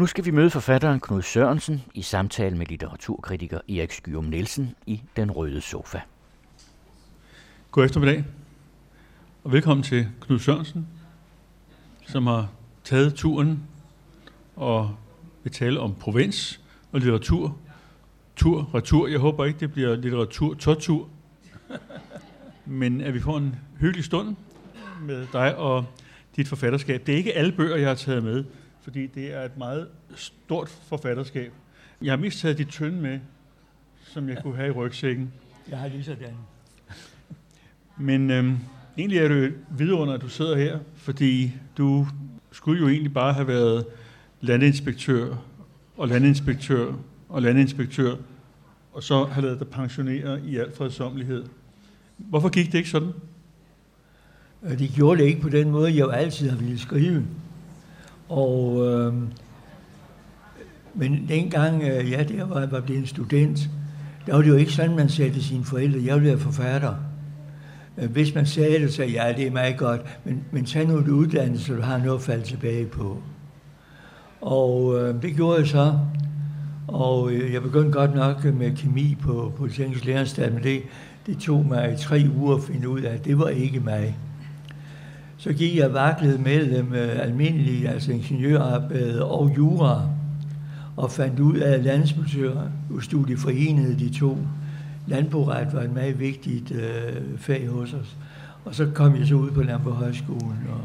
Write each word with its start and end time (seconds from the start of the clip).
Nu 0.00 0.06
skal 0.06 0.24
vi 0.24 0.30
møde 0.30 0.50
forfatteren 0.50 1.00
Knud 1.00 1.22
Sørensen 1.22 1.82
i 1.94 2.02
samtale 2.02 2.56
med 2.56 2.66
litteraturkritiker 2.66 3.58
Erik 3.68 3.92
Skyum 3.92 4.24
Nielsen 4.24 4.74
i 4.86 5.02
Den 5.16 5.30
Røde 5.30 5.60
Sofa. 5.60 6.00
God 7.70 7.84
eftermiddag, 7.84 8.24
og 9.44 9.52
velkommen 9.52 9.84
til 9.84 10.08
Knud 10.20 10.38
Sørensen, 10.38 10.86
som 12.06 12.26
har 12.26 12.48
taget 12.84 13.14
turen 13.14 13.62
og 14.56 14.96
vil 15.42 15.52
tale 15.52 15.80
om 15.80 15.94
provins 15.94 16.60
og 16.92 17.00
litteratur. 17.00 17.56
Tur, 18.36 18.70
retur. 18.74 19.06
Jeg 19.06 19.18
håber 19.18 19.44
ikke, 19.44 19.60
det 19.60 19.72
bliver 19.72 19.96
litteratur, 19.96 20.54
tortur. 20.54 21.08
Men 22.66 23.00
at 23.00 23.14
vi 23.14 23.20
får 23.20 23.38
en 23.38 23.56
hyggelig 23.80 24.04
stund 24.04 24.36
med 25.02 25.26
dig 25.32 25.56
og 25.56 25.84
dit 26.36 26.48
forfatterskab. 26.48 27.06
Det 27.06 27.12
er 27.12 27.16
ikke 27.16 27.32
alle 27.32 27.52
bøger, 27.52 27.76
jeg 27.76 27.88
har 27.88 27.94
taget 27.94 28.24
med, 28.24 28.44
fordi 28.82 29.06
det 29.06 29.34
er 29.34 29.42
et 29.42 29.58
meget 29.58 29.88
stort 30.14 30.68
forfatterskab. 30.68 31.52
Jeg 32.02 32.12
har 32.12 32.16
mest 32.16 32.40
taget 32.40 32.58
dit 32.58 32.68
tynde 32.68 33.00
med, 33.02 33.18
som 34.04 34.28
jeg 34.28 34.42
kunne 34.42 34.56
have 34.56 34.68
i 34.68 34.70
rygsækken. 34.70 35.32
Jeg 35.68 35.78
har 35.78 35.88
lige 35.88 36.04
sådan. 36.04 36.34
Men 37.96 38.30
øhm, 38.30 38.58
egentlig 38.98 39.18
er 39.18 39.28
det 39.28 39.54
vidunder, 39.70 40.14
at 40.14 40.20
du 40.20 40.28
sidder 40.28 40.56
her, 40.56 40.78
fordi 40.94 41.52
du 41.78 42.06
skulle 42.52 42.80
jo 42.80 42.88
egentlig 42.88 43.12
bare 43.12 43.32
have 43.32 43.46
været 43.46 43.86
landinspektør 44.40 45.36
og 45.96 46.08
landinspektør 46.08 46.92
og 47.28 47.42
landinspektør, 47.42 48.16
og 48.92 49.02
så 49.02 49.24
have 49.24 49.44
lavet 49.44 49.58
dig 49.58 49.68
pensionere 49.68 50.40
i 50.46 50.56
al 50.56 50.72
fredsomlighed. 50.76 51.44
Hvorfor 52.16 52.48
gik 52.48 52.66
det 52.66 52.78
ikke 52.78 52.90
sådan? 52.90 53.12
Øh, 54.62 54.78
det 54.78 54.90
gjorde 54.94 55.20
det 55.20 55.26
ikke 55.28 55.40
på 55.40 55.48
den 55.48 55.70
måde, 55.70 55.90
jeg 55.90 56.00
jo 56.00 56.10
altid 56.10 56.50
har 56.50 56.56
ville 56.56 56.78
skrive. 56.78 57.26
Og, 58.30 58.86
øh, 58.86 59.14
men 60.94 61.26
dengang, 61.28 61.82
øh, 61.82 62.10
ja, 62.10 62.22
der 62.22 62.44
var, 62.44 62.66
var 62.66 62.80
blevet 62.80 63.00
en 63.00 63.06
student, 63.06 63.70
der 64.26 64.34
var 64.34 64.42
det 64.42 64.48
jo 64.48 64.56
ikke 64.56 64.72
sådan, 64.72 64.96
man 64.96 65.08
sagde 65.08 65.32
til 65.32 65.44
sine 65.44 65.64
forældre, 65.64 66.00
jeg 66.04 66.16
vil 66.16 66.24
være 66.24 66.38
forfatter. 66.38 66.94
Øh, 67.98 68.10
hvis 68.10 68.34
man 68.34 68.46
sagde 68.46 68.78
det, 68.78 68.92
så 68.92 69.04
ja, 69.04 69.32
det 69.36 69.46
er 69.46 69.50
meget 69.50 69.76
godt, 69.76 70.00
men, 70.24 70.44
men 70.50 70.64
tag 70.64 70.86
nu 70.86 70.98
et 70.98 71.08
uddannelse, 71.08 71.64
så 71.64 71.74
du 71.74 71.82
har 71.82 71.98
noget 71.98 72.18
at 72.18 72.22
falde 72.22 72.44
tilbage 72.44 72.86
på. 72.86 73.22
Og 74.40 74.98
øh, 74.98 75.22
det 75.22 75.36
gjorde 75.36 75.58
jeg 75.58 75.66
så. 75.66 75.98
Og 76.88 77.32
øh, 77.32 77.52
jeg 77.52 77.62
begyndte 77.62 77.90
godt 77.90 78.14
nok 78.14 78.44
med 78.44 78.76
kemi 78.76 79.16
på 79.22 79.52
Polyteknisk 79.56 80.04
Læreranstalt, 80.04 80.54
men 80.54 80.62
det, 80.62 80.82
det 81.26 81.38
tog 81.38 81.66
mig 81.66 81.96
tre 81.98 82.26
uger 82.36 82.56
at 82.56 82.62
finde 82.62 82.88
ud 82.88 83.00
af, 83.00 83.14
at 83.14 83.24
det 83.24 83.38
var 83.38 83.48
ikke 83.48 83.80
mig. 83.80 84.16
Så 85.40 85.52
gik 85.52 85.76
jeg 85.76 85.92
vaklet 85.92 86.40
mellem 86.40 86.92
øh, 86.92 87.22
almindelig, 87.22 87.88
altså 87.88 88.12
ingeniørarbejde 88.12 89.24
og 89.24 89.52
jura, 89.56 90.08
og 90.96 91.10
fandt 91.10 91.40
ud 91.40 91.56
af, 91.56 91.72
at 91.72 91.84
landbrugsstudie 91.84 93.36
forenede 93.36 93.98
de 93.98 94.18
to. 94.18 94.38
Landboret 95.06 95.68
var 95.72 95.82
et 95.82 95.94
meget 95.94 96.20
vigtigt 96.20 96.72
øh, 96.72 97.38
fag 97.38 97.68
hos 97.68 97.92
os. 97.92 98.16
Og 98.64 98.74
så 98.74 98.86
kom 98.94 99.16
jeg 99.16 99.26
så 99.26 99.34
ud 99.34 99.50
på 99.50 99.62
Landbrugshøjskolen. 99.62 100.58
Og, 100.72 100.80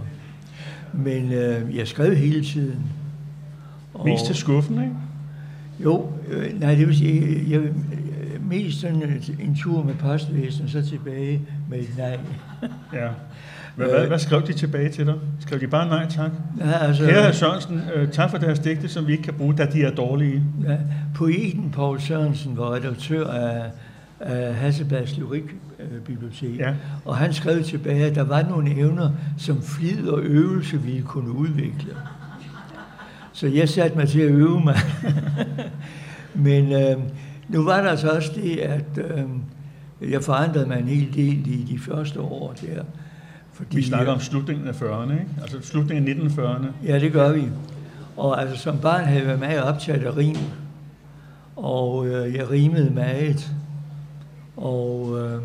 men 0.94 1.34
øh, 1.34 1.76
jeg 1.76 1.88
skrev 1.88 2.16
hele 2.16 2.44
tiden. 2.44 2.84
Og, 3.94 4.06
Mest 4.06 4.26
til 4.26 4.36
skuffen, 4.36 4.84
ikke? 4.84 4.96
Jo, 5.80 6.12
øh, 6.30 6.60
nej, 6.60 6.76
det 6.76 6.88
vil 6.88 6.98
sige, 6.98 7.46
jeg, 7.50 7.62
mest 8.50 8.82
sådan 8.82 9.22
en 9.40 9.56
tur 9.56 9.84
med 9.84 9.96
postvæsen, 9.96 10.70
så 10.70 10.82
tilbage 10.82 11.42
med 11.70 11.80
et 11.80 11.98
nej. 11.98 12.20
ja. 12.94 13.10
Hvad, 13.76 13.88
hvad, 13.88 14.08
hvad 14.08 14.20
skrev 14.20 14.48
de 14.48 14.54
tilbage 14.54 14.90
til 14.90 15.06
dig? 15.06 15.16
Skrev 15.40 15.60
de 15.60 15.68
bare 15.68 15.88
nej 15.88 16.10
tak? 16.10 16.32
Ja, 16.60 16.72
altså, 16.72 17.06
Herre 17.06 17.34
Sørensen, 17.34 17.82
øh, 17.96 18.12
tak 18.12 18.30
for 18.32 18.38
deres 18.38 18.60
digte, 18.60 18.90
som 18.90 19.08
vi 19.08 19.12
ikke 19.12 19.24
kan 19.24 19.34
bruge, 19.34 19.56
da 19.56 19.66
de 19.66 19.84
er 19.84 19.92
dårlige. 19.92 20.44
Ja, 20.68 20.78
poeten 21.16 21.72
Paul 21.72 22.00
Sørensen 22.02 22.58
var 22.58 22.74
redaktør 22.74 23.28
af, 23.28 23.72
af 24.20 24.56
Hasselblads 24.56 25.18
Lyrikbibliotek, 25.18 26.60
ja. 26.60 26.74
og 27.06 27.18
han 27.18 27.34
skrev 27.34 27.64
tilbage, 27.64 28.06
at 28.06 28.16
der 28.16 28.24
var 28.24 28.42
nogle 28.42 28.76
evner, 28.76 29.10
som 29.38 29.62
flid 29.62 30.08
og 30.08 30.22
øvelse 30.22 30.82
ville 30.82 31.02
kunne 31.02 31.32
udvikle. 31.32 31.96
Så 33.34 33.48
jeg 33.48 33.70
satte 33.70 33.98
mig 33.98 34.08
til 34.08 34.22
at 34.22 34.32
øve 34.32 34.62
mig. 34.64 34.78
Men 36.34 36.72
øh, 36.72 36.98
nu 37.50 37.64
var 37.64 37.82
der 37.82 37.90
altså 37.90 38.10
også 38.10 38.32
det, 38.36 38.58
at 38.58 38.98
øh, 38.98 39.24
jeg 40.12 40.24
forandrede 40.24 40.66
mig 40.66 40.80
en 40.80 40.88
hel 40.88 41.14
del 41.14 41.48
i 41.48 41.66
de 41.74 41.80
første 41.80 42.22
år 42.22 42.54
der. 42.62 42.84
Fordi, 43.56 43.76
vi 43.76 43.84
snakker 43.84 44.14
om 44.14 44.20
slutningen 44.20 44.68
af 44.68 44.82
40'erne, 44.82 45.12
ikke? 45.12 45.28
Altså 45.42 45.62
slutningen 45.62 46.08
af 46.08 46.26
1940'erne. 46.26 46.68
Ja, 46.88 47.00
det 47.00 47.12
gør 47.12 47.32
vi. 47.32 47.50
Og 48.18 48.42
altså 48.42 48.58
som 48.58 48.80
barn 48.80 49.04
havde 49.04 49.20
jeg 49.20 49.28
været 49.28 49.40
meget 49.40 49.64
optaget 49.64 50.04
af 50.04 50.18
rim. 50.18 50.36
Og 51.56 52.08
øh, 52.08 52.36
jeg 52.36 52.50
rimede 52.50 52.90
meget. 52.90 53.52
Og 54.58 55.20
øh, 55.20 55.42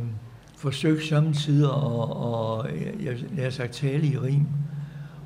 forsøgte 0.56 1.06
samtidig 1.06 1.70
og, 1.70 2.16
og 2.16 2.69
jeg, 3.03 3.16
jeg 3.37 3.53
sagt 3.53 3.72
tale 3.72 4.06
i 4.06 4.19
rim. 4.19 4.47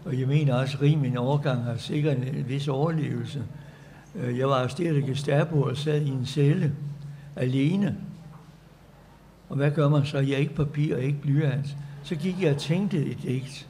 Og 0.05 0.21
jeg 0.21 0.29
mener 0.29 0.55
også, 0.55 0.77
at 0.77 0.83
rim 0.83 1.05
i 1.05 1.09
en 1.09 1.17
overgang 1.17 1.63
har 1.65 1.77
sikkert 1.77 2.17
en 2.17 2.45
vis 2.49 2.69
overlevelse. 2.69 3.43
Øh, 4.15 4.39
jeg 4.39 4.49
var 4.49 4.55
arresteret 4.55 4.97
af 4.97 5.03
Gestapo 5.03 5.63
og 5.63 5.77
sad 5.77 6.01
i 6.01 6.09
en 6.09 6.27
celle 6.27 6.73
alene. 7.37 7.97
Og 9.49 9.57
hvad 9.57 9.71
gør 9.71 9.89
man 9.89 10.05
så? 10.05 10.19
Jeg 10.19 10.33
er 10.33 10.37
ikke 10.37 10.55
papir 10.55 10.97
og 10.97 11.03
ikke 11.03 11.21
blyant. 11.21 11.77
Så 12.05 12.15
gik 12.15 12.43
jeg 12.43 12.55
og 12.55 12.61
tænkte 12.61 13.07
et 13.07 13.23
digt. 13.23 13.69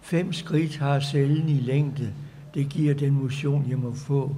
Fem 0.00 0.32
skridt 0.32 0.76
har 0.76 1.00
cellen 1.00 1.48
i 1.48 1.60
længde. 1.60 2.12
Det 2.54 2.68
giver 2.68 2.94
den 2.94 3.12
motion, 3.12 3.66
jeg 3.68 3.78
må 3.78 3.94
få. 3.94 4.36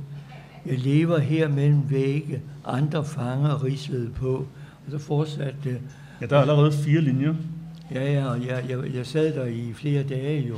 Jeg 0.66 0.78
lever 0.78 1.18
her 1.18 1.48
mellem 1.48 1.90
vægge. 1.90 2.42
Andre 2.64 3.04
fanger 3.04 3.64
rigsved 3.64 4.10
på. 4.10 4.46
Og 4.86 4.90
så 4.90 4.98
fortsatte 4.98 5.56
det. 5.64 5.80
Ja, 6.20 6.26
der 6.26 6.36
er 6.36 6.40
allerede 6.40 6.72
fire 6.72 7.00
linjer. 7.00 7.34
Ja, 7.94 8.12
ja, 8.12 8.26
og 8.26 8.46
jeg, 8.46 8.64
jeg, 8.68 8.94
jeg 8.94 9.06
sad 9.06 9.34
der 9.34 9.44
i 9.44 9.72
flere 9.72 10.02
dage 10.02 10.48
jo. 10.48 10.56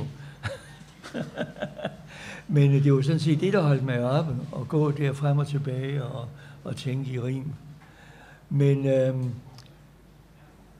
Men 2.47 2.71
det 2.71 2.93
var 2.93 3.01
sådan 3.01 3.19
set 3.19 3.41
det, 3.41 3.53
der 3.53 3.61
holdt 3.61 3.85
mig 3.85 4.03
oppe, 4.03 4.35
at 4.61 4.67
gå 4.67 4.91
der 4.91 5.13
frem 5.13 5.37
og 5.37 5.47
tilbage 5.47 6.03
og, 6.03 6.27
og 6.63 6.75
tænke 6.75 7.11
i 7.11 7.19
rim. 7.19 7.53
Men 8.49 8.87
øhm, 8.87 9.31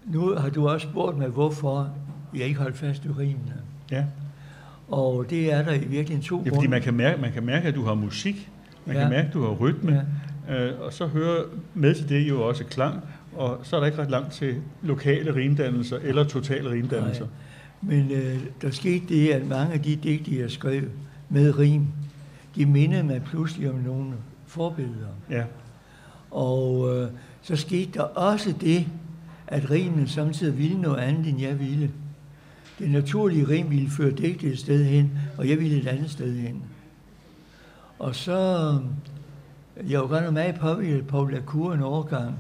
nu 0.10 0.36
har 0.36 0.50
du 0.50 0.70
også 0.70 0.88
spurgt 0.88 1.18
mig, 1.18 1.28
hvorfor 1.28 1.90
jeg 2.36 2.46
ikke 2.46 2.60
holdt 2.60 2.78
fast 2.78 3.06
i 3.06 3.08
rimene. 3.10 3.54
Ja. 3.92 4.06
Og 4.88 5.26
det 5.30 5.54
er 5.54 5.64
der 5.64 5.74
i 5.74 5.78
virkeligheden 5.78 6.22
to 6.22 6.36
grunde. 6.36 6.50
Ja, 6.50 6.56
fordi 6.56 6.68
man 6.68 6.82
kan, 6.82 6.94
mærke, 6.94 7.22
man 7.22 7.32
kan 7.32 7.46
mærke, 7.46 7.68
at 7.68 7.76
du 7.76 7.84
har 7.84 7.94
musik. 7.94 8.50
Man 8.86 8.96
ja. 8.96 9.02
kan 9.02 9.12
mærke, 9.12 9.28
at 9.28 9.34
du 9.34 9.42
har 9.42 9.52
rytme. 9.52 10.06
Ja. 10.48 10.66
Øh, 10.66 10.82
og 10.82 10.94
så 10.94 11.08
hører 11.08 11.44
med 11.74 11.96
til 11.96 12.10
det 12.10 12.30
jo 12.30 12.48
også 12.48 12.64
klang. 12.64 13.04
Og 13.36 13.60
så 13.64 13.76
er 13.76 13.80
der 13.80 13.88
ikke 13.88 14.02
ret 14.02 14.10
langt 14.10 14.32
til 14.32 14.56
lokale 14.82 15.36
rimdannelser 15.36 15.98
eller 16.04 16.24
totale 16.24 16.70
rimdannelser. 16.70 17.26
Nej. 17.82 17.96
Men 17.96 18.12
øh, 18.12 18.40
der 18.62 18.72
skete 18.72 19.06
det, 19.10 19.30
at 19.30 19.48
mange 19.48 19.74
af 19.74 19.82
de 19.82 19.96
digte, 19.96 20.40
jeg 20.40 20.52
skrev, 20.52 20.84
med 21.30 21.60
rim, 21.60 21.88
de 22.56 22.66
mindede 22.66 23.04
mig 23.04 23.22
pludselig 23.24 23.70
om 23.70 23.76
nogle 23.76 24.14
forbilleder. 24.46 25.08
Ja. 25.30 25.44
Og 26.32 26.96
øh, 26.96 27.10
så 27.42 27.56
skete 27.56 27.92
der 27.94 28.02
også 28.02 28.54
det, 28.62 28.86
at 29.52 29.72
rimen 29.72 30.08
samtidig 30.08 30.58
ville 30.58 30.82
noget 30.82 30.98
andet, 30.98 31.28
end 31.28 31.42
jeg 31.42 31.60
ville. 31.60 31.92
Det 32.80 32.92
naturlige 32.92 33.48
rim 33.48 33.70
ville 33.70 33.90
føre 33.90 34.12
digtet 34.12 34.52
et 34.52 34.60
sted 34.60 34.86
hen, 34.86 35.12
og 35.38 35.50
jeg 35.50 35.60
ville 35.60 35.78
et 35.78 35.88
andet 35.88 36.12
sted 36.12 36.38
hen. 36.38 36.64
Og 38.00 38.16
så, 38.16 38.80
jeg 39.90 40.00
var 40.00 40.08
godt 40.08 40.24
nok 40.24 40.34
meget 40.34 40.56
påvirket 40.56 41.08
på 41.08 41.26
Lacour 41.26 41.74
en 41.74 41.82
overgang, 41.82 42.36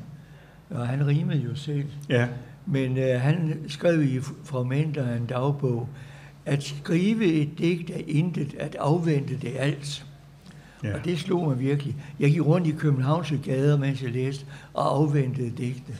og 0.69 0.88
han 0.88 1.08
rimede 1.08 1.40
jo 1.40 1.56
selv. 1.56 1.88
Ja. 2.09 2.28
Men 2.66 2.98
øh, 2.98 3.22
han 3.22 3.59
skrev 3.68 4.03
i 4.03 4.19
fragmenter 4.44 5.08
af 5.08 5.18
en 5.18 5.25
dagbog, 5.25 5.90
at 6.46 6.64
skrive 6.64 7.25
et 7.25 7.58
digt 7.58 7.90
er 7.90 8.02
intet, 8.08 8.56
at 8.59 8.75
afvente 8.75 9.38
det 9.38 9.53
alt. 9.58 10.06
Ja. 10.84 10.94
Og 10.94 11.06
det 11.06 11.19
slog 11.19 11.48
mig 11.48 11.60
virkelig. 11.60 11.95
Jeg 12.19 12.31
gik 12.31 12.45
rundt 12.45 12.68
i 12.68 12.72
Københavns 12.72 13.34
gader, 13.44 13.78
mens 13.78 14.04
jeg 14.04 14.12
læste, 14.12 14.45
og 14.74 14.95
afventede 14.95 15.51
digte. 15.57 15.94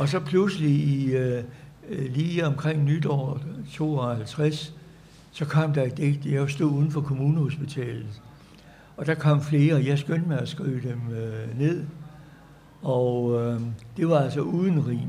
Og 0.00 0.08
så 0.08 0.20
pludselig 0.20 0.70
i, 0.70 1.16
øh, 1.16 1.42
lige 1.88 2.46
omkring 2.46 2.84
nytår 2.84 3.40
52, 3.72 4.74
så 5.32 5.44
kom 5.44 5.72
der 5.72 5.82
et 5.82 5.96
digt. 5.96 6.26
Jeg 6.26 6.50
stod 6.50 6.70
uden 6.70 6.90
for 6.90 7.00
kommunehospitalet. 7.00 8.22
Og 8.96 9.06
der 9.06 9.14
kom 9.14 9.42
flere, 9.42 9.74
og 9.74 9.86
jeg 9.86 9.98
skyndte 9.98 10.28
mig 10.28 10.40
at 10.40 10.48
skrive 10.48 10.80
dem 10.80 11.00
øh, 11.12 11.58
ned. 11.58 11.84
Og 12.82 13.42
øh, 13.42 13.60
det 13.96 14.08
var 14.08 14.18
altså 14.18 14.40
uden 14.40 14.86
rim. 14.86 15.08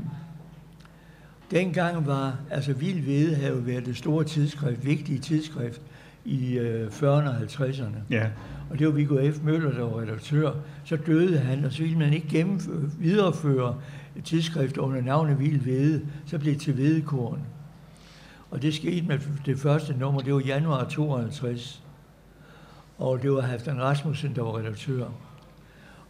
Dengang 1.50 2.06
var, 2.06 2.36
altså 2.50 2.72
Vild 2.72 3.04
Vede 3.04 3.34
havde 3.34 3.66
været 3.66 3.86
det 3.86 3.96
store 3.96 4.24
tidsskrift, 4.24 4.86
vigtige 4.86 5.18
tidsskrift 5.18 5.80
i 6.24 6.58
øh, 6.58 6.88
40'erne 6.88 7.04
og 7.04 7.36
50'erne. 7.36 7.96
Ja. 8.10 8.26
Og 8.70 8.78
det 8.78 8.86
var 8.86 8.92
Viggo 8.92 9.32
F. 9.32 9.42
Møller, 9.42 9.70
der 9.70 9.82
var 9.82 10.00
redaktør. 10.00 10.52
Så 10.84 10.96
døde 10.96 11.38
han, 11.38 11.64
og 11.64 11.72
så 11.72 11.82
ville 11.82 11.98
man 11.98 12.12
ikke 12.12 12.28
gennemføre, 12.28 12.90
videreføre 12.98 13.74
et 14.16 14.24
tidsskrift 14.24 14.76
under 14.76 15.00
navnet 15.00 15.38
Vild 15.38 15.60
Vede. 15.60 16.06
Så 16.26 16.38
blev 16.38 16.52
det 16.52 16.60
til 16.60 16.76
Vedekorn. 16.76 17.40
Og 18.50 18.62
det 18.62 18.74
skete 18.74 19.06
med 19.06 19.18
det 19.46 19.58
første 19.58 19.92
nummer, 19.98 20.20
det 20.20 20.34
var 20.34 20.40
januar 20.40 20.84
52. 20.84 21.82
og 22.98 23.22
det 23.22 23.32
var 23.32 23.40
Halvdan 23.40 23.82
Rasmussen, 23.82 24.34
der 24.34 24.42
var 24.42 24.58
redaktør. 24.58 25.08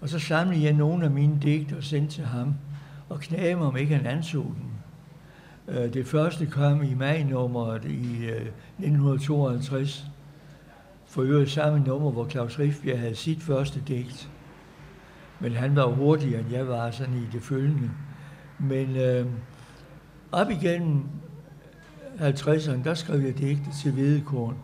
Og 0.00 0.08
så 0.08 0.18
samlede 0.18 0.64
jeg 0.64 0.72
nogle 0.72 1.04
af 1.04 1.10
mine 1.10 1.38
digte 1.42 1.76
og 1.76 1.84
sendte 1.84 2.14
til 2.14 2.24
ham, 2.24 2.54
og 3.08 3.20
knagede 3.20 3.56
mig, 3.56 3.66
om 3.66 3.76
ikke 3.76 3.96
han 3.96 4.06
anså 4.06 4.42
dem. 4.42 4.68
Øh, 5.76 5.94
det 5.94 6.06
første 6.06 6.46
kom 6.46 6.82
i 6.82 6.94
maj-nummeret 6.94 7.84
i 7.84 8.26
øh, 8.26 8.46
1952, 8.78 10.06
for 11.06 11.22
øvrigt 11.22 11.50
samme 11.50 11.80
nummer, 11.80 12.10
hvor 12.10 12.28
Claus 12.28 12.58
Riffbjerg 12.58 12.98
havde 12.98 13.14
sit 13.14 13.42
første 13.42 13.82
digt. 13.88 14.30
Men 15.40 15.52
han 15.52 15.76
var 15.76 15.86
hurtigere, 15.86 16.40
end 16.40 16.52
jeg 16.52 16.68
var 16.68 16.90
sådan 16.90 17.14
i 17.14 17.26
det 17.32 17.42
følgende. 17.42 17.90
Men 18.58 18.96
øh, 18.96 19.26
op 20.32 20.50
igennem 20.50 21.02
50'erne, 22.20 22.84
der 22.84 22.94
skrev 22.94 23.20
jeg 23.20 23.38
digte 23.38 23.70
til 23.82 23.92
Hvedekorn, 23.92 24.56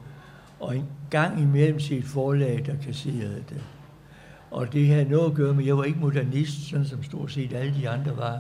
og 0.61 0.77
en 0.77 0.85
gang 1.11 1.41
imellem 1.41 1.81
sit 1.81 2.05
forlag, 2.05 2.63
der 2.67 2.75
kasserede 2.85 3.45
det. 3.49 3.63
Og 4.51 4.73
det 4.73 4.89
havde 4.89 5.05
noget 5.05 5.31
at 5.31 5.37
gøre 5.37 5.55
med, 5.55 5.63
at 5.63 5.67
jeg 5.67 5.77
var 5.77 5.85
ikke 5.85 5.99
modernist, 5.99 6.71
sådan 6.71 6.87
som 6.87 7.03
stort 7.03 7.33
set 7.33 7.53
alle 7.53 7.75
de 7.81 7.89
andre 7.89 8.17
var. 8.17 8.39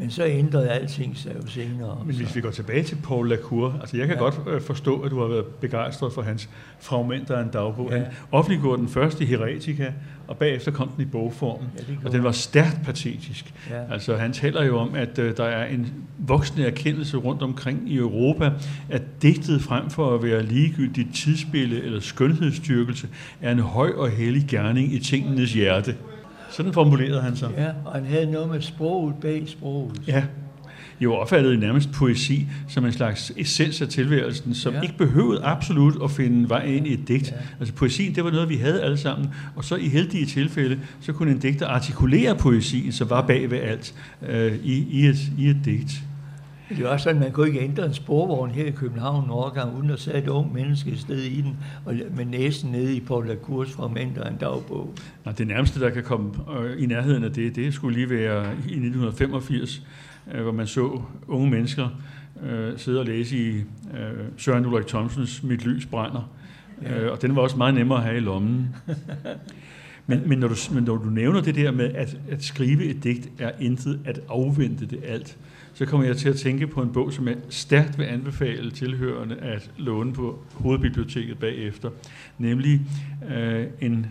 Men 0.00 0.10
så 0.10 0.24
ændrede 0.24 0.70
alting 0.70 1.16
sig 1.16 1.36
jo 1.42 1.46
senere. 1.46 2.02
Men 2.06 2.16
hvis 2.16 2.36
vi 2.36 2.40
går 2.40 2.50
tilbage 2.50 2.82
til 2.82 2.96
Paul 3.04 3.28
Lacour, 3.28 3.78
altså 3.80 3.96
jeg 3.96 4.06
kan 4.06 4.16
ja. 4.16 4.22
godt 4.22 4.40
øh, 4.46 4.60
forstå, 4.60 5.00
at 5.00 5.10
du 5.10 5.20
har 5.20 5.26
været 5.26 5.44
begejstret 5.46 6.12
for 6.12 6.22
hans 6.22 6.48
fragmenter 6.78 7.36
af 7.36 7.42
en 7.42 7.48
dagbog. 7.48 7.90
Ja. 7.90 7.96
Han 7.96 8.06
offentliggjorde 8.32 8.78
den 8.78 8.88
første 8.88 9.24
i 9.24 9.26
Heretica, 9.26 9.92
og 10.30 10.36
bagefter 10.36 10.70
kom 10.70 10.88
den 10.88 11.02
i 11.02 11.04
bogform, 11.04 11.60
ja, 11.78 11.94
og 12.04 12.12
den 12.12 12.24
var 12.24 12.32
stærkt 12.32 12.78
patetisk. 12.84 13.54
Ja. 13.70 13.92
Altså 13.92 14.16
han 14.16 14.32
taler 14.32 14.64
jo 14.64 14.78
om, 14.78 14.94
at 14.94 15.18
uh, 15.18 15.24
der 15.36 15.44
er 15.44 15.66
en 15.66 15.92
voksende 16.18 16.66
erkendelse 16.66 17.16
rundt 17.16 17.42
omkring 17.42 17.82
i 17.86 17.96
Europa, 17.96 18.50
at 18.90 19.02
digtet 19.22 19.62
frem 19.62 19.90
for 19.90 20.14
at 20.14 20.22
være 20.22 20.42
ligegyldigt 20.42 21.14
tidsbillede 21.14 21.82
eller 21.82 22.00
skønhedsstyrkelse, 22.00 23.08
er 23.40 23.52
en 23.52 23.58
høj 23.58 23.92
og 23.96 24.10
hellig 24.10 24.44
gerning 24.48 24.92
i 24.94 24.98
tingenes 24.98 25.52
hjerte. 25.52 25.94
Sådan 26.50 26.72
formulerede 26.72 27.20
han 27.20 27.36
sig. 27.36 27.50
Ja, 27.56 27.68
og 27.84 27.92
han 27.92 28.04
havde 28.04 28.30
noget 28.30 28.48
med 28.50 28.60
sproget 28.60 29.14
bag 29.20 29.48
sproget. 29.48 30.02
Ja, 30.06 30.24
jo 31.00 31.14
opfattede 31.14 31.56
nærmest 31.56 31.92
poesi 31.92 32.46
som 32.68 32.84
en 32.84 32.92
slags 32.92 33.32
essens 33.36 33.82
af 33.82 33.88
tilværelsen, 33.88 34.54
som 34.54 34.74
ja. 34.74 34.80
ikke 34.80 34.98
behøvede 34.98 35.42
absolut 35.44 36.02
at 36.04 36.10
finde 36.10 36.48
vej 36.48 36.64
ind 36.64 36.86
i 36.86 36.92
et 36.92 37.08
digt. 37.08 37.30
Ja. 37.30 37.36
Altså 37.60 37.74
poesi, 37.74 38.12
det 38.12 38.24
var 38.24 38.30
noget, 38.30 38.48
vi 38.48 38.56
havde 38.56 38.82
alle 38.82 38.96
sammen, 38.96 39.28
og 39.56 39.64
så 39.64 39.76
i 39.76 39.88
heldige 39.88 40.26
tilfælde, 40.26 40.80
så 41.00 41.12
kunne 41.12 41.30
en 41.30 41.38
digter 41.38 41.66
artikulere 41.66 42.36
poesien, 42.36 42.92
som 42.92 43.10
var 43.10 43.26
bag 43.26 43.50
ved 43.50 43.58
alt 43.58 43.94
øh, 44.28 44.54
i, 44.64 45.00
i, 45.00 45.06
et, 45.06 45.18
i 45.38 45.48
et 45.48 45.56
digt. 45.64 46.02
Det 46.76 46.86
også 46.86 47.02
sådan, 47.02 47.16
at 47.16 47.22
man 47.22 47.32
kunne 47.32 47.46
ikke 47.46 47.60
ændre 47.60 47.86
en 47.86 47.94
sporvogn 47.94 48.50
her 48.50 48.64
i 48.64 48.70
København 48.70 49.24
en 49.24 49.30
overgang, 49.30 49.76
uden 49.76 49.90
at 49.90 50.00
sætte 50.00 50.20
et 50.20 50.28
ung 50.28 50.52
menneske 50.54 50.96
sted 50.96 51.18
i 51.18 51.40
den, 51.40 51.56
og 51.84 51.94
med 52.16 52.24
næsen 52.24 52.70
nede 52.70 52.96
i 52.96 53.00
Paul 53.00 53.26
Lacours 53.26 53.72
fragmenter 53.72 54.24
af 54.24 54.30
en 54.30 54.36
dagbog. 54.36 54.94
Nej, 55.24 55.34
det 55.34 55.46
nærmeste, 55.46 55.80
der 55.80 55.90
kan 55.90 56.02
komme 56.02 56.32
øh, 56.60 56.82
i 56.82 56.86
nærheden 56.86 57.24
af 57.24 57.32
det, 57.32 57.56
det 57.56 57.74
skulle 57.74 57.94
lige 57.94 58.10
være 58.10 58.44
i 58.52 58.76
1985, 58.78 59.78
øh, 59.78 59.84
hvor 60.42 60.52
man 60.52 60.66
så 60.66 61.02
unge 61.28 61.50
mennesker 61.50 61.88
øh, 62.42 62.78
sidde 62.78 63.00
og 63.00 63.06
læse 63.06 63.36
i 63.36 63.56
øh, 63.58 63.64
Søren 64.36 64.66
Ulrik 64.66 64.86
Thomsens 64.86 65.42
Mit 65.42 65.64
lys 65.64 65.86
brænder. 65.86 66.30
Ja. 66.82 67.00
Øh, 67.00 67.12
og 67.12 67.22
den 67.22 67.36
var 67.36 67.42
også 67.42 67.56
meget 67.56 67.74
nemmere 67.74 67.98
at 67.98 68.04
have 68.04 68.16
i 68.16 68.20
lommen. 68.20 68.68
Men, 70.06 70.28
men, 70.28 70.38
når 70.38 70.48
du, 70.48 70.54
men 70.72 70.84
når 70.84 70.96
du 70.96 71.10
nævner 71.10 71.40
det 71.40 71.54
der 71.54 71.70
med, 71.70 71.94
at, 71.94 72.16
at 72.30 72.44
skrive 72.44 72.84
et 72.84 73.04
digt 73.04 73.28
er 73.38 73.50
intet 73.60 74.00
at 74.04 74.20
afvente 74.28 74.86
det 74.86 75.00
alt, 75.04 75.36
så 75.74 75.86
kommer 75.86 76.06
jeg 76.06 76.16
til 76.16 76.28
at 76.28 76.36
tænke 76.36 76.66
på 76.66 76.82
en 76.82 76.92
bog, 76.92 77.12
som 77.12 77.28
jeg 77.28 77.36
stærkt 77.48 77.98
vil 77.98 78.04
anbefale 78.04 78.70
tilhørende 78.70 79.36
at 79.36 79.70
låne 79.78 80.12
på 80.12 80.38
Hovedbiblioteket 80.54 81.38
bagefter, 81.38 81.90
nemlig 82.38 82.80
øh, 83.30 83.66
en 83.80 84.06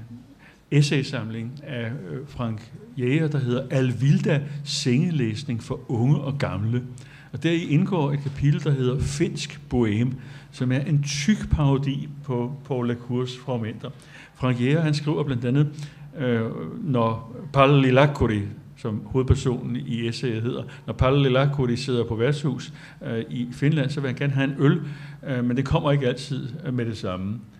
essaysamling 0.71 1.61
af 1.63 1.91
øh, 2.11 2.27
Frank 2.27 2.71
Jæger, 2.99 3.27
der 3.27 3.37
hedder 3.37 3.63
Alvilda 3.69 4.41
sengelæsning 4.63 5.63
for 5.63 5.91
unge 5.91 6.17
og 6.17 6.37
gamle. 6.37 6.83
Og 7.31 7.43
deri 7.43 7.63
indgår 7.63 8.11
et 8.11 8.19
kapitel, 8.23 8.63
der 8.63 8.71
hedder 8.71 8.99
Finsk 8.99 9.61
Bohem, 9.69 10.13
som 10.51 10.71
er 10.71 10.79
en 10.79 11.03
tyk 11.03 11.49
parodi 11.51 12.09
på 12.23 12.53
Paul 12.65 12.87
Lacours 12.87 13.37
fragmenter. 13.37 13.89
Frank 14.35 14.61
Jæger, 14.61 14.81
han 14.81 14.93
skriver 14.93 15.23
blandt 15.23 15.45
andet, 15.45 15.67
øh, 16.17 16.41
når 16.83 17.35
Pallilakuri, 17.53 18.41
som 18.77 19.01
hovedpersonen 19.05 19.75
i 19.75 20.07
essayet 20.07 20.41
hedder. 20.41 20.63
Når 20.87 20.93
Pallilakuri 20.93 21.75
sidder 21.75 22.03
på 22.03 22.15
værtshus 22.15 22.73
øh, 23.05 23.23
i 23.29 23.47
Finland, 23.51 23.89
så 23.89 24.01
vil 24.01 24.07
han 24.07 24.17
gerne 24.17 24.33
have 24.33 24.43
en 24.51 24.55
øl, 24.59 24.81
øh, 25.27 25.45
men 25.45 25.57
det 25.57 25.65
kommer 25.65 25.91
ikke 25.91 26.07
altid 26.07 26.49
øh, 26.65 26.73
med 26.73 26.85
det 26.85 26.97
samme. 26.97 27.33
Øh, 27.33 27.58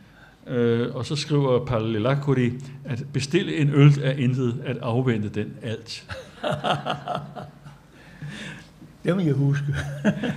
og 0.93 1.05
så 1.05 1.15
skriver 1.15 1.65
Palle 1.65 1.91
Lillakuri, 1.91 2.51
at 2.85 3.05
bestille 3.13 3.57
en 3.57 3.69
øl 3.69 3.93
er 4.03 4.11
intet, 4.11 4.61
at 4.65 4.77
afvente 4.77 5.29
den 5.29 5.53
alt. 5.61 6.07
det 9.03 9.15
må 9.15 9.21
jeg 9.21 9.33
huske. 9.33 9.65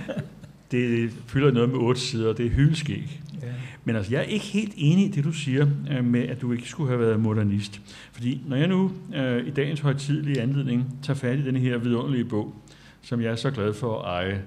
det 0.71 1.11
fylder 1.27 1.51
noget 1.51 1.69
med 1.69 1.77
otte 1.77 2.01
sider, 2.01 2.33
det 2.33 2.45
er 2.45 2.49
hyldeskæg. 2.49 3.21
Ja. 3.41 3.47
Men 3.83 3.95
altså, 3.95 4.11
jeg 4.11 4.19
er 4.19 4.25
ikke 4.25 4.45
helt 4.45 4.73
enig 4.77 5.05
i 5.05 5.11
det, 5.11 5.23
du 5.23 5.31
siger 5.31 5.67
øh, 5.91 6.05
med, 6.05 6.21
at 6.21 6.41
du 6.41 6.51
ikke 6.51 6.69
skulle 6.69 6.89
have 6.89 6.99
været 6.99 7.19
modernist. 7.19 7.81
Fordi 8.11 8.41
når 8.47 8.55
jeg 8.55 8.67
nu 8.67 8.91
øh, 9.15 9.47
i 9.47 9.49
dagens 9.49 9.79
højtidlige 9.79 10.41
anledning 10.41 10.97
tager 11.03 11.17
fat 11.17 11.39
i 11.39 11.45
den 11.45 11.55
her 11.55 11.77
vidunderlige 11.77 12.25
bog, 12.25 12.55
som 13.01 13.21
jeg 13.21 13.31
er 13.31 13.35
så 13.35 13.51
glad 13.51 13.73
for 13.73 14.01
at 14.01 14.05
eje, 14.05 14.41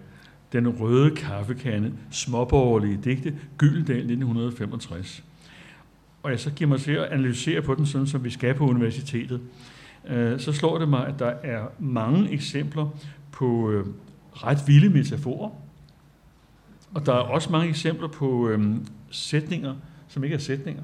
Den 0.53 0.69
røde 0.69 1.11
kaffekande, 1.11 1.93
småborgerlige 2.11 2.99
digte, 3.05 3.35
Gyldendal 3.59 3.97
1965. 3.97 5.25
Og 6.27 6.33
jeg 6.33 6.41
så 6.41 6.51
giver 6.51 6.69
mig 6.69 6.81
til 6.81 6.93
at 6.93 7.05
analysere 7.05 7.63
på 7.63 7.75
den, 7.75 7.87
sådan 7.87 8.07
som 8.07 8.25
vi 8.25 8.31
skal 8.31 8.55
på 8.55 8.67
universitetet, 8.67 9.41
øh, 10.09 10.41
så 10.41 10.53
slår 10.53 10.79
det 10.79 10.89
mig, 10.89 11.07
at 11.07 11.19
der 11.19 11.33
er 11.43 11.67
mange 11.79 12.31
eksempler 12.31 12.89
på 13.33 13.71
øh, 13.71 13.87
ret 14.33 14.59
vilde 14.67 14.89
metaforer, 14.89 15.51
og 16.95 17.07
der 17.07 17.13
er 17.13 17.19
også 17.19 17.53
mange 17.53 17.69
eksempler 17.69 18.09
på 18.09 18.49
øh, 18.49 18.75
sætninger, 19.11 19.75
som 20.09 20.25
ikke 20.25 20.35
er 20.35 20.39
sætninger. 20.41 20.83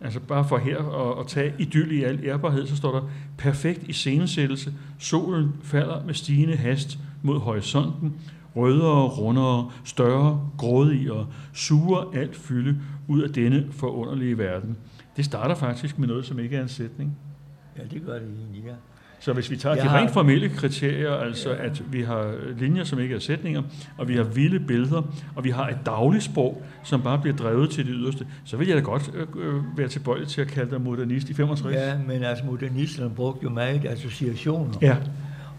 Altså 0.00 0.20
bare 0.20 0.48
for 0.48 0.58
her 0.58 0.78
at, 0.78 1.20
at 1.20 1.26
tage 1.26 1.54
idyll 1.58 1.92
i 1.92 2.02
al 2.02 2.24
ærbarhed, 2.24 2.66
så 2.66 2.76
står 2.76 2.92
der 2.92 3.10
perfekt 3.38 3.82
i 3.88 3.92
scenesættelse, 3.92 4.74
Solen 4.98 5.52
falder 5.62 6.04
med 6.04 6.14
stigende 6.14 6.56
hast 6.56 6.98
mod 7.22 7.40
horisonten. 7.40 8.20
Rødere, 8.56 9.08
rundere, 9.08 9.70
større, 9.84 10.40
grådigere, 10.58 11.26
suger 11.52 12.10
alt 12.14 12.36
fylde 12.36 12.76
ud 13.08 13.22
af 13.22 13.30
denne 13.30 13.66
forunderlige 13.70 14.38
verden. 14.38 14.76
Det 15.16 15.24
starter 15.24 15.54
faktisk 15.54 15.98
med 15.98 16.08
noget, 16.08 16.26
som 16.26 16.38
ikke 16.38 16.56
er 16.56 16.62
en 16.62 16.68
sætning. 16.68 17.16
Ja, 17.78 17.82
det 17.82 18.06
gør 18.06 18.12
det 18.12 18.28
egentlig, 18.38 18.64
ja. 18.66 18.72
Så 19.20 19.32
hvis 19.32 19.50
vi 19.50 19.56
tager 19.56 19.74
jeg 19.74 19.84
de 19.84 19.90
rent 19.90 20.10
formelle 20.10 20.48
kriterier, 20.48 21.12
altså 21.12 21.50
at 21.50 21.92
vi 21.92 22.02
har 22.02 22.34
linjer, 22.58 22.84
som 22.84 22.98
ikke 22.98 23.14
er 23.14 23.18
sætninger, 23.18 23.62
og 23.98 24.08
vi 24.08 24.16
har 24.16 24.22
vilde 24.22 24.60
billeder, 24.60 25.02
og 25.36 25.44
vi 25.44 25.50
har 25.50 25.68
et 25.68 25.78
dagligt 25.86 26.24
sprog, 26.24 26.62
som 26.84 27.02
bare 27.02 27.18
bliver 27.18 27.36
drevet 27.36 27.70
til 27.70 27.86
det 27.86 27.94
yderste, 27.96 28.26
så 28.44 28.56
vil 28.56 28.68
jeg 28.68 28.76
da 28.76 28.82
godt 28.82 29.10
øh, 29.14 29.26
øh 29.36 29.62
være 29.76 29.88
tilbøjelig 29.88 30.28
til 30.28 30.40
at 30.40 30.46
kalde 30.46 30.70
dig 30.70 30.80
modernist 30.80 31.30
i 31.30 31.34
65. 31.34 31.74
Ja, 31.74 31.98
men 32.06 32.22
altså 32.22 32.44
modernisterne 32.44 33.10
brugte 33.14 33.44
jo 33.44 33.50
meget 33.50 33.84
associationer. 33.84 34.74
Ja. 34.82 34.96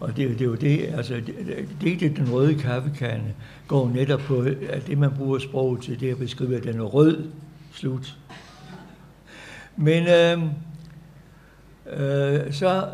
Og 0.02 0.16
det, 0.16 0.28
det 0.28 0.40
er 0.40 0.44
jo 0.44 0.54
det, 0.54 0.88
altså 0.96 1.14
det, 1.14 1.68
det, 1.80 2.00
det 2.00 2.16
den 2.16 2.32
røde 2.32 2.54
kaffekande 2.54 3.32
går 3.68 3.88
netop 3.88 4.20
på, 4.20 4.46
at 4.68 4.86
det 4.86 4.98
man 4.98 5.10
bruger 5.16 5.38
sprog 5.38 5.82
til, 5.82 6.00
det 6.00 6.08
er 6.08 6.12
at 6.12 6.18
beskrive, 6.18 6.56
at 6.56 6.64
den 6.64 6.78
er 6.78 6.84
rød, 6.84 7.30
slut. 7.72 8.16
Men 9.76 10.02
øh, 10.02 10.42
øh, 11.86 12.52
så, 12.52 12.88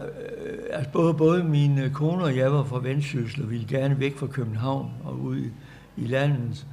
øh, 0.47 0.59
altså 0.73 0.91
både, 0.93 1.15
både 1.15 1.45
min 1.45 1.79
øh, 1.79 1.93
kone 1.93 2.25
og 2.25 2.37
jeg 2.37 2.53
var 2.53 2.65
fra 2.65 2.81
Vendsyssel 2.81 3.43
og 3.43 3.51
ville 3.51 3.67
gerne 3.69 4.01
væk 4.01 4.17
fra 4.17 4.27
København 4.27 4.91
og 5.05 5.21
ud 5.21 5.37
i, 5.37 5.51
i 5.97 6.07
landet. 6.07 6.67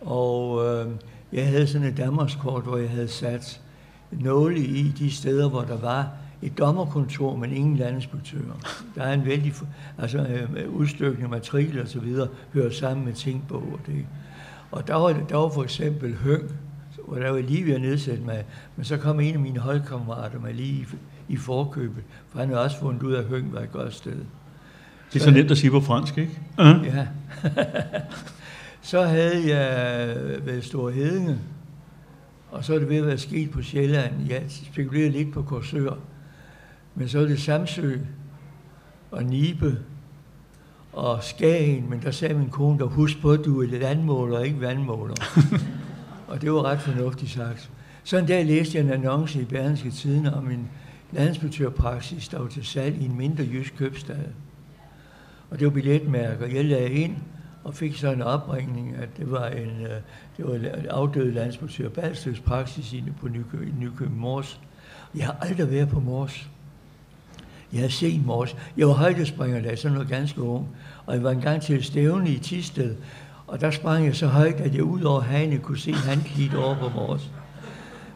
Og 0.00 0.66
øh, 0.66 0.86
jeg 1.32 1.46
havde 1.46 1.66
sådan 1.66 1.86
et 1.86 1.96
Danmarkskort, 1.96 2.62
hvor 2.62 2.76
jeg 2.76 2.90
havde 2.90 3.08
sat 3.08 3.60
nåle 4.10 4.58
i 4.58 4.88
de 4.88 5.10
steder, 5.10 5.48
hvor 5.48 5.62
der 5.62 5.78
var 5.78 6.08
et 6.42 6.58
dommerkontor, 6.58 7.36
men 7.36 7.52
ingen 7.52 7.76
landinspektører. 7.76 8.82
Der 8.94 9.02
er 9.02 9.12
en 9.12 9.24
vældig, 9.24 9.54
altså 9.98 10.18
øh, 10.18 10.70
udstykning, 10.70 11.30
matrikel 11.30 11.82
og 11.82 11.88
så 11.88 12.00
videre, 12.00 12.28
hører 12.54 12.70
sammen 12.70 13.04
med 13.06 13.12
ting 13.12 13.44
og 13.50 13.80
det. 13.86 14.06
Og 14.70 14.86
der 14.86 14.94
var, 14.94 15.12
der 15.28 15.36
var 15.36 15.48
for 15.48 15.62
eksempel 15.62 16.14
Høng, 16.14 16.50
hvor 17.08 17.18
der 17.18 17.30
var 17.30 17.38
lige 17.38 17.66
ved 17.66 17.74
at 17.74 17.80
nedsætte 17.80 18.22
mig, 18.22 18.44
men 18.76 18.84
så 18.84 18.96
kom 18.96 19.20
en 19.20 19.34
af 19.34 19.40
mine 19.40 19.58
holdkammerater 19.58 20.40
med 20.40 20.54
lige 20.54 20.86
i 21.28 21.36
forkøbet, 21.36 22.02
for 22.28 22.38
han 22.38 22.48
havde 22.48 22.60
også 22.62 22.78
fundet 22.78 23.02
ud 23.02 23.12
af, 23.12 23.18
at 23.18 23.24
Høng 23.24 23.52
var 23.52 23.60
et 23.60 23.72
godt 23.72 23.94
sted. 23.94 24.12
Det 24.12 25.16
er 25.16 25.18
så, 25.18 25.24
så 25.24 25.30
nemt 25.30 25.50
at 25.50 25.58
sige 25.58 25.70
på 25.70 25.80
fransk, 25.80 26.18
ikke? 26.18 26.40
Uh-huh. 26.58 26.96
Ja. 26.96 27.06
så 28.90 29.02
havde 29.02 29.56
jeg 29.56 30.16
været 30.46 30.64
Stor 30.64 30.90
Hedinge, 30.90 31.38
og 32.50 32.64
så 32.64 32.74
er 32.74 32.78
det 32.78 32.88
ved 32.88 32.96
at 32.96 33.06
være 33.06 33.18
sket 33.18 33.50
på 33.50 33.62
Sjælland. 33.62 34.12
Jeg 34.28 34.42
spekulerede 34.48 35.10
lidt 35.10 35.32
på 35.32 35.42
Korsør, 35.42 35.96
men 36.94 37.08
så 37.08 37.18
er 37.18 37.24
det 37.24 37.40
Samsø 37.40 37.98
og 39.10 39.24
Nibe 39.24 39.78
og 40.92 41.24
Skagen, 41.24 41.90
men 41.90 42.02
der 42.02 42.10
sagde 42.10 42.34
min 42.34 42.48
kone, 42.48 42.78
der 42.78 42.84
husk 42.84 43.20
på, 43.20 43.32
at 43.32 43.44
du 43.44 43.62
er 43.62 43.66
lidt 43.66 43.82
vandmåler 43.82 44.38
og 44.38 44.46
ikke 44.46 44.60
vandmåler. 44.60 45.14
og 46.28 46.42
det 46.42 46.52
var 46.52 46.62
ret 46.62 46.80
fornuftigt 46.80 47.30
sagt. 47.30 47.70
Så 48.04 48.18
en 48.18 48.26
dag 48.26 48.46
læste 48.46 48.78
jeg 48.78 48.84
en 48.84 48.92
annonce 48.92 49.40
i 49.40 49.44
Berlingske 49.44 49.90
Tiden 49.90 50.26
om 50.26 50.50
en 50.50 50.70
landsputørpraksis, 51.12 52.28
der 52.28 52.38
var 52.38 52.48
til 52.48 52.66
salg 52.66 52.96
i 53.02 53.04
en 53.04 53.16
mindre 53.16 53.44
jysk 53.52 53.76
købstad. 53.76 54.16
Og 55.50 55.58
det 55.58 55.66
var 55.66 55.72
billetmærker. 55.72 56.46
Jeg 56.46 56.64
lagde 56.64 56.90
ind 56.90 57.16
og 57.64 57.74
fik 57.74 57.96
så 57.96 58.12
en 58.12 58.22
opringning, 58.22 58.96
at 58.96 59.08
det 59.16 59.30
var 59.30 59.46
en, 59.46 59.80
øh, 59.80 60.00
det 60.36 60.44
var 60.46 60.54
en 60.54 60.86
afdød 60.90 61.32
landsputør 61.32 61.88
Balstøs 61.88 62.40
praksis 62.40 62.94
på 63.20 63.28
Nykøbing 63.78 64.18
Mors. 64.18 64.60
Jeg 65.14 65.26
har 65.26 65.36
aldrig 65.40 65.70
været 65.70 65.88
på 65.88 66.00
Mors. 66.00 66.50
Jeg 67.72 67.80
har 67.80 67.88
set 67.88 68.26
Mors. 68.26 68.56
Jeg 68.76 68.86
var 68.88 68.92
højdespringer, 68.92 69.60
da 69.62 69.68
jeg 69.68 69.78
så 69.78 69.88
noget 69.88 70.08
ganske 70.08 70.42
ung. 70.42 70.68
Og 71.06 71.14
jeg 71.14 71.22
var 71.22 71.30
engang 71.30 71.62
til 71.62 71.84
stævne 71.84 72.30
i 72.30 72.38
Tisted, 72.38 72.94
og 73.46 73.60
der 73.60 73.70
sprang 73.70 74.06
jeg 74.06 74.16
så 74.16 74.26
højt, 74.26 74.60
at 74.60 74.74
jeg 74.74 74.82
ud 74.82 75.02
over 75.02 75.20
hane 75.20 75.58
kunne 75.58 75.78
se 75.78 75.92
handklidt 75.92 76.54
over 76.54 76.78
på 76.78 76.88
Mors. 76.88 77.30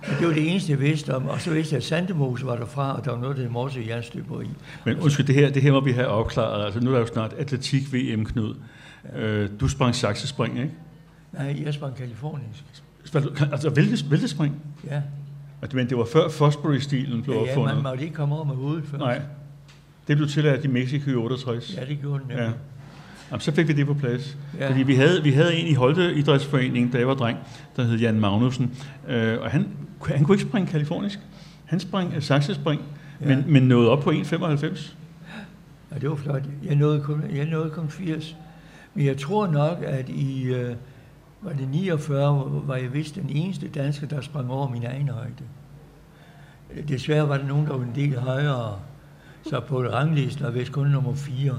Men 0.09 0.19
det 0.19 0.27
var 0.27 0.35
det 0.35 0.51
eneste, 0.51 0.73
jeg 0.73 0.81
vidste 0.81 1.17
om. 1.17 1.29
Og 1.29 1.41
så 1.41 1.51
vidste 1.51 1.73
jeg, 1.73 1.77
at 1.77 1.85
Sandemose 1.85 2.47
var 2.47 2.57
derfra, 2.57 2.97
og 2.97 3.05
der 3.05 3.11
var 3.11 3.19
noget, 3.19 3.37
der 3.37 3.43
hed 3.43 3.51
Mors 3.51 3.77
i. 3.77 3.91
Men 4.85 5.01
undskyld, 5.01 5.27
det 5.27 5.35
her, 5.35 5.51
det 5.51 5.63
her 5.63 5.73
må 5.73 5.81
vi 5.81 5.93
have 5.93 6.07
opklaret. 6.07 6.65
Altså, 6.65 6.81
nu 6.81 6.91
er 6.91 6.95
der 6.95 7.01
jo 7.01 7.07
snart 7.07 7.33
atletik-VM, 7.33 8.25
Knud. 8.25 8.55
Ja. 9.15 9.21
Øh, 9.21 9.51
du 9.61 9.69
sprang 9.69 9.95
saksespring, 9.95 10.59
ikke? 10.59 10.71
Nej, 11.33 11.63
jeg 11.65 11.75
sprang 11.75 11.97
kalifornisk. 11.97 12.65
Altså 13.53 13.71
væltespring? 14.11 14.63
Ja. 14.91 15.03
Men 15.73 15.89
det 15.89 15.99
var 15.99 16.05
før 16.13 16.29
Fosbury-stilen 16.29 17.23
blev 17.23 17.35
ja, 17.35 17.43
ja, 17.43 17.49
opfundet? 17.49 17.71
Ja, 17.71 17.75
man 17.75 17.83
måtte 17.83 18.05
ikke 18.05 18.17
komme 18.17 18.35
over 18.35 18.45
med 18.45 18.55
hovedet 18.55 18.85
først. 18.85 19.01
Nej. 19.01 19.21
Det 20.09 20.17
blev 20.17 20.29
tilladt 20.29 20.65
i 20.65 20.69
Mexico 20.69 21.11
i 21.11 21.15
68. 21.15 21.75
Ja, 21.77 21.85
det 21.85 22.01
gjorde 22.01 22.25
den. 22.29 22.39
Ja. 22.39 22.51
Jamen, 23.31 23.41
så 23.41 23.53
fik 23.53 23.69
vi 23.69 23.73
det 23.73 23.87
på 23.87 23.95
plads. 23.95 24.37
Ja. 24.59 24.71
Fordi 24.71 24.83
vi 24.83 24.95
havde, 24.95 25.23
vi 25.23 25.33
havde 25.33 25.55
en 25.55 25.67
i 25.67 25.75
Holte 25.75 26.15
Idrætsforening, 26.15 26.93
da 26.93 26.99
jeg 26.99 27.09
var 27.09 27.15
dreng, 27.15 27.39
der 27.77 27.83
hed 27.85 27.99
Jan 27.99 28.21
Magnussen. 28.21 28.77
Øh, 29.09 29.41
og 29.41 29.51
han, 29.51 29.69
han 30.07 30.25
kunne 30.25 30.35
ikke 30.35 30.49
springe 30.49 30.71
kalifornisk. 30.71 31.19
Han 31.65 31.81
sprang 31.81 32.17
uh, 32.17 32.23
saksespring, 32.23 32.81
ja. 33.21 33.27
men, 33.27 33.45
men 33.47 33.63
nåede 33.63 33.91
op 33.91 34.01
på 34.01 34.11
1,95. 34.11 34.95
Ja, 35.93 35.99
det 35.99 36.11
var 36.11 36.17
flot. 36.17 36.43
Jeg 36.65 36.77
nåede 36.77 37.01
kun, 37.01 37.23
jeg 37.35 37.45
nåede 37.45 37.71
kun 37.71 37.89
80. 37.89 38.37
Men 38.95 39.07
jeg 39.07 39.19
tror 39.19 39.47
nok, 39.47 39.79
at 39.83 40.09
i 40.09 40.45
øh, 40.45 40.75
var 41.43 41.53
det 41.53 41.69
49, 41.69 42.63
var 42.67 42.77
jeg 42.77 42.93
vist 42.93 43.15
den 43.15 43.31
eneste 43.31 43.69
dansker, 43.69 44.07
der 44.07 44.21
sprang 44.21 44.51
over 44.51 44.69
min 44.69 44.85
egen 44.85 45.09
højde. 45.09 45.45
Desværre 46.89 47.29
var 47.29 47.37
der 47.37 47.47
nogen, 47.47 47.67
der 47.67 47.77
var 47.77 47.85
en 47.85 47.95
del 47.95 48.19
højere. 48.19 48.79
Så 49.47 49.61
på 49.61 49.83
ranglisten 49.83 50.45
var 50.45 50.51
vist 50.51 50.73
kun 50.73 50.87
nummer 50.87 51.15
4. 51.15 51.55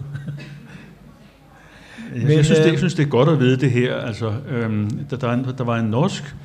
Jeg, 2.15 2.24
Men, 2.24 2.44
synes, 2.44 2.48
det, 2.48 2.65
jeg 2.65 2.72
øh, 2.72 2.77
synes, 2.77 2.94
det 2.94 3.06
er 3.06 3.10
godt 3.10 3.30
at 3.30 3.39
vide 3.39 3.58
det 3.58 3.72
her. 3.72 3.96
Altså, 3.96 4.34
øhm, 4.50 4.89
der, 5.10 5.18
der, 5.18 5.51
der 5.51 5.63
var 5.63 5.80
en 5.80 5.86
norsk 5.86 6.36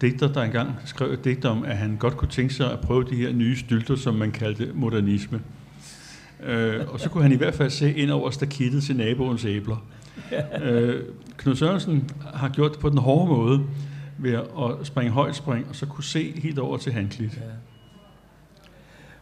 digter, 0.00 0.32
der 0.32 0.42
engang 0.42 0.74
skrev 0.84 1.12
et 1.12 1.24
digt 1.24 1.44
om, 1.44 1.64
at 1.64 1.76
han 1.76 1.96
godt 1.96 2.16
kunne 2.16 2.28
tænke 2.28 2.54
sig 2.54 2.72
at 2.72 2.80
prøve 2.80 3.04
de 3.04 3.16
her 3.16 3.32
nye 3.32 3.56
stylter, 3.56 3.96
som 3.96 4.14
man 4.14 4.30
kaldte 4.30 4.70
modernisme. 4.74 5.40
Øh, 6.46 6.80
og 6.88 7.00
så 7.00 7.08
kunne 7.08 7.22
han 7.22 7.32
i 7.32 7.36
hvert 7.36 7.54
fald 7.54 7.70
se 7.70 7.94
ind 7.94 8.10
over 8.10 8.30
stakittet 8.30 8.82
til 8.82 8.96
naboens 8.96 9.44
æbler. 9.44 9.86
Øh, 10.62 11.02
Knud 11.36 11.56
Sørensen 11.56 12.10
har 12.34 12.48
gjort 12.48 12.72
det 12.72 12.80
på 12.80 12.88
den 12.88 12.98
hårde 12.98 13.28
måde 13.28 13.62
ved 14.18 14.32
at 14.32 14.86
springe 14.86 15.12
højt 15.12 15.36
spring, 15.36 15.66
og 15.68 15.76
så 15.76 15.86
kunne 15.86 16.04
se 16.04 16.40
helt 16.42 16.58
over 16.58 16.76
til 16.76 16.92
handklit. 16.92 17.36
Ja. 17.36 17.42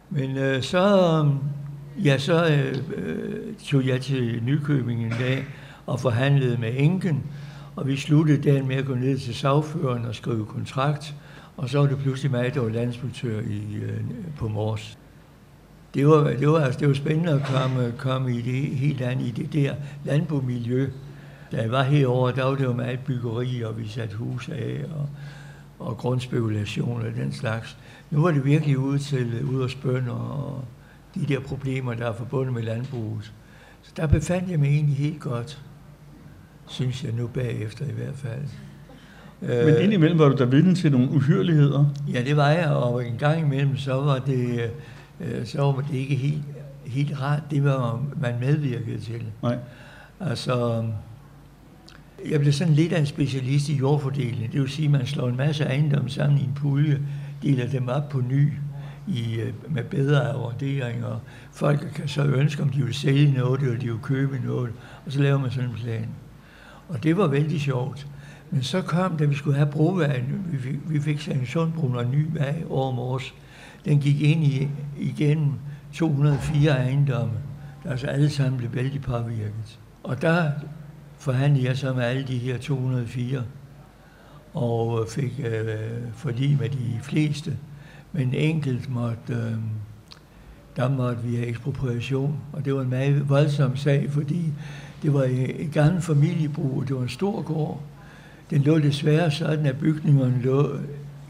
Men 0.09 0.37
øh, 0.37 0.61
så, 0.63 1.25
ja, 2.03 2.17
så 2.17 2.45
øh, 2.95 3.55
tog 3.65 3.87
jeg 3.87 4.01
til 4.01 4.43
Nykøbing 4.43 5.05
en 5.05 5.13
dag 5.19 5.45
og 5.85 5.99
forhandlede 5.99 6.57
med 6.57 6.73
enken, 6.75 7.23
og 7.75 7.87
vi 7.87 7.97
sluttede 7.97 8.41
dagen 8.41 8.67
med 8.67 8.75
at 8.75 8.85
gå 8.85 8.95
ned 8.95 9.17
til 9.17 9.35
sagføreren 9.35 10.05
og 10.05 10.15
skrive 10.15 10.45
kontrakt, 10.45 11.15
og 11.57 11.69
så 11.69 11.79
var 11.79 11.87
det 11.87 11.97
pludselig 11.97 12.31
mig, 12.31 12.53
der 12.53 12.61
var 12.61 12.69
landsputør 12.69 13.39
i, 13.39 13.75
øh, 13.75 14.01
på 14.37 14.47
Mors. 14.47 14.97
Det 15.93 16.07
var, 16.07 16.23
det, 16.23 16.47
var, 16.47 16.59
altså, 16.59 16.79
det 16.79 16.87
var 16.87 16.93
spændende 16.93 17.31
at 17.31 17.41
komme, 17.43 17.93
komme 17.97 18.35
i 18.35 18.41
det 18.41 18.77
helt 18.77 19.01
andet, 19.01 19.25
i 19.25 19.31
det 19.31 19.53
der 19.53 19.73
landbomiljø. 20.05 20.89
Da 21.51 21.61
jeg 21.61 21.71
var 21.71 21.83
herovre, 21.83 22.35
der 22.35 22.43
var 22.43 22.55
det 22.55 22.63
jo 22.63 22.73
meget 22.73 22.99
byggeri, 22.99 23.61
og 23.61 23.79
vi 23.79 23.87
satte 23.87 24.15
hus 24.15 24.49
af, 24.49 24.85
og, 24.95 25.09
og 25.87 25.97
grundspekulation 25.97 27.01
og 27.01 27.13
den 27.15 27.31
slags. 27.31 27.77
Nu 28.11 28.21
var 28.21 28.31
det 28.31 28.45
virkelig 28.45 28.77
ude 28.77 28.99
til 28.99 29.43
ud 29.43 29.61
og 29.61 29.69
spønde, 29.69 30.11
og 30.11 30.63
de 31.19 31.33
der 31.33 31.39
problemer, 31.39 31.93
der 31.93 32.05
er 32.05 32.13
forbundet 32.13 32.53
med 32.53 32.63
landbruget. 32.63 33.33
Så 33.81 33.91
der 33.97 34.07
befandt 34.07 34.51
jeg 34.51 34.59
mig 34.59 34.69
egentlig 34.69 34.95
helt 34.95 35.19
godt, 35.19 35.61
synes 36.67 37.03
jeg 37.03 37.11
nu 37.13 37.27
bagefter 37.27 37.85
i 37.85 37.93
hvert 37.93 38.15
fald. 38.15 38.41
Men 39.41 39.51
øh, 39.51 39.83
indimellem 39.83 40.19
var 40.19 40.29
du 40.29 40.37
der 40.37 40.45
vidne 40.45 40.75
til 40.75 40.91
nogle 40.91 41.09
uhyreligheder? 41.09 41.85
Ja, 42.13 42.23
det 42.23 42.37
var 42.37 42.49
jeg, 42.49 42.69
og 42.69 43.07
en 43.07 43.17
gang 43.17 43.41
imellem, 43.41 43.77
så 43.77 43.93
var 43.93 44.19
det, 44.19 44.71
øh, 45.21 45.45
så 45.45 45.61
var 45.61 45.85
det 45.91 45.97
ikke 45.97 46.15
helt, 46.15 46.43
helt 46.85 47.21
rart, 47.21 47.41
det 47.51 47.63
var 47.63 48.05
man 48.21 48.39
medvirkede 48.39 48.99
til. 48.99 49.23
Nej. 49.43 49.57
Altså, 50.19 50.85
jeg 52.29 52.39
blev 52.39 52.53
sådan 52.53 52.73
lidt 52.73 52.93
af 52.93 52.99
en 52.99 53.05
specialist 53.05 53.69
i 53.69 53.75
jordfordeling. 53.75 54.51
Det 54.51 54.61
vil 54.61 54.69
sige, 54.69 54.85
at 54.85 54.91
man 54.91 55.05
slår 55.05 55.27
en 55.27 55.37
masse 55.37 55.63
ejendomme 55.63 56.09
sammen 56.09 56.39
i 56.39 56.43
en 56.43 56.53
pulje, 56.55 56.99
deler 57.41 57.67
dem 57.67 57.87
op 57.87 58.09
på 58.09 58.21
ny 58.21 58.51
i, 59.07 59.39
øh, 59.39 59.53
med 59.69 59.83
bedre 59.83 60.39
vurderinger. 60.39 61.19
Folk 61.51 61.91
kan 61.95 62.07
så 62.07 62.23
ønske, 62.23 62.63
om 62.63 62.69
de 62.69 62.83
vil 62.83 62.93
sælge 62.93 63.31
noget, 63.31 63.61
eller 63.61 63.79
de 63.79 63.85
vil 63.85 64.01
købe 64.03 64.39
noget, 64.45 64.71
og 65.05 65.11
så 65.11 65.21
laver 65.21 65.39
man 65.39 65.51
sådan 65.51 65.69
en 65.69 65.75
plan. 65.75 66.09
Og 66.89 67.03
det 67.03 67.17
var 67.17 67.27
vældig 67.27 67.61
sjovt. 67.61 68.07
Men 68.51 68.63
så 68.63 68.81
kom, 68.81 69.17
da 69.17 69.25
vi 69.25 69.35
skulle 69.35 69.57
have 69.57 69.71
brovejen, 69.71 70.45
vi 70.51 70.57
fik, 70.57 70.75
vi 70.85 70.99
fik 70.99 71.21
Sandsundsbroen 71.21 71.95
og 71.95 72.03
en 72.03 72.11
ny 72.11 72.27
vej 72.33 72.63
over 72.69 72.91
Mors. 72.91 73.33
Den 73.85 73.99
gik 73.99 74.21
ind 74.21 74.43
i, 74.43 74.69
igennem 74.99 75.51
204 75.93 76.71
ejendomme, 76.71 77.33
der 77.83 77.91
altså 77.91 78.07
alle 78.07 78.29
sammen 78.29 78.57
blev 78.57 78.73
vældig 78.73 79.01
påvirket. 79.01 79.79
Og 80.03 80.21
der 80.21 80.51
forhandlede 81.17 81.65
jeg 81.65 81.77
så 81.77 81.93
med 81.93 82.03
alle 82.03 82.27
de 82.27 82.37
her 82.37 82.57
204, 82.57 83.43
og 84.53 85.05
fik 85.09 85.41
øh, 85.45 85.75
forlig 86.13 86.57
med 86.59 86.69
de 86.69 86.99
fleste. 87.01 87.57
Men 88.11 88.33
enkelt 88.33 88.89
måtte, 88.89 89.33
øh, 89.33 89.53
der 90.75 90.89
måtte 90.89 91.23
vi 91.23 91.35
have 91.35 91.47
ekspropriation, 91.47 92.39
og 92.53 92.65
det 92.65 92.75
var 92.75 92.81
en 92.81 92.89
meget 92.89 93.29
voldsom 93.29 93.75
sag, 93.75 94.11
fordi 94.11 94.53
det 95.01 95.13
var 95.13 95.23
et 95.29 95.69
gammelt 95.73 96.03
familiebrug, 96.03 96.83
det 96.87 96.95
var 96.95 97.01
en 97.01 97.09
stor 97.09 97.41
gård. 97.41 97.81
Den 98.49 98.61
lå 98.61 98.79
desværre 98.79 99.31
sådan, 99.31 99.65
at 99.65 99.77
bygningerne 99.79 100.41
lå 100.41 100.69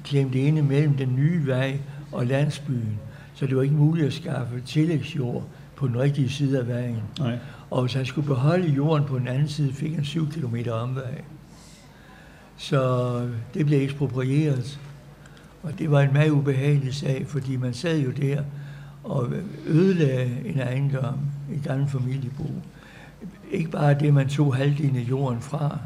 klemt 0.03 0.36
inde 0.36 0.62
mellem 0.62 0.93
den 0.93 1.15
nye 1.15 1.48
vej 1.48 1.79
og 2.12 2.25
landsbyen, 2.25 3.00
så 3.34 3.46
det 3.48 3.55
var 3.55 3.62
ikke 3.62 3.75
muligt 3.75 4.07
at 4.07 4.13
skaffe 4.13 4.62
tillægsjord 4.65 5.43
på 5.75 5.88
den 5.88 6.00
rigtige 6.00 6.29
side 6.29 6.60
af 6.60 6.67
vejen. 6.67 7.01
Nej. 7.19 7.38
Og 7.69 7.81
hvis 7.81 7.93
han 7.93 8.05
skulle 8.05 8.27
beholde 8.27 8.67
jorden 8.67 9.05
på 9.05 9.19
den 9.19 9.27
anden 9.27 9.48
side, 9.48 9.74
fik 9.74 9.96
han 9.96 10.05
7 10.05 10.31
km 10.31 10.55
omvej. 10.72 11.22
Så 12.57 13.12
det 13.53 13.65
blev 13.65 13.81
eksproprieret. 13.81 14.79
Og 15.64 15.80
det 15.80 15.92
var 15.92 16.02
en 16.02 16.14
meget 16.14 16.30
ubehagelig 16.30 16.96
sag, 16.96 17.26
fordi 17.28 17.56
man 17.56 17.74
sad 17.74 18.00
jo 18.00 18.12
der 18.12 18.44
og 19.04 19.34
ødelagde 19.66 20.32
en 20.46 20.60
ejendom, 20.60 21.20
et 21.54 21.64
gammelt 21.64 21.92
familiebrug. 21.92 22.52
Ikke 23.52 23.70
bare 23.70 23.94
det, 23.94 24.14
man 24.14 24.28
tog 24.28 24.56
halvdelen 24.56 24.96
af 24.96 25.02
jorden 25.10 25.42
fra, 25.42 25.80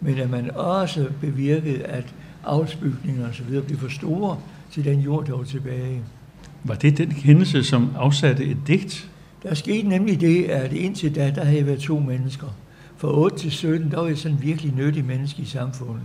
men 0.00 0.18
at 0.18 0.30
man 0.30 0.50
også 0.50 1.10
bevirkede, 1.20 1.82
at 1.82 2.14
afsbygninger 2.44 3.28
og 3.28 3.34
så 3.34 3.42
videre 3.42 3.62
blev 3.62 3.78
for 3.78 3.88
store 3.88 4.38
til 4.70 4.84
den 4.84 5.00
jord, 5.00 5.26
der 5.26 5.36
var 5.36 5.44
tilbage. 5.44 6.02
Var 6.64 6.74
det 6.74 6.98
den 6.98 7.12
hændelse, 7.12 7.64
som 7.64 7.90
afsatte 7.96 8.44
et 8.44 8.56
digt? 8.66 9.10
Der 9.42 9.54
skete 9.54 9.88
nemlig 9.88 10.20
det, 10.20 10.44
at 10.44 10.72
indtil 10.72 11.14
da, 11.14 11.30
der 11.30 11.44
havde 11.44 11.58
jeg 11.58 11.66
været 11.66 11.80
to 11.80 11.98
mennesker. 11.98 12.46
Fra 12.96 13.18
8 13.18 13.38
til 13.38 13.50
17, 13.50 13.90
der 13.90 14.00
var 14.00 14.06
jeg 14.06 14.18
sådan 14.18 14.38
virkelig 14.42 14.74
nyttig 14.74 15.04
menneske 15.04 15.42
i 15.42 15.44
samfundet. 15.44 16.02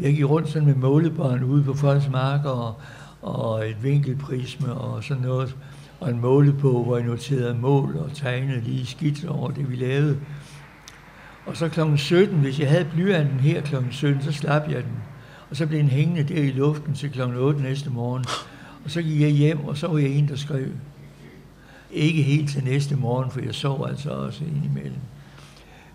Jeg 0.00 0.14
gik 0.14 0.24
rundt 0.24 0.48
sådan 0.48 0.68
med 0.68 0.74
målebånd 0.74 1.44
ude 1.44 1.64
på 1.64 1.74
folks 1.74 2.08
marker 2.08 2.50
og, 2.50 2.74
og 3.22 3.68
et 3.68 3.82
vinkelprisme 3.82 4.72
og 4.72 5.04
sådan 5.04 5.22
noget. 5.22 5.56
Og 6.00 6.10
en 6.10 6.20
målebog, 6.20 6.84
hvor 6.84 6.96
jeg 6.96 7.06
noterede 7.06 7.54
mål 7.54 7.96
og 7.96 8.10
tegnede 8.14 8.60
lige 8.60 8.86
skidt 8.86 9.24
over 9.24 9.50
det, 9.50 9.70
vi 9.70 9.76
lavede. 9.76 10.18
Og 11.46 11.56
så 11.56 11.68
kl. 11.68 11.80
17, 11.96 12.38
hvis 12.38 12.60
jeg 12.60 12.68
havde 12.68 12.86
blyanten 12.94 13.40
her 13.40 13.62
kl. 13.62 13.74
17, 13.90 14.22
så 14.22 14.32
slap 14.32 14.62
jeg 14.68 14.82
den. 14.82 15.02
Og 15.50 15.56
så 15.56 15.66
blev 15.66 15.80
den 15.80 15.88
hængende 15.88 16.34
der 16.34 16.42
i 16.42 16.50
luften 16.50 16.94
til 16.94 17.10
kl. 17.10 17.20
8 17.20 17.62
næste 17.62 17.90
morgen. 17.90 18.24
Og 18.84 18.90
så 18.90 19.02
gik 19.02 19.20
jeg 19.20 19.30
hjem, 19.30 19.64
og 19.64 19.76
så 19.76 19.88
var 19.88 19.98
jeg 19.98 20.10
en, 20.10 20.28
der 20.28 20.36
skrev. 20.36 20.66
Ikke 21.90 22.22
helt 22.22 22.50
til 22.50 22.64
næste 22.64 22.96
morgen, 22.96 23.30
for 23.30 23.40
jeg 23.40 23.54
sov 23.54 23.86
altså 23.88 24.10
også 24.10 24.44
indimellem. 24.44 25.00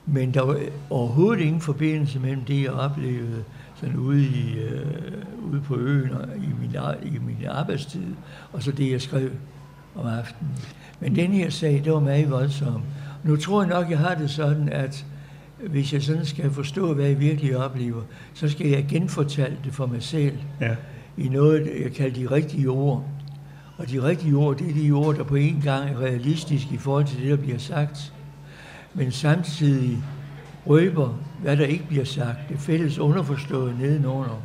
Men 0.05 0.33
der 0.33 0.41
var 0.41 0.59
overhovedet 0.89 1.41
ingen 1.41 1.61
forbindelse 1.61 2.19
mellem 2.19 2.45
det, 2.45 2.63
jeg 2.63 2.71
oplevede 2.71 3.43
sådan 3.75 3.95
ude, 3.95 4.23
i, 4.23 4.59
øh, 4.59 5.51
ude 5.51 5.61
på 5.61 5.75
øen 5.75 6.11
og 6.11 6.27
i 6.37 6.49
min, 6.59 6.75
i 7.03 7.17
min 7.17 7.37
arbejdstid, 7.49 8.15
og 8.53 8.63
så 8.63 8.71
det, 8.71 8.91
jeg 8.91 9.01
skrev 9.01 9.29
om 9.95 10.07
aftenen. 10.07 10.51
Men 10.99 11.15
den 11.15 11.31
her 11.31 11.49
sag, 11.49 11.81
det 11.83 11.93
var 11.93 11.99
meget 11.99 12.31
voldsom. 12.31 12.81
Nu 13.23 13.35
tror 13.35 13.61
jeg 13.61 13.69
nok, 13.69 13.89
jeg 13.89 13.99
har 13.99 14.15
det 14.15 14.29
sådan, 14.29 14.69
at 14.69 15.05
hvis 15.67 15.93
jeg 15.93 16.03
sådan 16.03 16.25
skal 16.25 16.51
forstå, 16.51 16.93
hvad 16.93 17.05
jeg 17.05 17.19
virkelig 17.19 17.57
oplever, 17.57 18.01
så 18.33 18.49
skal 18.49 18.67
jeg 18.67 18.85
genfortælle 18.89 19.57
det 19.63 19.73
for 19.73 19.85
mig 19.85 20.03
selv. 20.03 20.37
Ja. 20.61 20.75
i 21.17 21.29
noget, 21.29 21.71
jeg 21.83 21.91
kalder 21.93 22.15
de 22.15 22.35
rigtige 22.35 22.67
ord. 22.67 23.05
Og 23.77 23.89
de 23.89 24.03
rigtige 24.03 24.35
ord, 24.35 24.57
det 24.57 24.69
er 24.69 24.73
de 24.73 24.91
ord, 24.91 25.15
der 25.15 25.23
på 25.23 25.35
en 25.35 25.61
gang 25.63 25.89
er 25.89 25.99
realistiske 25.99 26.73
i 26.73 26.77
forhold 26.77 27.05
til 27.05 27.21
det, 27.21 27.29
der 27.29 27.35
bliver 27.35 27.57
sagt, 27.57 28.13
men 28.93 29.11
samtidig 29.11 30.03
røber, 30.67 31.19
hvad 31.41 31.57
der 31.57 31.65
ikke 31.65 31.85
bliver 31.87 32.05
sagt. 32.05 32.49
Det 32.49 32.59
fælles 32.59 32.99
underforstået 32.99 33.79
nedenunder. 33.79 34.41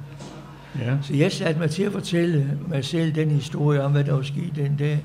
Ja. 0.78 0.96
Så 1.02 1.14
jeg 1.14 1.32
satte 1.32 1.60
mig 1.60 1.70
til 1.70 1.82
at 1.82 1.92
fortælle 1.92 2.58
mig 2.68 2.84
selv 2.84 3.14
den 3.14 3.30
historie 3.30 3.82
om, 3.82 3.92
hvad 3.92 4.04
der 4.04 4.12
var 4.12 4.22
sket 4.22 4.52
den 4.56 4.76
dag. 4.76 5.04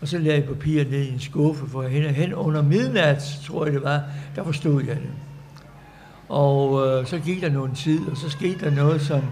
Og 0.00 0.08
så 0.08 0.18
lagde 0.18 0.38
jeg 0.38 0.48
papiret 0.48 0.90
ned 0.90 1.02
i 1.02 1.12
en 1.12 1.20
skuffe, 1.20 1.66
for 1.66 1.82
hen, 1.82 2.02
hen 2.02 2.34
under 2.34 2.62
midnat, 2.62 3.38
tror 3.44 3.64
jeg 3.64 3.74
det 3.74 3.82
var, 3.82 4.02
der 4.36 4.44
forstod 4.44 4.82
jeg 4.82 4.96
det. 4.96 5.10
Og 6.28 6.86
øh, 6.86 7.06
så 7.06 7.18
gik 7.18 7.40
der 7.40 7.50
nogle 7.50 7.74
tid, 7.74 8.00
og 8.10 8.16
så 8.16 8.30
skete 8.30 8.64
der 8.64 8.70
noget, 8.70 9.00
som 9.00 9.22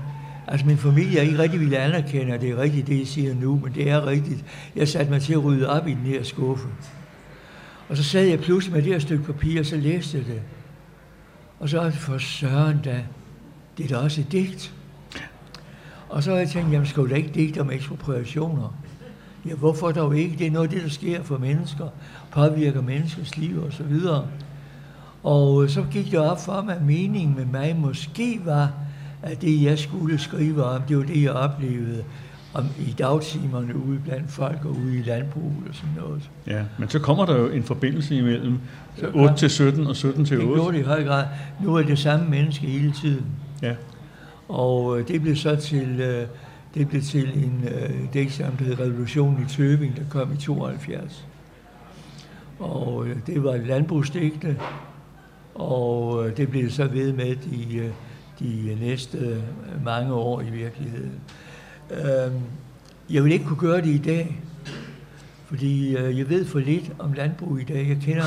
altså 0.47 0.67
min 0.67 0.77
familie 0.77 1.25
ikke 1.25 1.39
rigtig 1.39 1.61
ville 1.61 1.79
anerkende, 1.79 2.33
at 2.33 2.41
det 2.41 2.51
er 2.51 2.57
rigtigt, 2.57 2.87
det 2.87 2.99
jeg 2.99 3.07
siger 3.07 3.35
nu, 3.35 3.61
men 3.65 3.75
det 3.75 3.91
er 3.91 4.07
rigtigt. 4.07 4.45
Jeg 4.77 4.89
satte 4.89 5.13
mig 5.13 5.23
til 5.23 5.33
at 5.33 5.45
rydde 5.45 5.69
op 5.69 5.89
i 5.89 5.91
den 5.91 6.07
her 6.07 6.23
skuffe. 6.23 6.69
Og 7.89 7.97
så 7.97 8.05
sad 8.05 8.25
jeg 8.25 8.41
pludselig 8.41 8.75
med 8.75 8.83
det 8.83 8.93
her 8.93 8.99
stykke 8.99 9.25
papir, 9.25 9.61
og 9.61 9.67
så 9.67 9.77
læste 9.77 10.19
jeg 10.19 10.27
det. 10.27 10.43
Og 11.61 11.69
så 11.69 11.91
for 11.91 12.19
søren 12.19 12.81
da, 12.85 13.05
det 13.79 13.85
er 13.85 13.89
da 13.89 13.97
også 13.97 14.21
et 14.21 14.33
digt. 14.33 14.75
Og 16.09 16.23
så 16.23 16.31
har 16.31 16.39
jeg 16.39 16.49
tænkt, 16.49 16.73
jamen 16.73 16.87
skal 16.87 17.03
du 17.03 17.09
da 17.09 17.15
ikke 17.15 17.31
digte 17.35 17.61
om 17.61 17.71
ekspropriationer? 17.71 18.75
Ja, 19.47 19.55
hvorfor 19.55 19.93
dog 19.93 20.19
ikke? 20.19 20.39
Det 20.39 20.47
er 20.47 20.51
noget 20.51 20.69
af 20.69 20.75
det, 20.75 20.83
der 20.83 20.89
sker 20.89 21.23
for 21.23 21.39
mennesker, 21.39 21.89
påvirker 22.31 22.83
menneskers 22.83 23.37
liv 23.37 23.63
og 23.63 23.73
så 23.73 23.83
videre. 23.83 24.27
Og 25.23 25.63
øh, 25.63 25.71
så 25.71 25.85
gik 25.91 26.11
det 26.11 26.19
op 26.19 26.45
for 26.45 26.63
mig, 26.63 26.77
at 26.77 26.83
meningen 26.83 27.37
med 27.37 27.45
mig 27.45 27.77
måske 27.77 28.41
var, 28.45 28.73
at 29.23 29.43
det, 29.43 29.63
jeg 29.63 29.79
skulle 29.79 30.19
skrive 30.19 30.65
om, 30.65 30.83
det 30.83 30.97
var 30.97 31.05
det, 31.05 31.23
jeg 31.23 31.33
oplevede 31.33 32.05
om, 32.59 32.67
i 32.79 32.95
dagtimerne 32.99 33.77
ude 33.77 33.99
blandt 34.05 34.31
folk 34.31 34.65
og 34.65 34.71
ude 34.71 34.99
i 34.99 35.03
landbruget 35.03 35.69
og 35.69 35.75
sådan 35.75 35.95
noget. 35.97 36.31
Ja, 36.47 36.63
men 36.79 36.89
så 36.89 36.99
kommer 36.99 37.27
der 37.27 37.37
jo 37.37 37.49
en 37.49 37.63
forbindelse 37.63 38.17
imellem 38.17 38.59
8 39.15 39.37
til 39.37 39.51
17 39.51 39.87
og 39.87 39.97
17 39.97 40.25
til 40.25 40.37
8. 40.37 40.49
Det 40.49 40.55
gjorde 40.55 40.77
det 40.77 40.83
i 40.83 40.87
høj 40.87 41.05
grad. 41.05 41.25
Nu 41.65 41.75
er 41.75 41.83
det 41.83 41.99
samme 41.99 42.29
menneske 42.29 42.67
hele 42.67 42.93
tiden. 42.93 43.27
Ja. 43.63 43.75
Og 44.49 45.01
øh, 45.01 45.09
det 45.09 45.23
blev 45.23 45.37
så 45.37 45.57
til, 45.57 46.01
øh, 46.01 46.27
det 46.75 46.89
blev 46.89 47.03
til 47.03 47.45
en 47.45 47.65
øh, 47.65 48.13
digt, 48.15 48.39
der 48.39 48.65
hed 48.65 48.81
Revolutionen 48.81 49.43
i 49.43 49.49
Tøbing, 49.49 49.97
der 49.97 50.03
kom 50.11 50.33
i 50.33 50.37
72. 50.37 51.27
Og 52.59 53.07
det 53.27 53.45
var 53.45 53.55
et 53.55 53.67
landbrugsdigte, 53.67 54.57
og 55.55 56.27
det 56.37 56.49
blev 56.49 56.71
så 56.71 56.85
ved 56.85 57.13
med 57.13 57.37
de, 57.37 57.93
de 58.39 58.79
næste 58.81 59.43
mange 59.85 60.13
år 60.13 60.41
i 60.41 60.51
virkeligheden. 60.51 61.21
Øh, 61.91 62.33
jeg 63.11 63.25
vil 63.25 63.33
ikke 63.33 63.45
kunne 63.45 63.59
gøre 63.59 63.81
det 63.81 63.87
i 63.87 63.99
dag, 63.99 64.41
fordi 65.47 65.97
øh, 65.97 66.19
jeg 66.19 66.29
ved 66.29 66.45
for 66.45 66.59
lidt 66.59 66.93
om 66.99 67.13
landbrug 67.13 67.61
i 67.61 67.65
dag. 67.65 67.89
Jeg 67.89 67.99
kender 68.03 68.25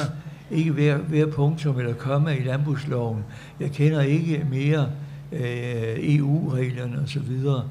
ikke 0.51 0.71
hver, 0.71 0.97
hver 0.97 1.25
punktum 1.25 1.79
eller 1.79 1.93
komma 1.93 2.31
i 2.31 2.43
landbrugsloven. 2.43 3.23
Jeg 3.59 3.71
kender 3.71 4.01
ikke 4.01 4.45
mere 4.49 4.89
øh, 5.31 5.95
EU-reglerne 5.97 7.01
osv. 7.03 7.17
Og, 7.17 7.25
så 7.43 7.61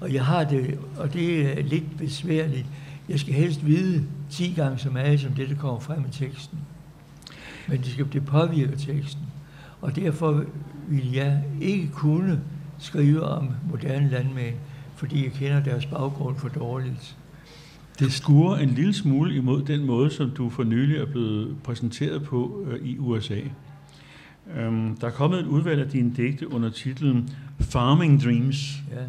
og 0.00 0.14
jeg 0.14 0.24
har 0.24 0.44
det, 0.44 0.78
og 0.96 1.12
det 1.12 1.58
er 1.58 1.62
lidt 1.62 1.98
besværligt. 1.98 2.66
Jeg 3.08 3.20
skal 3.20 3.34
helst 3.34 3.66
vide 3.66 4.04
10 4.30 4.52
gange 4.56 4.78
så 4.78 4.90
meget 4.90 5.20
som 5.20 5.32
det, 5.32 5.48
der 5.48 5.54
kommer 5.54 5.80
frem 5.80 6.04
i 6.08 6.12
teksten. 6.12 6.58
Men 7.68 7.78
det, 7.78 7.86
skal, 7.86 8.06
det 8.12 8.26
påvirker 8.26 8.76
teksten. 8.76 9.22
Og 9.80 9.96
derfor 9.96 10.44
vil 10.88 11.12
jeg 11.12 11.42
ikke 11.60 11.88
kunne 11.92 12.40
skrive 12.78 13.22
om 13.22 13.50
moderne 13.70 14.10
landmænd, 14.10 14.54
fordi 14.98 15.24
jeg 15.24 15.32
kender 15.32 15.62
deres 15.62 15.86
baggrund 15.86 16.36
for 16.36 16.48
dårligt. 16.48 17.16
Det 17.98 18.12
skuer 18.12 18.56
en 18.56 18.68
lille 18.68 18.94
smule 18.94 19.34
imod 19.34 19.62
den 19.62 19.86
måde, 19.86 20.10
som 20.10 20.30
du 20.30 20.50
for 20.50 20.64
nylig 20.64 20.96
er 20.96 21.06
blevet 21.06 21.56
præsenteret 21.62 22.22
på 22.22 22.66
øh, 22.66 22.88
i 22.88 22.98
USA. 22.98 23.40
Um, 24.66 24.96
der 25.00 25.06
er 25.06 25.10
kommet 25.10 25.40
et 25.40 25.46
udvalg 25.46 25.80
af 25.80 25.88
dine 25.88 26.12
digte 26.16 26.52
under 26.52 26.70
titlen 26.70 27.30
Farming 27.60 28.22
Dreams, 28.22 28.56
ja. 28.90 29.02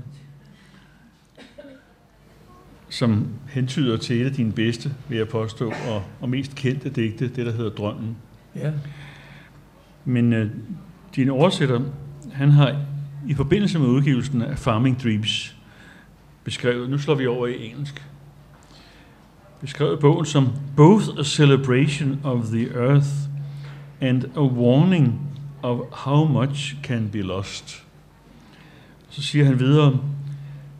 som 2.89 3.27
hentyder 3.49 3.97
til 3.97 4.21
et 4.21 4.25
af 4.25 4.33
dine 4.33 4.51
bedste, 4.51 4.93
vil 5.09 5.17
jeg 5.17 5.27
påstå, 5.27 5.73
og, 5.89 6.03
og 6.21 6.29
mest 6.29 6.55
kendte 6.55 6.89
digte, 6.89 7.27
det 7.27 7.45
der 7.45 7.51
hedder 7.51 7.71
Drømmen. 7.71 8.17
Ja. 8.55 8.71
Men 10.05 10.33
uh, 10.33 10.49
din 11.15 11.29
oversætter, 11.29 11.81
han 12.31 12.49
har 12.49 12.85
i 13.27 13.33
forbindelse 13.33 13.79
med 13.79 13.87
udgivelsen 13.87 14.41
af 14.41 14.59
Farming 14.59 15.03
Dreams 15.03 15.58
beskrevet, 16.49 16.89
nu 16.89 16.97
slår 16.97 17.15
vi 17.15 17.27
over 17.27 17.47
i 17.47 17.65
engelsk, 17.65 18.03
beskrevet 19.61 19.99
bogen 19.99 20.25
som 20.25 20.47
both 20.75 21.19
a 21.19 21.23
celebration 21.23 22.19
of 22.23 22.45
the 22.45 22.67
earth 22.75 23.07
and 24.01 24.23
a 24.35 24.41
warning 24.41 25.19
of 25.61 25.79
how 25.91 26.25
much 26.25 26.75
can 26.83 27.09
be 27.09 27.21
lost. 27.21 27.83
Så 29.09 29.21
siger 29.21 29.45
han 29.45 29.59
videre, 29.59 29.99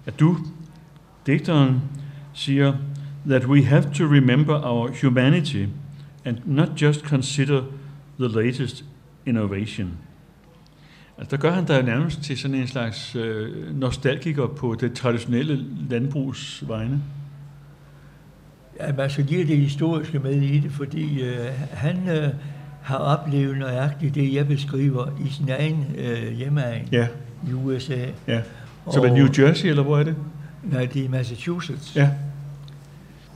at 0.05 0.19
du, 0.19 0.37
digteren, 1.25 1.81
siger, 2.33 2.73
that 3.27 3.45
we 3.45 3.65
have 3.65 3.83
to 3.93 4.03
remember 4.03 4.61
our 4.63 4.91
humanity 5.01 5.65
and 6.25 6.37
not 6.45 6.81
just 6.81 7.01
consider 7.01 7.63
the 8.19 8.27
latest 8.27 8.85
innovation. 9.25 9.97
Altså, 11.19 11.35
der 11.35 11.41
gør 11.41 11.51
han 11.51 11.67
der 11.67 11.81
nærmest 11.81 12.21
til 12.21 12.37
sådan 12.37 12.55
en 12.55 12.67
slags 12.67 13.15
øh, 13.15 13.75
nostalgiker 13.79 14.47
på 14.47 14.75
det 14.79 14.93
traditionelle 14.93 15.65
landbrugs 15.89 16.63
vegne. 16.67 17.01
Ja, 18.79 18.93
man 18.93 19.09
skal 19.09 19.25
give 19.25 19.47
det 19.47 19.57
historiske 19.57 20.19
med 20.19 20.31
i 20.31 20.59
det, 20.59 20.71
fordi 20.71 21.21
øh, 21.21 21.45
han 21.71 22.09
øh, 22.09 22.29
har 22.81 22.97
oplevet 22.97 23.57
nøjagtigt 23.57 24.15
det, 24.15 24.33
jeg 24.33 24.47
beskriver 24.47 25.07
i 25.25 25.29
sin 25.29 25.49
egen 25.49 25.95
øh, 25.97 26.31
hjemmeegn 26.31 26.87
ja. 26.91 27.07
i 27.49 27.53
USA. 27.53 28.05
Ja. 28.27 28.41
Så 28.91 29.01
er 29.01 29.13
New 29.13 29.27
Jersey, 29.39 29.69
eller 29.69 29.83
hvor 29.83 29.99
er 29.99 30.03
det? 30.03 30.15
Nej, 30.63 30.85
det 30.85 31.05
er 31.05 31.09
Massachusetts. 31.09 31.95
Ja. 31.95 32.09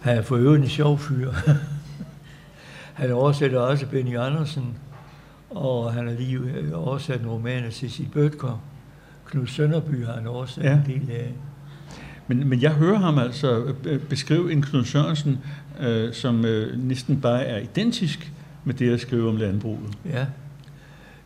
Han 0.02 0.18
er 0.18 0.22
for 0.22 0.36
øvrigt 0.36 0.64
en 0.64 0.70
sjov 0.70 1.00
fyr. 1.00 1.32
han 2.94 3.12
oversætter 3.12 3.60
også 3.60 3.86
Benny 3.86 4.18
Andersen, 4.18 4.78
og 5.56 5.94
han 5.94 6.08
har 6.08 6.14
lige 6.14 6.38
øh, 6.38 6.72
oversat 6.74 7.22
en 7.22 7.28
roman 7.28 7.64
af 7.64 7.74
Cecil 7.74 8.08
Bøtger. 8.14 8.64
Knud 9.26 9.48
Sønderby 9.48 10.06
har 10.06 10.14
han 10.14 10.28
oversat 10.28 10.64
ja. 10.64 10.74
en 10.74 10.84
del 10.86 11.12
af. 11.12 11.34
Men, 12.28 12.48
men 12.50 12.62
jeg 12.62 12.72
hører 12.72 12.98
ham 12.98 13.18
altså 13.18 13.74
øh, 13.86 14.00
beskrive 14.00 14.52
en 14.52 14.62
Knud 14.62 14.84
Sørensen, 14.84 15.38
øh, 15.80 16.14
som 16.14 16.46
øh, 16.46 16.84
næsten 16.84 17.22
bare 17.22 17.46
er 17.46 17.60
identisk 17.60 18.34
med 18.64 18.74
det 18.74 18.94
at 18.94 19.00
skrive 19.00 19.30
om 19.30 19.38
landbruget. 19.38 19.98
Ja. 20.06 20.26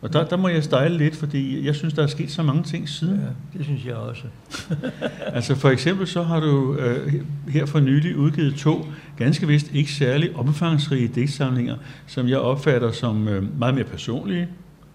Og 0.00 0.12
der, 0.12 0.24
der 0.24 0.36
må 0.36 0.48
jeg 0.48 0.64
stejle 0.64 0.98
lidt, 0.98 1.16
fordi 1.16 1.66
jeg 1.66 1.74
synes, 1.74 1.94
der 1.94 2.02
er 2.02 2.06
sket 2.06 2.30
så 2.30 2.42
mange 2.42 2.62
ting 2.62 2.88
siden. 2.88 3.20
Ja, 3.20 3.58
det 3.58 3.66
synes 3.66 3.86
jeg 3.86 3.94
også. 3.94 4.22
altså 5.36 5.54
for 5.54 5.68
eksempel 5.68 6.06
så 6.06 6.22
har 6.22 6.40
du 6.40 6.74
øh, 6.74 7.14
her 7.48 7.66
for 7.66 7.80
nylig 7.80 8.16
udgivet 8.16 8.54
to 8.54 8.86
ganske 9.16 9.46
vist 9.46 9.74
ikke 9.74 9.92
særlig 9.92 10.36
omfangsrige 10.36 11.08
digtsamlinger, 11.08 11.76
som 12.06 12.28
jeg 12.28 12.38
opfatter 12.38 12.92
som 12.92 13.28
øh, 13.28 13.58
meget 13.58 13.74
mere 13.74 13.84
personlige 13.84 14.48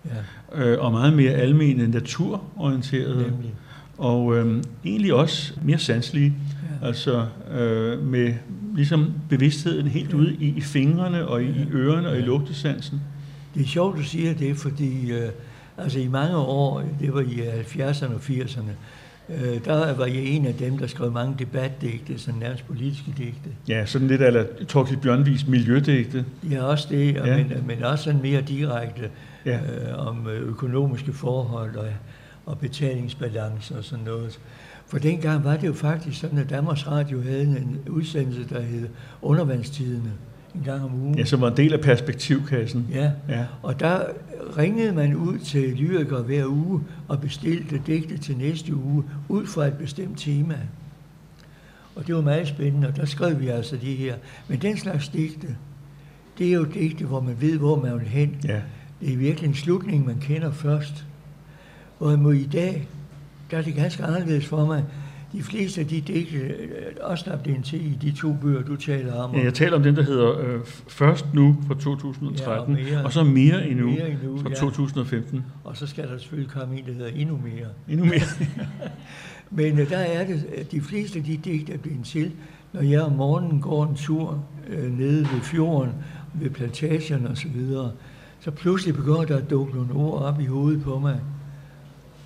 ja. 0.05 0.63
øh, 0.63 0.79
og 0.79 0.91
meget 0.91 1.13
mere 1.13 1.31
almene 1.31 1.87
naturorienterede. 1.87 3.23
Nemlig. 3.23 3.53
Og 3.97 4.37
øh, 4.37 4.63
egentlig 4.85 5.13
også 5.13 5.53
mere 5.63 5.77
sanselige. 5.77 6.33
Ja. 6.81 6.87
Altså 6.87 7.25
øh, 7.51 8.07
med 8.07 8.33
ligesom 8.75 9.13
bevidstheden 9.29 9.87
helt 9.87 10.11
ja. 10.11 10.17
ude 10.17 10.33
i, 10.33 10.53
i 10.57 10.61
fingrene 10.61 11.27
og 11.27 11.43
i, 11.43 11.45
ja. 11.45 11.51
i 11.51 11.67
ørerne 11.71 12.09
og 12.09 12.17
i 12.17 12.21
lugtesansen. 12.21 13.01
Det 13.55 13.61
er 13.61 13.67
sjovt, 13.67 13.97
du 13.97 14.03
siger 14.03 14.33
det, 14.33 14.57
fordi 14.57 15.11
øh, 15.11 15.29
altså 15.77 15.99
i 15.99 16.07
mange 16.07 16.37
år, 16.37 16.83
det 16.99 17.13
var 17.13 17.21
i 17.21 17.41
70'erne 17.61 18.13
og 18.13 18.21
80'erne, 18.21 18.71
øh, 19.29 19.65
der 19.65 19.93
var 19.93 20.05
jeg 20.05 20.23
en 20.23 20.45
af 20.45 20.53
dem, 20.53 20.77
der 20.77 20.87
skrev 20.87 21.11
mange 21.11 21.35
debatdigte, 21.39 22.19
sådan 22.19 22.39
nærmest 22.39 22.67
politiske 22.67 23.13
digte. 23.17 23.49
Ja, 23.67 23.85
sådan 23.85 24.07
lidt 24.07 24.21
af 24.21 24.45
Torkild 24.67 24.99
Bjørnvis 24.99 25.47
miljødigte. 25.47 26.25
Ja, 26.51 26.63
også 26.63 26.87
det, 26.89 27.19
og 27.19 27.27
ja. 27.27 27.37
men, 27.37 27.53
men 27.67 27.83
også 27.83 28.03
sådan 28.03 28.21
mere 28.21 28.41
direkte 28.41 29.09
ja. 29.45 29.59
øh, 29.59 30.07
om 30.07 30.27
øh, 30.27 30.49
økonomiske 30.49 31.13
forhold 31.13 31.75
og, 31.75 31.87
og 32.45 32.59
betalingsbalance 32.59 33.77
og 33.77 33.83
sådan 33.83 34.05
noget. 34.05 34.39
For 34.87 34.97
dengang 34.97 35.43
var 35.43 35.57
det 35.57 35.67
jo 35.67 35.73
faktisk 35.73 36.19
sådan, 36.19 36.39
at 36.39 36.49
Danmarks 36.49 36.87
Radio 36.87 37.21
havde 37.21 37.41
en 37.41 37.79
udsendelse, 37.89 38.49
der 38.49 38.61
hed 38.61 38.87
Undervandstidene 39.21 40.11
en 40.55 40.61
gang 40.65 40.83
om 40.83 41.01
ugen. 41.01 41.17
Ja, 41.17 41.25
som 41.25 41.41
var 41.41 41.51
en 41.51 41.57
del 41.57 41.73
af 41.73 41.81
perspektivkassen. 41.81 42.87
Ja, 42.91 43.11
ja. 43.29 43.45
og 43.63 43.79
der 43.79 44.03
ringede 44.57 44.91
man 44.91 45.15
ud 45.15 45.39
til 45.39 45.73
lyrikere 45.73 46.21
hver 46.21 46.45
uge 46.45 46.81
og 47.07 47.21
bestilte 47.21 47.81
digte 47.87 48.17
til 48.17 48.37
næste 48.37 48.75
uge 48.75 49.03
ud 49.29 49.45
fra 49.45 49.65
et 49.65 49.73
bestemt 49.73 50.19
tema. 50.19 50.57
Og 51.95 52.07
det 52.07 52.15
var 52.15 52.21
meget 52.21 52.47
spændende, 52.47 52.87
og 52.87 52.95
der 52.95 53.05
skrev 53.05 53.39
vi 53.39 53.47
altså 53.47 53.77
de 53.77 53.95
her. 53.95 54.15
Men 54.47 54.61
den 54.61 54.77
slags 54.77 55.09
digte, 55.09 55.47
det 56.37 56.47
er 56.47 56.53
jo 56.53 56.63
digte, 56.63 57.05
hvor 57.05 57.21
man 57.21 57.41
ved, 57.41 57.57
hvor 57.57 57.81
man 57.81 57.99
vil 57.99 58.07
hen. 58.07 58.35
Ja. 58.43 58.61
Det 59.01 59.13
er 59.13 59.17
virkelig 59.17 59.47
en 59.47 59.55
slutning, 59.55 60.05
man 60.05 60.17
kender 60.21 60.51
først. 60.51 61.05
Hvorimod 61.97 62.33
i 62.33 62.47
dag, 62.47 62.87
der 63.51 63.57
er 63.57 63.61
det 63.61 63.75
ganske 63.75 64.03
anderledes 64.03 64.45
for 64.45 64.65
mig. 64.65 64.83
De 65.33 65.43
fleste 65.43 65.81
af 65.81 65.87
de 65.87 66.01
digte, 66.01 66.37
øh, 66.37 66.67
også 67.01 67.25
der 67.27 67.53
er 67.53 67.61
til 67.61 67.85
i 67.85 67.97
de 68.01 68.11
to 68.11 68.33
bøger, 68.41 68.63
du 68.63 68.75
taler 68.75 69.13
om. 69.13 69.35
Ja, 69.35 69.43
jeg 69.43 69.53
taler 69.53 69.75
om 69.75 69.83
den, 69.83 69.95
der 69.95 70.03
hedder 70.03 70.39
øh, 70.39 70.59
Først 70.87 71.33
Nu 71.33 71.57
fra 71.67 71.73
2013, 71.73 72.37
ja, 72.47 72.59
og, 72.59 72.69
mere, 72.69 73.05
og 73.05 73.13
så 73.13 73.23
Mere 73.23 73.67
Endnu, 73.67 73.85
mere 73.85 74.11
endnu 74.11 74.37
fra 74.37 74.49
ja. 74.49 74.55
2015. 74.55 75.45
Og 75.63 75.77
så 75.77 75.87
skal 75.87 76.07
der 76.07 76.17
selvfølgelig 76.17 76.51
komme 76.51 76.77
en, 76.77 76.85
der 76.85 76.93
hedder 76.93 77.11
Endnu 77.11 77.37
Mere. 77.37 77.67
Endnu 77.87 78.05
Mere. 78.05 78.21
Men 79.49 79.79
øh, 79.79 79.89
der 79.89 79.97
er 79.97 80.27
det, 80.27 80.67
de 80.71 80.81
fleste 80.81 81.19
af 81.19 81.25
de 81.25 81.37
digte 81.37 81.73
er 81.73 81.77
blevet 81.77 82.05
til, 82.05 82.31
når 82.73 82.81
jeg 82.81 83.01
om 83.01 83.11
morgenen 83.11 83.61
går 83.61 83.85
en 83.85 83.95
tur 83.95 84.43
øh, 84.67 84.99
nede 84.99 85.19
ved 85.19 85.41
fjorden, 85.41 85.91
ved 86.33 86.49
plantagen 86.49 87.27
og 87.27 87.37
så 87.37 87.47
videre, 87.47 87.91
så 88.39 88.51
pludselig 88.51 88.95
begynder 88.95 89.25
der 89.25 89.37
at 89.37 89.49
dukke 89.49 89.75
nogle 89.75 89.93
ord 89.93 90.21
op 90.21 90.41
i 90.41 90.45
hovedet 90.45 90.83
på 90.83 90.99
mig, 90.99 91.19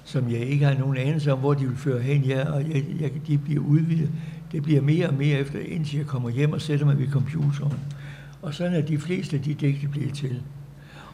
som 0.08 0.32
jeg 0.32 0.39
ikke 0.39 0.65
har 0.65 0.74
nogen 0.74 0.98
anelse 0.98 1.34
om, 1.34 1.39
hvor 1.39 1.54
de 1.54 1.67
vil 1.67 1.78
føre 1.78 2.02
hen, 2.02 2.22
ja, 2.22 2.52
og 2.52 2.62
jeg, 2.62 2.86
jeg, 3.00 3.12
de 3.28 3.38
bliver 3.38 3.63
udvidet. 3.63 4.10
Det 4.52 4.63
bliver 4.63 4.82
mere 4.82 5.08
og 5.08 5.13
mere 5.13 5.39
efter, 5.39 5.60
indtil 5.60 5.98
jeg 5.98 6.06
kommer 6.06 6.30
hjem 6.30 6.54
og 6.54 6.62
sætter 6.62 6.86
mig 6.86 7.00
ved 7.00 7.08
computeren. 7.08 7.80
Og 8.41 8.54
sådan 8.54 8.74
er 8.74 8.82
de 8.82 8.98
fleste 8.98 9.36
af 9.36 9.41
de 9.41 9.54
digte 9.54 9.88
bliver 9.88 10.12
til. 10.12 10.41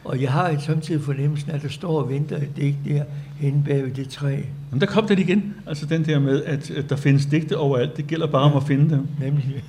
Og 0.04 0.22
jeg 0.22 0.32
har 0.32 0.48
et 0.48 0.62
samtidig 0.62 1.00
fornemmelsen, 1.00 1.50
at 1.50 1.62
der 1.62 1.68
står 1.68 2.02
og 2.02 2.08
venter 2.08 2.36
et 2.36 2.56
digt 2.56 2.76
der 2.84 3.04
henne 3.36 3.64
bag 3.64 3.82
ved 3.82 3.90
det 3.90 4.08
træ. 4.08 4.42
Men 4.70 4.80
der 4.80 4.86
kom 4.86 5.06
det 5.06 5.18
igen, 5.18 5.54
altså 5.66 5.86
den 5.86 6.04
der 6.04 6.18
med, 6.18 6.44
at, 6.44 6.70
at 6.70 6.90
der 6.90 6.96
findes 6.96 7.26
digte 7.26 7.58
overalt. 7.58 7.96
Det 7.96 8.06
gælder 8.06 8.26
bare 8.26 8.46
ja, 8.46 8.50
om 8.50 8.56
at 8.56 8.66
finde 8.66 8.90
dem. 8.90 9.06
Nemlig. 9.20 9.64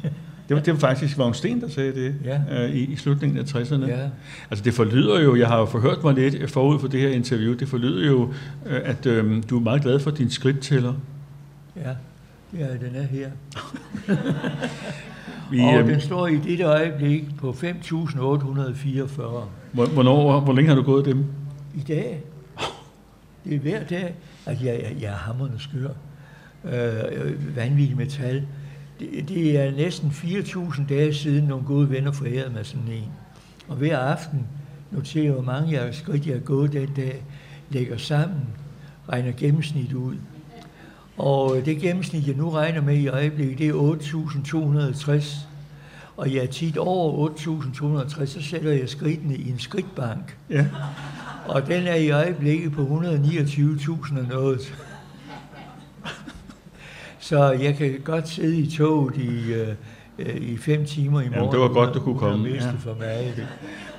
Det 0.47 0.55
var, 0.55 0.61
det 0.61 0.73
var 0.73 0.79
faktisk 0.79 1.17
Vagn 1.17 1.33
Sten, 1.33 1.61
der 1.61 1.69
sagde 1.69 1.93
det 1.93 2.15
ja. 2.25 2.41
øh, 2.51 2.69
i, 2.69 2.93
i 2.93 2.95
slutningen 2.95 3.39
af 3.39 3.43
60'erne. 3.43 3.87
Ja. 3.87 4.09
Altså 4.49 4.63
det 4.63 4.73
forlyder 4.73 5.21
jo, 5.21 5.35
jeg 5.35 5.47
har 5.47 5.59
jo 5.59 5.65
forhørt 5.65 6.03
mig 6.03 6.13
lidt 6.13 6.51
forud 6.51 6.79
for 6.79 6.87
det 6.87 6.99
her 6.99 7.09
interview, 7.09 7.53
det 7.53 7.67
forlyder 7.67 8.07
jo, 8.07 8.33
øh, 8.65 8.81
at 8.83 9.05
øh, 9.05 9.43
du 9.49 9.57
er 9.59 9.63
meget 9.63 9.81
glad 9.81 9.99
for 9.99 10.11
din 10.11 10.29
skridttæller. 10.29 10.93
Ja, 11.75 11.91
ja 12.59 12.67
den 12.67 12.95
er 12.95 13.03
her. 13.03 13.29
Vi, 15.51 15.59
og 15.59 15.79
øh, 15.79 15.87
den 15.87 16.01
står 16.01 16.27
i 16.27 16.37
dette 16.37 16.63
øjeblik 16.63 17.37
på 17.37 17.51
5.844. 17.51 17.61
Hvornår, 19.71 20.39
hvor 20.39 20.53
længe 20.53 20.69
har 20.69 20.75
du 20.75 20.81
gået 20.83 21.05
dem? 21.05 21.25
I 21.75 21.81
dag. 21.87 22.23
Det 23.45 23.55
er 23.55 23.59
hver 23.59 23.83
dag. 23.83 24.15
Altså, 24.45 24.65
jeg, 24.65 24.79
jeg, 24.83 25.01
jeg 25.01 25.11
er 25.11 25.15
hammerende 25.15 25.59
skør. 25.59 25.89
Øh, 26.65 27.55
vanvittig 27.55 27.97
metal. 27.97 28.47
Det, 28.99 29.29
det 29.29 29.57
er 29.59 29.71
næsten 29.71 30.09
4.000 30.09 30.87
dage 30.89 31.13
siden, 31.13 31.43
nogle 31.43 31.65
gode 31.65 31.89
venner 31.89 32.11
forærede 32.11 32.53
mig 32.53 32.65
sådan 32.65 32.87
en. 32.87 33.11
Og 33.67 33.75
hver 33.75 33.97
aften 33.97 34.47
noterer 34.91 35.31
hvor 35.31 35.41
mange 35.41 35.81
jeg 35.81 35.95
skridt, 35.95 36.27
jeg 36.27 36.33
har 36.33 36.41
gået 36.41 36.73
den 36.73 36.89
dag, 36.95 37.23
lægger 37.69 37.97
sammen, 37.97 38.41
regner 39.09 39.31
gennemsnit 39.31 39.93
ud. 39.93 40.15
Og 41.17 41.61
det 41.65 41.77
gennemsnit, 41.77 42.27
jeg 42.27 42.35
nu 42.35 42.49
regner 42.49 42.81
med 42.81 42.97
i 42.97 43.07
øjeblikket, 43.07 43.57
det 43.57 43.67
er 43.67 45.19
8.260. 45.23 45.45
Og 46.17 46.33
jeg 46.33 46.43
er 46.43 46.47
tit 46.47 46.77
over 46.77 47.29
8.260, 47.29 48.25
så 48.25 48.41
sætter 48.41 48.71
jeg 48.71 48.89
skridtene 48.89 49.35
i 49.35 49.49
en 49.49 49.59
skridtbank. 49.59 50.37
Ja. 50.49 50.65
Og 51.47 51.67
den 51.67 51.87
er 51.87 51.95
i 51.95 52.09
øjeblikket 52.09 52.71
på 52.71 52.81
129.000 52.81 54.19
og 54.19 54.25
noget. 54.29 54.84
Så 57.25 57.51
jeg 57.51 57.75
kan 57.75 58.01
godt 58.03 58.29
sidde 58.29 58.57
i 58.57 58.71
toget 58.71 59.17
i, 59.17 59.53
øh, 59.53 60.35
i 60.35 60.57
fem 60.57 60.85
timer 60.85 61.21
i 61.21 61.23
morgen. 61.23 61.33
Jamen, 61.33 61.51
det 61.51 61.59
var 61.59 61.67
godt, 61.67 61.93
du 61.93 61.99
kunne 61.99 62.19
komme. 62.19 62.49
Ja. 62.49 62.71
For 62.79 62.95
mig. 62.99 63.47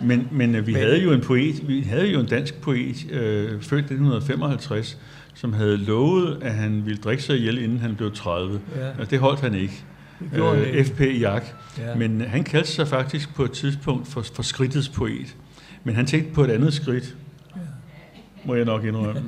Men, 0.00 0.28
men 0.30 0.54
øh, 0.54 0.66
vi 0.66 0.72
men, 0.72 0.82
havde 0.82 1.02
jo 1.02 1.12
en 1.12 1.20
poet, 1.20 1.68
vi 1.68 1.80
havde 1.80 2.06
jo 2.06 2.20
en 2.20 2.26
dansk 2.26 2.60
poet, 2.60 3.10
øh, 3.10 3.48
født 3.48 3.80
1955, 3.80 4.98
som 5.34 5.52
havde 5.52 5.76
lovet, 5.76 6.38
at 6.42 6.54
han 6.54 6.86
ville 6.86 6.98
drikke 6.98 7.22
sig 7.22 7.38
ihjel, 7.38 7.58
inden 7.58 7.78
han 7.78 7.96
blev 7.96 8.12
30. 8.12 8.60
Ja. 8.76 8.88
Og 9.00 9.10
det 9.10 9.18
holdt 9.18 9.40
han 9.40 9.54
ikke. 9.54 9.84
Øh, 10.34 10.84
FP 10.84 11.00
Jak. 11.20 11.44
Ja. 11.78 11.94
Men 11.94 12.20
han 12.20 12.44
kaldte 12.44 12.70
sig 12.70 12.88
faktisk 12.88 13.34
på 13.34 13.44
et 13.44 13.52
tidspunkt 13.52 14.08
for, 14.08 14.22
for 14.34 14.42
skridtets 14.42 14.88
poet. 14.88 15.36
Men 15.84 15.94
han 15.94 16.06
tænkte 16.06 16.32
på 16.32 16.44
et 16.44 16.50
andet 16.50 16.74
skridt, 16.74 17.16
ja. 17.56 17.60
må 18.44 18.54
jeg 18.54 18.64
nok 18.64 18.84
indrømme. 18.84 19.22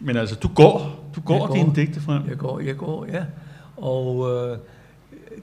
Men 0.00 0.16
altså, 0.16 0.34
du 0.34 0.48
går, 0.48 0.99
du 1.16 1.20
går, 1.20 1.46
går 1.46 1.54
dine 1.54 1.74
digte 1.74 2.00
frem. 2.00 2.28
Jeg 2.28 2.38
går, 2.38 2.60
jeg 2.60 2.76
går, 2.76 3.06
ja. 3.06 3.24
Og 3.76 4.30
øh, 4.30 4.58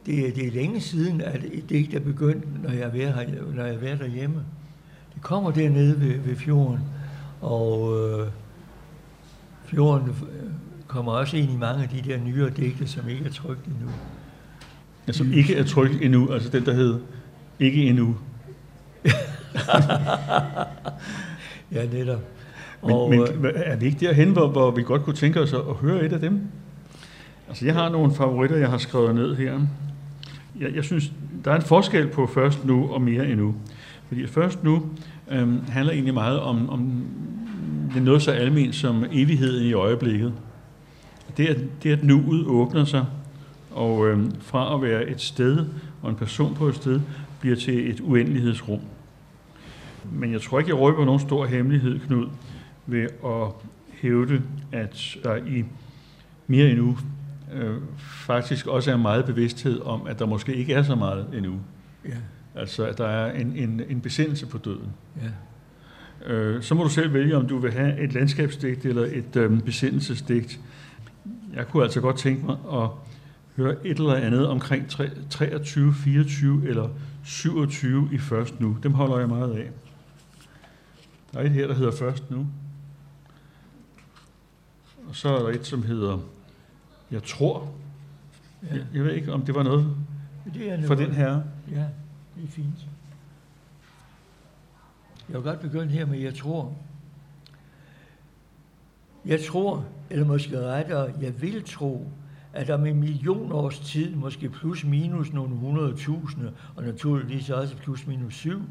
det, 0.05 0.35
det 0.35 0.47
er 0.47 0.51
længe 0.51 0.81
siden, 0.81 1.21
at 1.21 1.41
et 1.51 1.69
digt 1.69 1.93
er 1.93 1.99
begyndt, 1.99 2.63
når 2.63 2.71
jeg 2.71 2.81
er 2.81 2.91
her, 2.91 3.27
når 3.55 3.65
jeg 3.65 3.75
er 3.91 3.95
derhjemme. 3.95 4.43
Det 5.13 5.21
kommer 5.21 5.51
dernede 5.51 6.01
ved, 6.01 6.17
ved 6.17 6.35
fjorden, 6.35 6.79
og 7.41 7.97
øh, 7.97 8.27
fjorden 9.65 10.15
kommer 10.87 11.11
også 11.11 11.37
ind 11.37 11.51
i 11.51 11.57
mange 11.57 11.83
af 11.83 11.89
de 11.89 12.01
der 12.09 12.17
nyere 12.17 12.49
digte, 12.49 12.87
som 12.87 13.09
ikke 13.09 13.25
er 13.25 13.31
trygt 13.31 13.65
endnu. 13.65 13.89
Ja, 15.07 15.11
som 15.11 15.33
ikke 15.33 15.55
er 15.55 15.63
trygt 15.63 16.01
endnu, 16.01 16.31
altså 16.33 16.49
den, 16.49 16.65
der 16.65 16.73
hedder 16.73 16.99
Ikke 17.59 17.83
endnu. 17.83 18.15
ja, 21.71 21.85
netop. 21.85 22.36
Men, 22.83 22.91
og, 22.91 23.09
men 23.09 23.45
øh, 23.45 23.53
er 23.55 23.75
vi 23.75 23.85
ikke 23.85 23.99
derhen, 23.99 24.29
hvor, 24.29 24.47
hvor 24.47 24.71
vi 24.71 24.83
godt 24.83 25.03
kunne 25.03 25.15
tænke 25.15 25.41
os 25.41 25.53
at, 25.53 25.59
at 25.59 25.75
høre 25.75 26.05
et 26.05 26.13
af 26.13 26.19
dem? 26.19 26.41
Altså, 27.47 27.65
jeg 27.65 27.73
har 27.73 27.89
nogle 27.89 28.13
favoritter, 28.13 28.57
jeg 28.57 28.69
har 28.69 28.77
skrevet 28.77 29.15
ned 29.15 29.35
her. 29.35 29.59
Jeg, 30.59 30.75
jeg 30.75 30.83
synes, 30.83 31.11
der 31.45 31.51
er 31.51 31.55
en 31.55 31.61
forskel 31.61 32.07
på 32.07 32.27
først 32.27 32.65
nu 32.65 32.89
og 32.89 33.01
mere 33.01 33.29
endnu. 33.29 33.55
Fordi 34.07 34.27
først 34.27 34.63
nu 34.63 34.83
øhm, 35.31 35.61
handler 35.69 35.93
egentlig 35.93 36.13
meget 36.13 36.39
om, 36.39 36.69
om 36.69 37.03
det 37.93 37.97
er 37.97 38.05
noget 38.05 38.21
så 38.21 38.31
almindeligt 38.31 38.75
som 38.75 39.05
evigheden 39.11 39.65
i 39.65 39.73
øjeblikket. 39.73 40.33
Det 41.37 41.49
er, 41.49 41.55
det 41.83 41.91
at 41.91 42.03
nuet 42.03 42.45
åbner 42.45 42.85
sig, 42.85 43.05
og 43.71 44.07
øhm, 44.07 44.31
fra 44.41 44.75
at 44.75 44.81
være 44.81 45.09
et 45.09 45.21
sted 45.21 45.65
og 46.01 46.09
en 46.09 46.15
person 46.15 46.55
på 46.55 46.67
et 46.67 46.75
sted, 46.75 46.99
bliver 47.39 47.55
til 47.55 47.89
et 47.89 48.01
uendelighedsrum. 48.01 48.79
Men 50.11 50.31
jeg 50.31 50.41
tror 50.41 50.59
ikke, 50.59 50.69
jeg 50.69 50.79
røber 50.79 51.05
nogen 51.05 51.19
stor 51.19 51.45
hemmelighed, 51.45 51.99
Knud, 51.99 52.27
ved 52.87 53.07
at 53.25 53.69
hævde, 54.01 54.41
at 54.71 55.17
der 55.23 55.35
i 55.35 55.65
mere 56.47 56.69
endnu 56.69 56.97
øh, 57.53 57.77
faktisk 57.99 58.67
også 58.67 58.91
er 58.91 58.97
meget 58.97 59.25
bevidsthed 59.25 59.81
om, 59.81 60.07
at 60.07 60.19
der 60.19 60.25
måske 60.25 60.55
ikke 60.55 60.73
er 60.73 60.83
så 60.83 60.95
meget 60.95 61.25
endnu. 61.33 61.59
Ja. 62.05 62.15
Altså, 62.55 62.85
at 62.85 62.97
der 62.97 63.07
er 63.07 63.31
en, 63.31 63.55
en, 63.55 63.81
en 63.89 64.01
besindelse 64.01 64.45
på 64.45 64.57
døden. 64.57 64.89
Ja. 65.21 65.29
Øh, 66.33 66.63
så 66.63 66.75
må 66.75 66.83
du 66.83 66.89
selv 66.89 67.13
vælge, 67.13 67.37
om 67.37 67.47
du 67.47 67.57
vil 67.57 67.71
have 67.71 67.99
et 67.99 68.13
landskabsdigt 68.13 68.85
eller 68.85 69.05
et 69.05 69.35
øh, 69.35 69.61
besindelsesdigt. 69.61 70.59
Jeg 71.53 71.67
kunne 71.67 71.83
altså 71.83 72.01
godt 72.01 72.17
tænke 72.17 72.45
mig 72.45 72.57
at 72.73 72.89
høre 73.57 73.75
et 73.87 73.97
eller 73.97 74.15
andet 74.15 74.47
omkring 74.47 74.89
23, 75.29 75.93
24 75.93 76.67
eller 76.67 76.89
27 77.23 78.09
i 78.11 78.17
først 78.17 78.59
nu. 78.59 78.77
Dem 78.83 78.93
holder 78.93 79.19
jeg 79.19 79.27
meget 79.27 79.53
af. 79.53 79.69
Der 81.33 81.39
er 81.39 81.43
et 81.43 81.51
her, 81.51 81.67
der 81.67 81.73
hedder 81.73 81.91
først 81.91 82.31
nu. 82.31 82.47
Og 85.07 85.15
så 85.15 85.29
er 85.29 85.39
der 85.39 85.49
et, 85.49 85.65
som 85.65 85.83
hedder 85.83 86.19
Jeg 87.11 87.23
tror. 87.23 87.71
Ja. 88.63 88.75
Jeg, 88.75 88.85
jeg 88.93 89.03
ved 89.03 89.13
ikke, 89.13 89.33
om 89.33 89.41
det 89.41 89.55
var 89.55 89.63
noget, 89.63 89.95
det 90.53 90.71
er 90.71 90.71
noget 90.71 90.87
for 90.87 90.95
den 90.95 91.11
her. 91.11 91.41
Ja, 91.71 91.85
det 92.35 92.43
er 92.43 92.47
fint. 92.47 92.87
Jeg 95.29 95.35
vil 95.35 95.43
godt 95.43 95.59
begynde 95.59 95.87
her 95.87 96.05
med 96.05 96.19
Jeg 96.19 96.35
tror. 96.35 96.77
Jeg 99.25 99.39
tror, 99.43 99.85
eller 100.09 100.25
måske 100.25 100.61
rettere, 100.61 101.13
jeg 101.21 101.41
vil 101.41 101.63
tro, 101.63 102.07
at 102.53 102.69
om 102.69 102.85
en 102.85 102.99
million 102.99 103.51
års 103.51 103.79
tid, 103.79 104.15
måske 104.15 104.49
plus 104.49 104.83
minus 104.83 105.33
nogle 105.33 105.55
hundrede 105.55 105.97
tusinde, 105.97 106.53
og 106.75 106.83
naturligvis 106.83 107.49
også 107.49 107.77
plus 107.77 108.07
minus 108.07 108.33
syv, 108.33 108.61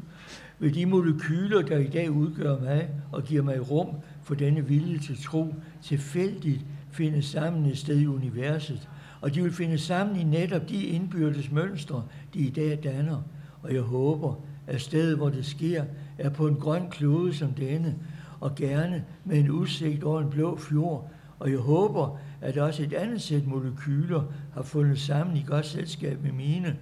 vil 0.59 0.75
de 0.75 0.85
molekyler, 0.85 1.61
der 1.61 1.77
i 1.77 1.87
dag 1.87 2.11
udgør 2.11 2.59
mig 2.59 2.89
og 3.11 3.23
giver 3.23 3.43
mig 3.43 3.71
rum 3.71 3.89
for 4.23 4.35
denne 4.35 4.65
vilje 4.65 4.99
til 4.99 5.23
tro, 5.23 5.55
tilfældigt 5.81 6.65
finde 6.91 7.21
sammen 7.21 7.65
et 7.65 7.77
sted 7.77 7.99
i 7.99 8.07
universet. 8.07 8.89
Og 9.21 9.35
de 9.35 9.43
vil 9.43 9.53
finde 9.53 9.77
sammen 9.77 10.15
i 10.15 10.23
netop 10.23 10.69
de 10.69 10.83
indbyrdes 10.83 11.51
mønstre, 11.51 12.03
de 12.33 12.39
i 12.39 12.49
dag 12.49 12.79
danner. 12.83 13.21
Og 13.61 13.73
jeg 13.73 13.81
håber, 13.81 14.35
at 14.67 14.81
stedet, 14.81 15.17
hvor 15.17 15.29
det 15.29 15.45
sker, 15.45 15.83
er 16.17 16.29
på 16.29 16.47
en 16.47 16.55
grøn 16.55 16.89
klode 16.89 17.33
som 17.33 17.53
denne, 17.53 17.95
og 18.39 18.55
gerne 18.55 19.05
med 19.25 19.39
en 19.39 19.49
udsigt 19.49 20.03
over 20.03 20.21
en 20.21 20.29
blå 20.29 20.57
fjord. 20.57 21.11
Og 21.39 21.51
jeg 21.51 21.59
håber, 21.59 22.19
at 22.41 22.57
også 22.57 22.83
et 22.83 22.93
andet 22.93 23.21
sæt 23.21 23.47
molekyler 23.47 24.23
har 24.53 24.61
fundet 24.61 24.99
sammen 24.99 25.37
i 25.37 25.43
godt 25.47 25.65
selskab 25.65 26.23
med 26.23 26.31
mine. 26.31 26.75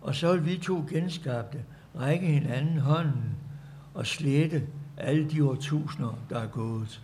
Og 0.00 0.14
så 0.14 0.32
vil 0.32 0.46
vi 0.46 0.56
to 0.56 0.84
genskabte 0.90 1.58
række 2.00 2.26
hinanden 2.26 2.78
hånden 2.78 3.36
og 3.94 4.06
slette 4.06 4.62
alle 4.96 5.30
de 5.30 5.44
årtusinder, 5.44 6.18
der 6.30 6.38
er 6.38 6.46
gået. 6.46 7.02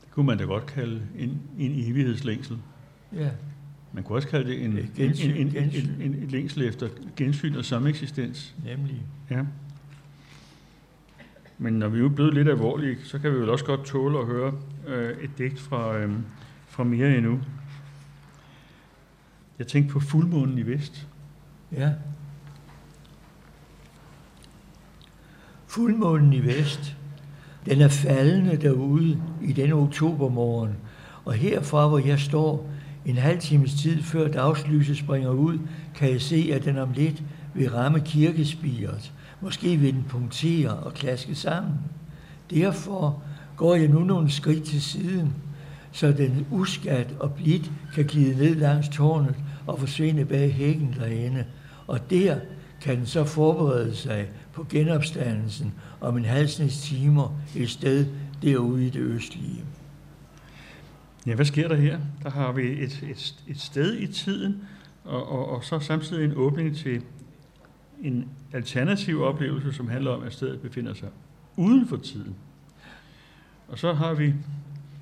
Det 0.00 0.10
kunne 0.10 0.26
man 0.26 0.38
da 0.38 0.44
godt 0.44 0.66
kalde 0.66 1.02
en, 1.18 1.40
en 1.58 1.90
evighedslængsel. 1.90 2.58
Ja. 3.12 3.30
Man 3.92 4.04
kunne 4.04 4.18
også 4.18 4.28
kalde 4.28 4.50
det 4.50 4.64
en, 4.64 4.90
gensyn, 4.96 5.30
en, 5.30 5.36
en, 5.36 5.56
en, 5.56 5.96
en, 6.00 6.14
en 6.14 6.28
længsel 6.28 6.62
efter 6.62 6.88
gensyn 7.16 7.54
og 7.54 7.64
sameksistens. 7.64 8.54
Nemlig. 8.64 9.02
Ja. 9.30 9.44
Men 11.58 11.72
når 11.72 11.88
vi 11.88 12.00
er 12.00 12.08
blevet 12.08 12.34
lidt 12.34 12.48
alvorlige, 12.48 12.96
så 13.04 13.18
kan 13.18 13.32
vi 13.32 13.36
vel 13.36 13.50
også 13.50 13.64
godt 13.64 13.84
tåle 13.84 14.18
at 14.18 14.26
høre 14.26 14.54
øh, 14.86 15.24
et 15.24 15.30
digt 15.38 15.60
fra, 15.60 15.98
øh, 15.98 16.12
fra 16.68 16.84
mere 16.84 17.16
endnu. 17.16 17.40
Jeg 19.58 19.66
tænkte 19.66 19.92
på 19.92 20.00
fuldmånen 20.00 20.58
i 20.58 20.62
vest. 20.62 21.08
Ja. 21.72 21.92
Fuldmånen 25.72 26.32
i 26.32 26.46
vest, 26.46 26.96
den 27.66 27.80
er 27.80 27.88
faldende 27.88 28.56
derude 28.56 29.22
i 29.42 29.52
den 29.52 29.72
oktobermorgen, 29.72 30.72
og 31.24 31.34
herfra, 31.34 31.88
hvor 31.88 31.98
jeg 31.98 32.20
står, 32.20 32.70
en 33.06 33.16
halv 33.16 33.40
times 33.40 33.74
tid 33.74 34.02
før 34.02 34.28
dagslyset 34.28 34.96
springer 34.96 35.30
ud, 35.30 35.58
kan 35.94 36.10
jeg 36.10 36.20
se, 36.20 36.50
at 36.52 36.64
den 36.64 36.78
om 36.78 36.92
lidt 36.92 37.22
vil 37.54 37.70
ramme 37.70 38.00
kirkespiret. 38.00 39.12
Måske 39.40 39.76
vil 39.76 39.94
den 39.94 40.04
punktere 40.08 40.70
og 40.70 40.94
klaske 40.94 41.34
sammen. 41.34 41.74
Derfor 42.50 43.22
går 43.56 43.74
jeg 43.74 43.88
nu 43.88 43.98
nogle 43.98 44.30
skridt 44.30 44.64
til 44.64 44.82
siden, 44.82 45.34
så 45.92 46.12
den 46.12 46.46
uskat 46.50 47.14
og 47.20 47.32
blidt 47.32 47.72
kan 47.94 48.04
glide 48.04 48.36
ned 48.36 48.54
langs 48.54 48.88
tårnet 48.88 49.34
og 49.66 49.78
forsvinde 49.78 50.24
bag 50.24 50.52
hækken 50.54 50.94
derinde. 50.98 51.44
Og 51.86 52.10
der 52.10 52.36
kan 52.80 52.96
den 52.96 53.06
så 53.06 53.24
forberede 53.24 53.96
sig 53.96 54.26
på 54.52 54.66
genopstandelsen 54.70 55.74
om 56.00 56.16
en 56.16 56.24
halvsnes 56.24 56.82
timer 56.82 57.40
et 57.56 57.70
sted 57.70 58.06
derude 58.42 58.86
i 58.86 58.90
det 58.90 59.00
østlige. 59.00 59.64
Ja, 61.26 61.34
hvad 61.34 61.44
sker 61.44 61.68
der 61.68 61.76
her? 61.76 61.98
Der 62.22 62.30
har 62.30 62.52
vi 62.52 62.82
et, 62.82 63.04
et, 63.10 63.34
et 63.48 63.60
sted 63.60 63.98
i 63.98 64.06
tiden, 64.06 64.62
og, 65.04 65.28
og, 65.28 65.48
og 65.48 65.64
så 65.64 65.80
samtidig 65.80 66.24
en 66.24 66.36
åbning 66.36 66.76
til 66.76 67.02
en 68.02 68.28
alternativ 68.52 69.22
oplevelse, 69.22 69.72
som 69.72 69.88
handler 69.88 70.10
om, 70.10 70.22
at 70.22 70.32
stedet 70.32 70.60
befinder 70.60 70.94
sig 70.94 71.08
uden 71.56 71.88
for 71.88 71.96
tiden. 71.96 72.34
Og 73.68 73.78
så 73.78 73.92
har 73.92 74.14
vi 74.14 74.34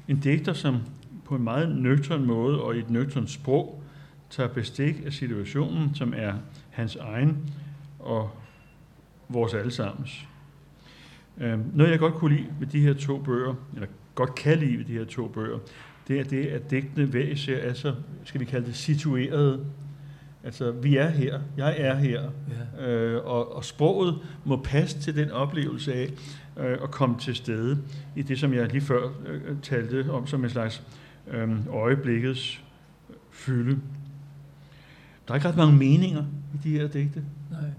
en 0.08 0.20
digter, 0.20 0.52
som 0.52 0.78
på 1.24 1.34
en 1.34 1.42
meget 1.42 1.76
nøgtern 1.76 2.26
måde 2.26 2.62
og 2.62 2.76
i 2.76 2.78
et 2.78 2.90
nøgtern 2.90 3.26
sprog 3.26 3.82
tager 4.30 4.48
bestik 4.48 5.02
af 5.06 5.12
situationen, 5.12 5.94
som 5.94 6.14
er 6.16 6.34
hans 6.70 6.96
egen 6.96 7.50
og 7.98 8.30
vores 9.32 9.54
allesammens. 9.54 10.26
Øh, 11.38 11.76
noget 11.76 11.90
jeg 11.90 11.98
godt 11.98 12.14
kunne 12.14 12.36
lide 12.36 12.48
ved 12.60 12.66
de 12.66 12.80
her 12.80 12.94
to 12.94 13.18
bøger, 13.18 13.54
eller 13.74 13.88
godt 14.14 14.34
kan 14.34 14.58
lide 14.58 14.78
ved 14.78 14.84
de 14.84 14.92
her 14.92 15.04
to 15.04 15.28
bøger, 15.28 15.58
det 16.08 16.20
er 16.20 16.24
det, 16.24 16.46
at 16.46 16.70
digtene 16.70 17.06
hver 17.06 17.24
især 17.24 17.56
er 17.56 17.74
så, 17.74 17.94
skal 18.24 18.40
vi 18.40 18.44
kalde 18.44 18.66
det, 18.66 18.76
situeret. 18.76 19.66
Altså, 20.44 20.70
vi 20.70 20.96
er 20.96 21.08
her, 21.08 21.40
jeg 21.56 21.74
er 21.78 21.94
her, 21.94 22.30
ja. 22.78 22.88
øh, 22.88 23.26
og, 23.26 23.56
og 23.56 23.64
sproget 23.64 24.18
må 24.44 24.56
passe 24.56 25.00
til 25.00 25.16
den 25.16 25.30
oplevelse 25.30 25.94
af 25.94 26.10
øh, 26.56 26.78
at 26.82 26.90
komme 26.90 27.18
til 27.18 27.34
stede 27.34 27.78
i 28.16 28.22
det, 28.22 28.38
som 28.38 28.54
jeg 28.54 28.72
lige 28.72 28.80
før 28.80 29.08
øh, 29.26 29.56
talte 29.62 30.10
om 30.10 30.26
som 30.26 30.44
en 30.44 30.50
slags 30.50 30.82
øh, 31.30 31.66
øjeblikkets 31.68 32.64
fylde. 33.30 33.78
Der 35.28 35.34
er 35.34 35.34
ikke 35.34 35.48
ret 35.48 35.56
mange 35.56 35.76
meninger 35.76 36.24
i 36.54 36.68
de 36.68 36.70
her 36.70 36.88
digte. 36.88 37.24
Nej. 37.50 37.69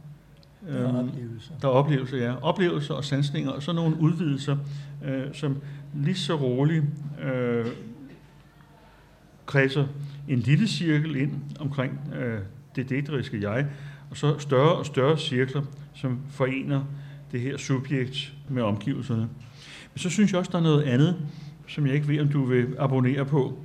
Der 0.68 0.74
er 0.74 0.88
øhm, 0.88 1.10
oplevelser. 1.10 1.54
Der 1.62 1.68
er 1.68 1.72
oplevelser, 1.72 2.18
ja. 2.18 2.36
Oplevelser 2.42 2.94
og 2.94 3.04
sansninger, 3.04 3.52
og 3.52 3.64
så 3.64 3.74
nogle 3.74 4.00
udvidelser, 4.00 4.58
øh, 5.06 5.24
som 5.34 5.58
lige 5.94 6.16
så 6.16 6.36
roligt 6.36 6.84
øh, 7.24 7.66
kredser 9.46 9.88
en 10.28 10.40
lille 10.40 10.68
cirkel 10.68 11.16
ind 11.16 11.34
omkring 11.60 12.00
øh, 12.16 12.40
det 12.76 12.90
digteriske 12.90 13.50
jeg, 13.50 13.68
og 14.10 14.18
så 14.18 14.40
større 14.40 14.76
og 14.76 14.86
større 14.86 15.18
cirkler, 15.18 15.62
som 15.94 16.20
forener 16.30 16.84
det 17.32 17.42
her 17.42 17.58
subjekt 17.58 18.34
med 18.50 18.64
omgivelserne. 18.64 19.22
Men 19.94 20.00
så 20.00 20.10
synes 20.10 20.32
jeg 20.32 20.40
også, 20.40 20.52
der 20.52 20.58
er 20.58 20.64
noget 20.64 20.84
andet, 20.84 21.16
som 21.68 21.88
jeg 21.88 21.96
ikke 21.96 22.08
ved, 22.08 22.20
om 22.20 22.28
du 22.28 22.46
vil 22.46 22.76
abonnere 22.80 23.26
på. 23.26 23.60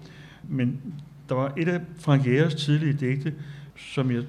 Men 0.48 0.80
der 1.28 1.34
var 1.34 1.52
et 1.56 1.68
af 1.68 1.80
Frank 1.98 2.26
Jægers 2.26 2.54
tidlige 2.54 2.92
digte, 2.92 3.34
som 3.76 4.10
jeg 4.10 4.22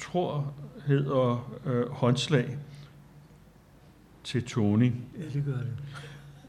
tror 0.00 0.54
hedder 0.86 1.52
øh, 1.66 1.90
Håndslag 1.90 2.58
til 4.24 4.44
Tony. 4.44 4.92
Ja, 5.18 5.38
det 5.38 5.44
gør 5.44 5.52
det. 5.52 5.72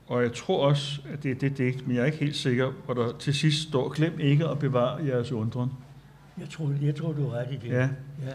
Og 0.08 0.22
jeg 0.22 0.34
tror 0.34 0.68
også, 0.68 1.02
at 1.14 1.24
det 1.24 1.32
er 1.32 1.36
det 1.36 1.58
digt, 1.58 1.88
men 1.88 1.96
jeg 1.96 2.02
er 2.02 2.06
ikke 2.06 2.18
helt 2.18 2.36
sikker, 2.36 2.72
hvor 2.86 2.94
der 2.94 3.18
til 3.20 3.34
sidst 3.34 3.70
står, 3.70 3.90
glem 3.90 4.20
ikke 4.20 4.48
at 4.48 4.60
bevare 4.60 5.06
jeres 5.06 5.32
undren. 5.32 5.70
Jeg 6.40 6.50
tror, 6.50 6.74
jeg 6.82 6.96
tror 6.96 7.12
du 7.12 7.28
er 7.28 7.34
ret 7.34 7.48
i 7.52 7.56
det. 7.56 7.68
Ja. 7.68 7.90
ja. 8.26 8.34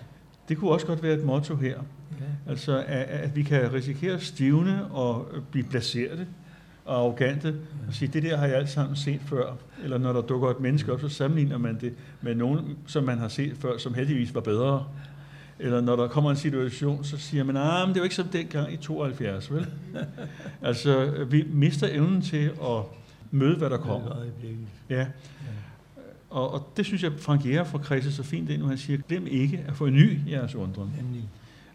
Det 0.48 0.58
kunne 0.58 0.70
også 0.70 0.86
godt 0.86 1.02
være 1.02 1.14
et 1.14 1.24
motto 1.24 1.56
her. 1.56 1.78
Ja. 2.20 2.50
Altså, 2.50 2.78
at, 2.78 3.02
at 3.02 3.36
vi 3.36 3.42
kan 3.42 3.72
risikere 3.72 4.14
at 4.14 4.22
stivne 4.22 4.90
og 4.90 5.26
blive 5.50 5.64
placeret 5.64 6.26
og 6.84 6.96
arrogante 6.96 7.48
ja. 7.48 7.88
og 7.88 7.94
sige, 7.94 8.08
det 8.08 8.22
der 8.22 8.36
har 8.36 8.46
jeg 8.46 8.56
alt 8.56 8.68
sammen 8.68 8.96
set 8.96 9.20
før. 9.20 9.56
Eller 9.82 9.98
når 9.98 10.12
der 10.12 10.22
dukker 10.22 10.50
et 10.50 10.60
menneske 10.60 10.92
op, 10.92 11.00
så 11.00 11.08
sammenligner 11.08 11.58
man 11.58 11.80
det 11.80 11.94
med 12.20 12.34
nogen, 12.34 12.78
som 12.86 13.04
man 13.04 13.18
har 13.18 13.28
set 13.28 13.56
før, 13.56 13.78
som 13.78 13.94
heldigvis 13.94 14.34
var 14.34 14.40
bedre. 14.40 14.86
Eller 15.60 15.80
når 15.80 15.96
der 15.96 16.08
kommer 16.08 16.30
en 16.30 16.36
situation, 16.36 17.04
så 17.04 17.18
siger 17.18 17.44
man, 17.44 17.56
ah, 17.56 17.88
men 17.88 17.94
det 17.94 18.00
var 18.00 18.04
ikke 18.04 18.14
som 18.14 18.28
dengang 18.28 18.72
i 18.72 18.76
72, 18.76 19.52
vel? 19.52 19.66
altså, 20.62 21.24
vi 21.30 21.44
mister 21.52 21.88
evnen 21.90 22.22
til 22.22 22.50
at 22.62 22.82
møde, 23.30 23.56
hvad 23.56 23.70
der 23.70 23.76
kommer. 23.76 24.16
Ja. 24.90 25.06
Og, 26.30 26.52
og 26.54 26.68
det 26.76 26.86
synes 26.86 27.02
jeg, 27.02 27.12
Frank 27.18 27.46
Jæger 27.46 27.64
får 27.64 27.78
kredset 27.78 28.14
så 28.14 28.22
fint 28.22 28.50
ind, 28.50 28.60
når 28.60 28.68
han 28.68 28.78
siger, 28.78 28.98
glem 29.08 29.26
ikke 29.26 29.64
at 29.68 29.74
få 29.74 29.86
en 29.86 29.94
ny 29.94 30.30
jeres 30.30 30.54
undren. 30.54 30.92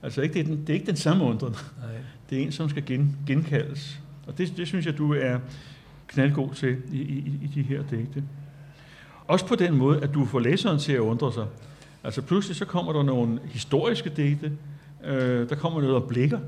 Altså, 0.03 0.21
ikke, 0.21 0.33
det, 0.33 0.39
er 0.39 0.43
den, 0.43 0.61
det 0.61 0.69
er 0.69 0.73
ikke 0.73 0.85
den 0.85 0.95
samme 0.95 1.23
undren. 1.23 1.51
Nej. 1.51 1.89
Det 2.29 2.37
er 2.37 2.43
en, 2.43 2.51
som 2.51 2.69
skal 2.69 2.85
gen, 2.85 3.17
genkaldes. 3.27 3.99
Og 4.27 4.37
det, 4.37 4.53
det 4.57 4.67
synes 4.67 4.85
jeg, 4.85 4.97
du 4.97 5.13
er 5.13 5.39
knaldgod 6.07 6.53
til 6.53 6.77
i, 6.91 6.97
i, 6.97 7.39
i 7.43 7.51
de 7.55 7.61
her 7.61 7.83
digte. 7.89 8.23
Også 9.27 9.45
på 9.45 9.55
den 9.55 9.75
måde, 9.75 10.01
at 10.01 10.13
du 10.13 10.25
får 10.25 10.39
læseren 10.39 10.79
til 10.79 10.93
at 10.93 10.99
undre 10.99 11.33
sig. 11.33 11.45
Altså 12.05 12.21
pludselig 12.21 12.55
så 12.55 12.65
kommer 12.65 12.93
der 12.93 13.03
nogle 13.03 13.39
historiske 13.45 14.09
digte, 14.09 14.51
øh, 15.03 15.49
der 15.49 15.55
kommer 15.55 15.81
noget 15.81 15.95
om 15.95 16.07
blikker. 16.07 16.39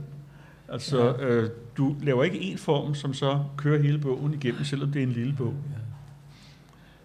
Altså, 0.67 1.15
ja. 1.19 1.25
øh, 1.25 1.49
du 1.77 1.95
laver 2.01 2.23
ikke 2.23 2.39
en 2.39 2.57
form, 2.57 2.95
som 2.95 3.13
så 3.13 3.43
kører 3.57 3.81
hele 3.81 3.97
bogen 3.97 4.33
igennem, 4.33 4.63
selvom 4.63 4.91
det 4.91 4.99
er 4.99 5.03
en 5.03 5.11
lille 5.11 5.35
bog. 5.37 5.53
Ja. 5.69 5.79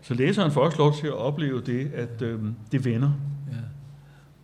Så 0.02 0.14
læseren 0.14 0.52
får 0.52 0.64
også 0.64 0.78
lov 0.78 0.94
til 0.94 1.06
at 1.06 1.12
opleve 1.12 1.60
det, 1.60 1.90
at 1.94 2.22
øh, 2.22 2.40
det 2.72 2.84
vender. 2.84 3.10
Ja. 3.52 3.56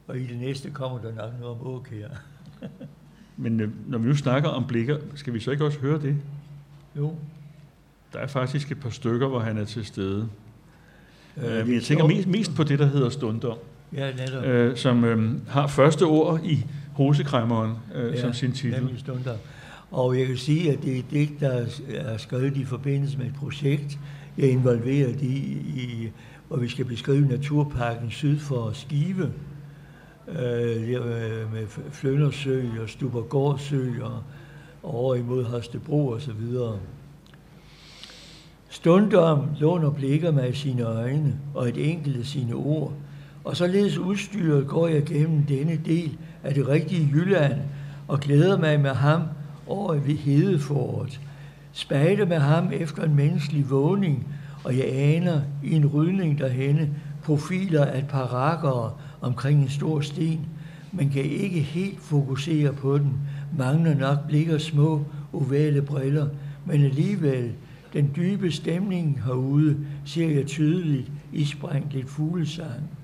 Og 0.06 0.18
i 0.18 0.26
det 0.26 0.38
næste 0.38 0.70
kommer 0.70 0.98
der 0.98 1.14
nok 1.14 1.32
noget 1.40 1.60
om 1.60 1.84
her. 1.90 2.08
Men 3.36 3.60
øh, 3.60 3.70
når 3.86 3.98
vi 3.98 4.08
nu 4.08 4.16
snakker 4.16 4.48
om 4.48 4.66
blikker, 4.66 4.98
skal 5.14 5.34
vi 5.34 5.40
så 5.40 5.50
ikke 5.50 5.64
også 5.64 5.78
høre 5.78 6.02
det? 6.02 6.16
Jo. 6.96 7.14
Der 8.12 8.18
er 8.18 8.26
faktisk 8.26 8.72
et 8.72 8.80
par 8.80 8.90
stykker, 8.90 9.28
hvor 9.28 9.40
han 9.40 9.58
er 9.58 9.64
til 9.64 9.86
stede. 9.86 10.28
Øh, 11.36 11.66
men 11.66 11.74
jeg 11.74 11.82
tænker 11.82 12.06
mest, 12.06 12.28
mest 12.28 12.54
på 12.54 12.64
det, 12.64 12.78
der 12.78 12.86
hedder 12.86 13.08
stundom. 13.10 13.58
Ja, 13.96 14.12
netop. 14.12 14.44
Øh, 14.44 14.76
som 14.76 15.04
øh, 15.04 15.34
har 15.48 15.66
første 15.66 16.02
ord 16.02 16.40
i 16.44 16.66
Hosekræmmeren 16.92 17.72
øh, 17.94 18.14
ja, 18.14 18.20
som 18.20 18.32
sin 18.32 18.52
titel. 18.52 18.98
Stunder. 18.98 19.34
Og 19.90 20.18
jeg 20.18 20.26
kan 20.26 20.36
sige, 20.36 20.72
at 20.72 20.82
det 20.82 20.94
er 20.94 20.98
et 20.98 21.10
digt, 21.10 21.40
der 21.40 21.66
er 21.94 22.16
skrevet 22.16 22.56
i 22.56 22.64
forbindelse 22.64 23.18
med 23.18 23.26
et 23.26 23.34
projekt, 23.34 23.98
jeg 24.38 24.46
er 24.46 24.50
involveret 24.50 25.22
i, 25.22 26.10
hvor 26.48 26.56
vi 26.56 26.68
skal 26.68 26.84
beskrive 26.84 27.28
naturparken 27.28 28.10
syd 28.10 28.38
for 28.38 28.70
Skive, 28.72 29.32
øh, 30.28 30.88
med 31.52 31.66
Fløndersø 31.90 32.62
og 32.82 32.88
Stubergårdsø 32.88 33.90
og 34.02 34.22
over 34.82 35.14
imod 35.14 35.44
Holstebro 35.44 36.08
og 36.08 36.20
så 36.20 36.32
videre. 36.32 36.78
Stundom 38.68 39.50
låner 39.60 39.90
blikker 39.90 40.32
mig 40.32 40.56
sine 40.56 40.82
øjne 40.82 41.40
og 41.54 41.68
et 41.68 41.90
enkelt 41.90 42.16
af 42.16 42.24
sine 42.24 42.54
ord, 42.54 42.92
og 43.48 43.56
således 43.56 43.98
udstyret 43.98 44.66
går 44.66 44.88
jeg 44.88 45.04
gennem 45.04 45.42
denne 45.42 45.80
del 45.86 46.18
af 46.42 46.54
det 46.54 46.68
rigtige 46.68 47.08
Jylland 47.12 47.60
og 48.08 48.20
glæder 48.20 48.58
mig 48.58 48.80
med 48.80 48.90
ham 48.90 49.22
over 49.66 49.94
ved 49.94 50.14
Hedeforret. 50.14 51.20
Spejde 51.72 52.26
med 52.26 52.38
ham 52.38 52.72
efter 52.72 53.02
en 53.02 53.14
menneskelig 53.14 53.70
vågning, 53.70 54.26
og 54.64 54.76
jeg 54.76 54.86
aner 54.92 55.40
i 55.64 55.72
en 55.72 55.86
rydning 55.86 56.38
derhenne 56.38 56.90
profiler 57.22 57.84
af 57.84 57.98
et 57.98 58.08
par 58.08 58.34
omkring 59.20 59.62
en 59.62 59.68
stor 59.68 60.00
sten, 60.00 60.40
men 60.92 61.10
kan 61.10 61.22
ikke 61.22 61.60
helt 61.60 62.00
fokusere 62.00 62.72
på 62.72 62.98
den, 62.98 63.12
mangler 63.58 63.94
nok 63.94 64.26
blikker 64.26 64.58
små, 64.58 65.04
ovale 65.32 65.82
briller, 65.82 66.28
men 66.66 66.84
alligevel 66.84 67.52
den 67.92 68.10
dybe 68.16 68.52
stemning 68.52 69.22
herude 69.24 69.76
ser 70.04 70.30
jeg 70.30 70.46
tydeligt 70.46 71.10
i 71.32 71.44
lidt 71.92 72.08
fuglesang. 72.08 72.98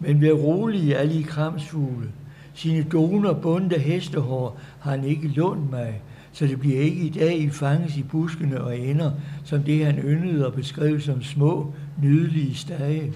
Men 0.00 0.20
vær 0.20 0.32
rolig, 0.32 0.96
alle 0.96 1.14
i 1.14 1.22
kramsfugle. 1.22 2.08
Sine 2.54 2.82
doner 2.82 3.32
bundte 3.32 3.78
hestehår 3.78 4.60
har 4.80 4.90
han 4.90 5.04
ikke 5.04 5.28
lånt 5.28 5.70
mig, 5.70 6.00
så 6.32 6.46
det 6.46 6.60
bliver 6.60 6.80
ikke 6.80 7.00
i 7.00 7.08
dag 7.08 7.38
i 7.38 7.50
fanges 7.50 7.96
i 7.96 8.02
buskene 8.02 8.60
og 8.60 8.78
ender, 8.78 9.10
som 9.44 9.62
det 9.62 9.86
han 9.86 9.98
yndede 9.98 10.46
og 10.46 10.52
beskrev 10.52 11.00
som 11.00 11.22
små, 11.22 11.72
nydelige 12.02 12.54
stage. 12.54 13.12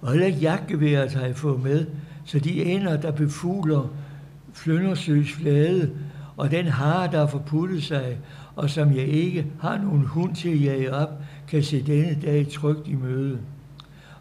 Og 0.00 0.10
heller 0.10 0.26
ikke 0.26 0.38
jagtgeværet 0.38 1.12
har 1.12 1.26
jeg 1.26 1.36
fået 1.36 1.62
med, 1.62 1.86
så 2.24 2.38
de 2.38 2.64
ender, 2.64 2.96
der 2.96 3.10
befugler 3.10 3.88
Fløndersøs 4.52 5.32
flade, 5.32 5.90
og 6.36 6.50
den 6.50 6.66
har, 6.66 7.06
der 7.06 7.18
har 7.18 7.26
forputtet 7.26 7.82
sig, 7.82 8.18
og 8.56 8.70
som 8.70 8.96
jeg 8.96 9.06
ikke 9.06 9.46
har 9.60 9.78
nogen 9.78 10.04
hund 10.04 10.34
til 10.34 10.48
at 10.48 10.62
jage 10.62 10.94
op, 10.94 11.22
kan 11.48 11.62
se 11.62 11.82
denne 11.82 12.18
dag 12.22 12.48
trygt 12.48 12.88
i 12.88 12.94
møde. 12.94 13.38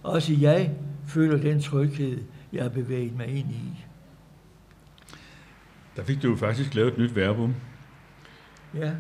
Også 0.04 0.34
jeg 0.42 0.70
føler 1.12 1.38
den 1.38 1.62
tryghed, 1.62 2.18
jeg 2.54 2.64
har 2.64 2.70
bevæget 2.70 3.18
mig 3.18 3.28
ind 3.28 3.50
i. 3.52 3.86
Der 5.96 6.04
fik 6.04 6.22
du 6.24 6.30
jo 6.30 6.36
faktisk 6.36 6.76
lavet 6.76 6.92
et 6.94 6.98
nyt 6.98 7.16
verbum. 7.16 7.56
Ja, 8.76 8.92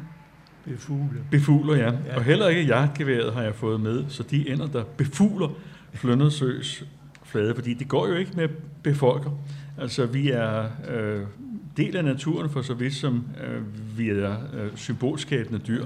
befugle. 0.65 1.23
Befugler, 1.31 1.75
ja. 1.75 1.91
Ja. 2.05 2.15
Og 2.17 2.23
heller 2.23 2.47
ikke 2.47 2.63
jagtgeværet 2.63 3.33
har 3.33 3.41
jeg 3.41 3.55
fået 3.55 3.81
med, 3.81 4.03
så 4.09 4.23
de 4.23 4.49
ender, 4.49 4.67
der 4.67 4.83
befugler 4.83 5.49
Fløndersøs 5.93 6.83
flade, 7.23 7.55
fordi 7.55 7.73
det 7.73 7.87
går 7.87 8.07
jo 8.07 8.15
ikke 8.15 8.31
med 8.35 8.49
befolker. 8.83 9.31
Altså, 9.77 10.05
vi 10.05 10.29
er 10.31 10.65
øh, 10.89 11.21
del 11.77 11.97
af 11.97 12.03
naturen 12.05 12.49
for 12.49 12.61
så 12.61 12.73
vidt 12.73 12.93
som 12.93 13.25
øh, 13.47 13.61
vi 13.97 14.09
er 14.09 14.37
øh, 14.53 14.69
symbolskabende 14.75 15.59
dyr, 15.59 15.85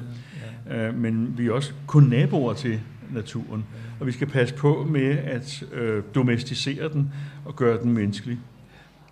Ja. 0.70 0.88
øh, 0.88 0.96
men 0.96 1.38
vi 1.38 1.48
er 1.48 1.52
også 1.52 1.74
kun 1.88 2.04
naboer 2.04 2.54
til 2.54 2.82
naturen, 3.13 3.65
og 4.00 4.08
vi 4.08 4.12
skal 4.12 4.28
passe 4.28 4.56
på 4.56 4.88
med 4.89 5.18
at 5.18 5.63
øh, 5.72 6.04
domesticere 6.15 6.89
den 6.94 7.13
og 7.46 7.56
gøre 7.56 7.82
den 7.82 7.94
menneskelig. 7.94 8.39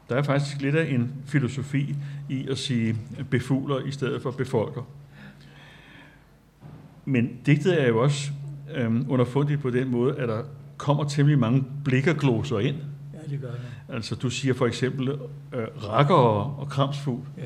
Der 0.09 0.15
er 0.15 0.23
faktisk 0.23 0.61
lidt 0.61 0.75
af 0.75 0.93
en 0.93 1.11
filosofi 1.25 1.95
i 2.29 2.47
at 2.47 2.57
sige 2.57 2.95
befugler 3.29 3.79
i 3.79 3.91
stedet 3.91 4.21
for 4.21 4.31
befolker. 4.31 4.81
Men 7.05 7.29
digtet 7.45 7.81
er 7.81 7.87
jo 7.87 8.01
også 8.01 8.31
øhm, 8.75 9.05
underfundigt 9.09 9.61
på 9.61 9.69
den 9.69 9.91
måde, 9.91 10.15
at 10.15 10.29
der 10.29 10.43
kommer 10.77 11.03
temmelig 11.03 11.39
mange 11.39 11.63
blikkergloser 11.83 12.59
ind. 12.59 12.75
ja, 13.13 13.31
det 13.31 13.41
gør 13.41 13.51
det. 13.51 13.59
Altså 13.95 14.15
du 14.15 14.29
siger 14.29 14.53
for 14.53 14.65
eksempel 14.67 15.09
øh, 15.53 15.67
rakker 15.89 16.15
og, 16.15 16.59
og 16.59 16.69
kramsfugl, 16.69 17.21
Ja. 17.37 17.43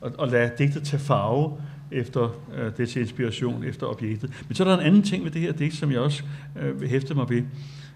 og, 0.00 0.12
og 0.18 0.28
lad 0.28 0.50
digtet 0.58 0.82
tage 0.82 1.00
farve 1.00 1.52
efter 1.92 2.28
øh, 2.56 2.72
det 2.76 2.88
til 2.88 3.02
inspiration 3.02 3.64
efter 3.64 3.86
objektet. 3.86 4.30
Men 4.48 4.54
så 4.54 4.64
er 4.64 4.68
der 4.68 4.78
en 4.78 4.86
anden 4.86 5.02
ting 5.02 5.24
ved 5.24 5.30
det 5.30 5.40
her 5.40 5.52
digt, 5.52 5.74
som 5.74 5.92
jeg 5.92 6.00
også 6.00 6.22
øh, 6.60 6.80
vil 6.80 6.88
hæfte 6.88 7.14
mig 7.14 7.28
ved, 7.30 7.42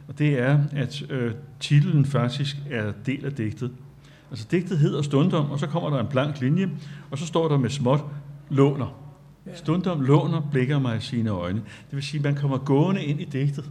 og 0.08 0.18
det 0.18 0.38
er, 0.38 0.58
at 0.72 1.02
øh, 1.10 1.32
titlen 1.60 2.04
faktisk 2.04 2.56
er 2.70 2.92
del 3.06 3.24
af 3.24 3.32
digtet. 3.32 3.70
Altså 4.30 4.46
digtet 4.50 4.78
hedder 4.78 5.02
Stundom, 5.02 5.50
og 5.50 5.58
så 5.58 5.66
kommer 5.66 5.90
der 5.90 6.00
en 6.00 6.06
blank 6.06 6.40
linje, 6.40 6.70
og 7.10 7.18
så 7.18 7.26
står 7.26 7.48
der 7.48 7.58
med 7.58 7.70
småt 7.70 8.00
låner. 8.50 9.00
Ja. 9.46 9.54
Stundom 9.56 10.00
låner 10.00 10.48
blikker 10.50 10.78
mig 10.78 10.96
i 10.96 11.00
sine 11.00 11.30
øjne. 11.30 11.58
Det 11.58 11.96
vil 11.96 12.02
sige, 12.02 12.18
at 12.18 12.24
man 12.24 12.34
kommer 12.34 12.58
gående 12.58 13.04
ind 13.04 13.20
i 13.20 13.24
digtet. 13.24 13.70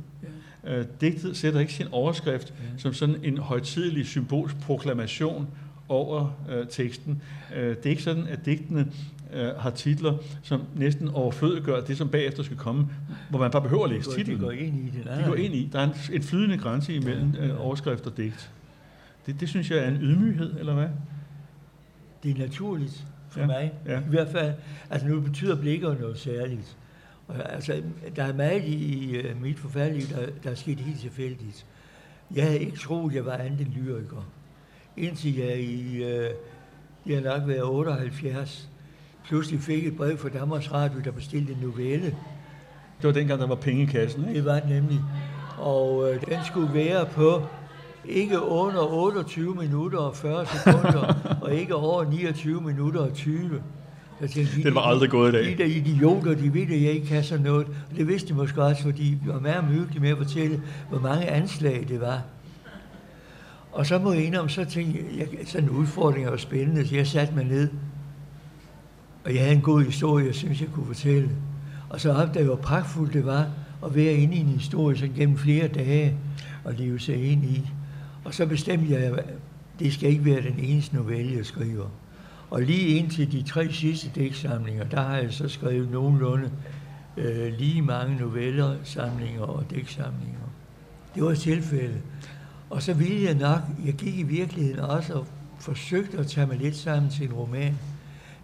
Ja. 0.63 0.79
Øh, 0.79 0.85
digtet 1.01 1.37
sætter 1.37 1.59
ikke 1.59 1.73
sin 1.73 1.87
overskrift 1.91 2.53
Ja. 2.57 2.63
som 2.77 2.93
sådan 2.93 3.15
en 3.23 3.37
højtidelig 3.37 4.05
symbolsk 4.05 4.59
proklamation 4.59 5.47
over 5.89 6.31
øh, 6.51 6.67
teksten. 6.69 7.21
Øh, 7.55 7.69
det 7.69 7.85
er 7.85 7.89
ikke 7.89 8.03
sådan, 8.03 8.27
at 8.27 8.45
digtene 8.45 8.87
øh, 9.33 9.55
har 9.55 9.69
titler, 9.69 10.17
som 10.43 10.61
næsten 10.75 11.07
overflødiggør 11.07 11.81
det, 11.81 11.97
som 11.97 12.09
bagefter 12.09 12.43
skal 12.43 12.57
komme, 12.57 12.87
hvor 13.29 13.39
man 13.39 13.51
bare 13.51 13.61
behøver 13.61 13.83
at 13.83 13.89
læse 13.89 14.09
Det 14.09 14.15
titlen. 14.17 14.39
går 14.39 14.51
ind 14.51 14.87
i 14.87 14.89
det. 14.97 15.05
Nej, 15.05 15.15
De 15.21 15.23
går 15.27 15.35
ind 15.35 15.53
i. 15.53 15.69
Der 15.73 15.79
er 15.79 15.83
en, 15.83 15.93
en 16.13 16.21
flydende 16.23 16.57
grænse 16.57 16.93
imellem 16.95 17.35
øh, 17.39 17.65
overskrift 17.65 18.07
og 18.07 18.17
digt. 18.17 18.51
Det, 19.25 19.39
det 19.39 19.49
synes 19.49 19.71
jeg 19.71 19.77
er 19.79 19.87
en 19.87 19.97
ydmyghed, 20.01 20.59
eller 20.59 20.73
hvad? 20.73 20.87
Det 22.23 22.31
er 22.31 22.39
naturligt 22.39 23.05
for 23.29 23.39
Ja, 23.39 23.45
mig. 23.45 23.71
ja. 23.85 23.99
I 23.99 24.03
hvert 24.09 24.29
fald, 24.29 24.53
altså 24.89 25.07
nu 25.07 25.19
betyder 25.21 25.55
blikker 25.61 25.95
noget 25.99 26.19
særligt. 26.19 26.77
Og, 27.27 27.53
altså, 27.53 27.81
der 28.15 28.23
er 28.23 28.33
meget 28.33 28.63
i, 28.63 28.75
i 28.75 29.19
uh, 29.31 29.41
mit 29.41 29.59
forfærdelige, 29.59 30.15
der, 30.15 30.25
der 30.43 30.49
er 30.51 30.55
sket 30.55 30.79
helt 30.79 30.99
tilfældigt. 30.99 31.65
Jeg 32.35 32.43
havde 32.43 32.59
ikke 32.59 32.77
troet, 32.77 33.13
jeg 33.15 33.25
var 33.25 33.33
andet 33.33 33.61
end 33.61 33.69
lyriker. 33.73 34.27
Indtil 34.97 35.35
jeg 35.37 35.59
i, 35.59 36.03
uh, 36.03 36.09
jeg 37.05 37.17
har 37.17 37.37
nok 37.37 37.47
været 37.47 37.63
78, 37.63 38.69
pludselig 39.27 39.59
fik 39.61 39.87
et 39.87 39.97
brev 39.97 40.17
fra 40.17 40.29
Danmarks 40.29 40.71
Radio, 40.71 40.99
der 41.05 41.11
bestilte 41.11 41.53
en 41.53 41.59
novelle. 41.61 42.05
Det 43.01 43.07
var 43.07 43.11
dengang, 43.11 43.39
der 43.41 43.47
var 43.47 43.55
penge 43.55 43.83
i 43.83 43.85
kassen, 43.85 44.21
ikke? 44.27 44.33
Det 44.37 44.45
var 44.45 44.61
nemlig. 44.69 44.99
Og 45.57 46.09
øh, 46.13 46.21
den 46.21 46.37
skulle 46.45 46.73
være 46.73 47.05
på 47.05 47.41
ikke 48.05 48.41
under 48.41 48.81
28 48.93 49.55
minutter 49.55 49.99
og 49.99 50.15
40 50.15 50.45
sekunder, 50.45 51.13
og 51.41 51.53
ikke 51.53 51.75
over 51.75 52.03
29 52.09 52.61
minutter 52.61 53.01
og 53.01 53.13
20. 53.13 53.61
Jeg 54.21 54.29
tænkte, 54.29 54.55
de- 54.57 54.63
Den 54.63 54.75
var 54.75 54.81
aldrig 54.81 55.09
gået 55.09 55.29
i 55.29 55.35
dag. 55.35 55.45
De 55.45 55.57
der 55.57 55.65
idioter, 55.65 56.33
de 56.33 56.53
ved, 56.53 56.61
at 56.61 56.69
jeg 56.81 56.91
ikke 56.91 57.07
kan 57.07 57.23
sådan 57.23 57.43
noget. 57.45 57.67
Og 57.91 57.97
det 57.97 58.07
vidste 58.07 58.29
de 58.29 58.33
måske 58.33 58.63
også, 58.63 58.81
fordi 58.83 59.17
vi 59.23 59.29
var 59.29 59.39
meget 59.39 59.69
myggelige 59.71 59.99
med 60.01 60.09
at 60.09 60.17
fortælle, 60.17 60.61
hvor 60.89 60.99
mange 60.99 61.25
anslag 61.29 61.85
det 61.89 62.01
var. 62.01 62.21
Og 63.71 63.85
så 63.85 63.99
må 63.99 64.13
jeg 64.13 64.25
indrømme, 64.25 64.49
så 64.49 64.65
tænkte 64.65 64.99
jeg, 65.17 65.27
jeg 65.39 65.47
sådan 65.47 65.69
en 65.69 65.75
udfordring 65.75 66.25
var 66.31 66.37
spændende, 66.37 66.87
så 66.87 66.95
jeg 66.95 67.07
satte 67.07 67.35
mig 67.35 67.43
ned. 67.45 67.69
Og 69.25 69.33
jeg 69.33 69.41
havde 69.41 69.55
en 69.55 69.61
god 69.61 69.83
historie, 69.83 70.25
jeg 70.25 70.35
synes, 70.35 70.61
jeg 70.61 70.69
kunne 70.73 70.85
fortælle. 70.85 71.29
Og 71.89 72.01
så 72.01 72.11
opdagede 72.11 72.39
jeg, 72.39 72.45
hvor 72.45 72.55
pragtfuldt 72.55 73.13
det 73.13 73.25
var 73.25 73.47
at 73.85 73.95
være 73.95 74.13
inde 74.13 74.35
i 74.35 74.39
en 74.39 74.47
historie 74.47 74.97
sådan 74.97 75.15
gennem 75.15 75.37
flere 75.37 75.67
dage 75.67 76.17
og 76.63 76.73
leve 76.73 76.99
sig 76.99 77.31
ind 77.31 77.45
i. 77.45 77.69
Og 78.23 78.33
så 78.33 78.45
bestemte 78.45 78.93
jeg, 78.93 79.01
at 79.01 79.25
det 79.79 79.93
skal 79.93 80.09
ikke 80.09 80.25
være 80.25 80.41
den 80.41 80.59
eneste 80.59 80.95
novelle, 80.95 81.37
jeg 81.37 81.45
skriver. 81.45 81.85
Og 82.49 82.61
lige 82.61 82.87
indtil 82.87 83.31
de 83.31 83.41
tre 83.41 83.71
sidste 83.71 84.09
dæksamlinger, 84.15 84.83
der 84.83 85.01
har 85.01 85.17
jeg 85.17 85.33
så 85.33 85.49
skrevet 85.49 85.91
nogenlunde 85.91 86.51
øh, 87.17 87.53
lige 87.57 87.81
mange 87.81 88.15
noveller, 88.15 88.75
samlinger 88.83 89.41
og 89.41 89.65
dæksamlinger. 89.71 90.39
Det 91.15 91.23
var 91.23 91.33
tilfældet. 91.35 92.01
Og 92.69 92.81
så 92.81 92.93
ville 92.93 93.23
jeg 93.23 93.33
nok, 93.33 93.59
jeg 93.85 93.93
gik 93.93 94.19
i 94.19 94.23
virkeligheden 94.23 94.79
også 94.79 95.13
og 95.13 95.27
forsøgte 95.59 96.17
at 96.17 96.27
tage 96.27 96.47
mig 96.47 96.57
lidt 96.57 96.75
sammen 96.75 97.11
til 97.11 97.25
en 97.25 97.33
roman, 97.33 97.77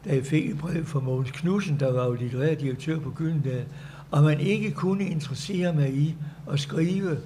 da 0.05 0.15
jeg 0.15 0.25
fik 0.25 0.49
et 0.49 0.57
brev 0.57 0.85
fra 0.85 0.99
Mogens 0.99 1.31
Knudsen, 1.31 1.79
der 1.79 1.93
var 1.93 2.05
jo 2.05 2.13
litterær 2.13 2.55
direktør 2.55 2.99
på 2.99 3.09
Gyldendal, 3.09 3.65
og 4.11 4.23
man 4.23 4.39
ikke 4.39 4.71
kunne 4.71 5.03
interessere 5.03 5.73
mig 5.73 5.93
i 5.93 6.15
at 6.51 6.59
skrive 6.59 7.17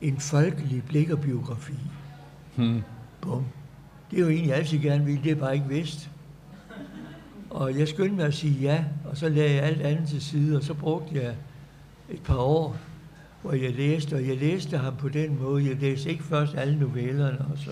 en 0.00 0.18
folkelig 0.18 0.82
blikkerbiografi. 0.88 1.78
Hmm. 2.56 2.82
Bum. 3.20 3.44
Det 4.10 4.18
er 4.18 4.22
jo 4.22 4.28
egentlig 4.28 4.54
altid 4.54 4.78
gerne 4.78 5.04
ville, 5.04 5.22
det 5.24 5.30
er 5.30 5.36
bare 5.36 5.54
ikke 5.54 5.68
vidst. 5.68 6.10
Og 7.50 7.78
jeg 7.78 7.88
skyndte 7.88 8.16
mig 8.16 8.26
at 8.26 8.34
sige 8.34 8.60
ja, 8.60 8.84
og 9.04 9.16
så 9.16 9.28
lagde 9.28 9.54
jeg 9.54 9.62
alt 9.62 9.80
andet 9.80 10.08
til 10.08 10.22
side, 10.22 10.56
og 10.56 10.62
så 10.62 10.74
brugte 10.74 11.14
jeg 11.14 11.34
et 12.10 12.22
par 12.22 12.36
år, 12.36 12.76
hvor 13.42 13.52
jeg 13.52 13.74
læste, 13.74 14.14
og 14.14 14.28
jeg 14.28 14.36
læste 14.36 14.78
ham 14.78 14.96
på 14.96 15.08
den 15.08 15.38
måde. 15.42 15.68
Jeg 15.68 15.76
læste 15.76 16.10
ikke 16.10 16.22
først 16.22 16.54
alle 16.54 16.78
novellerne, 16.78 17.38
og 17.38 17.58
så 17.58 17.70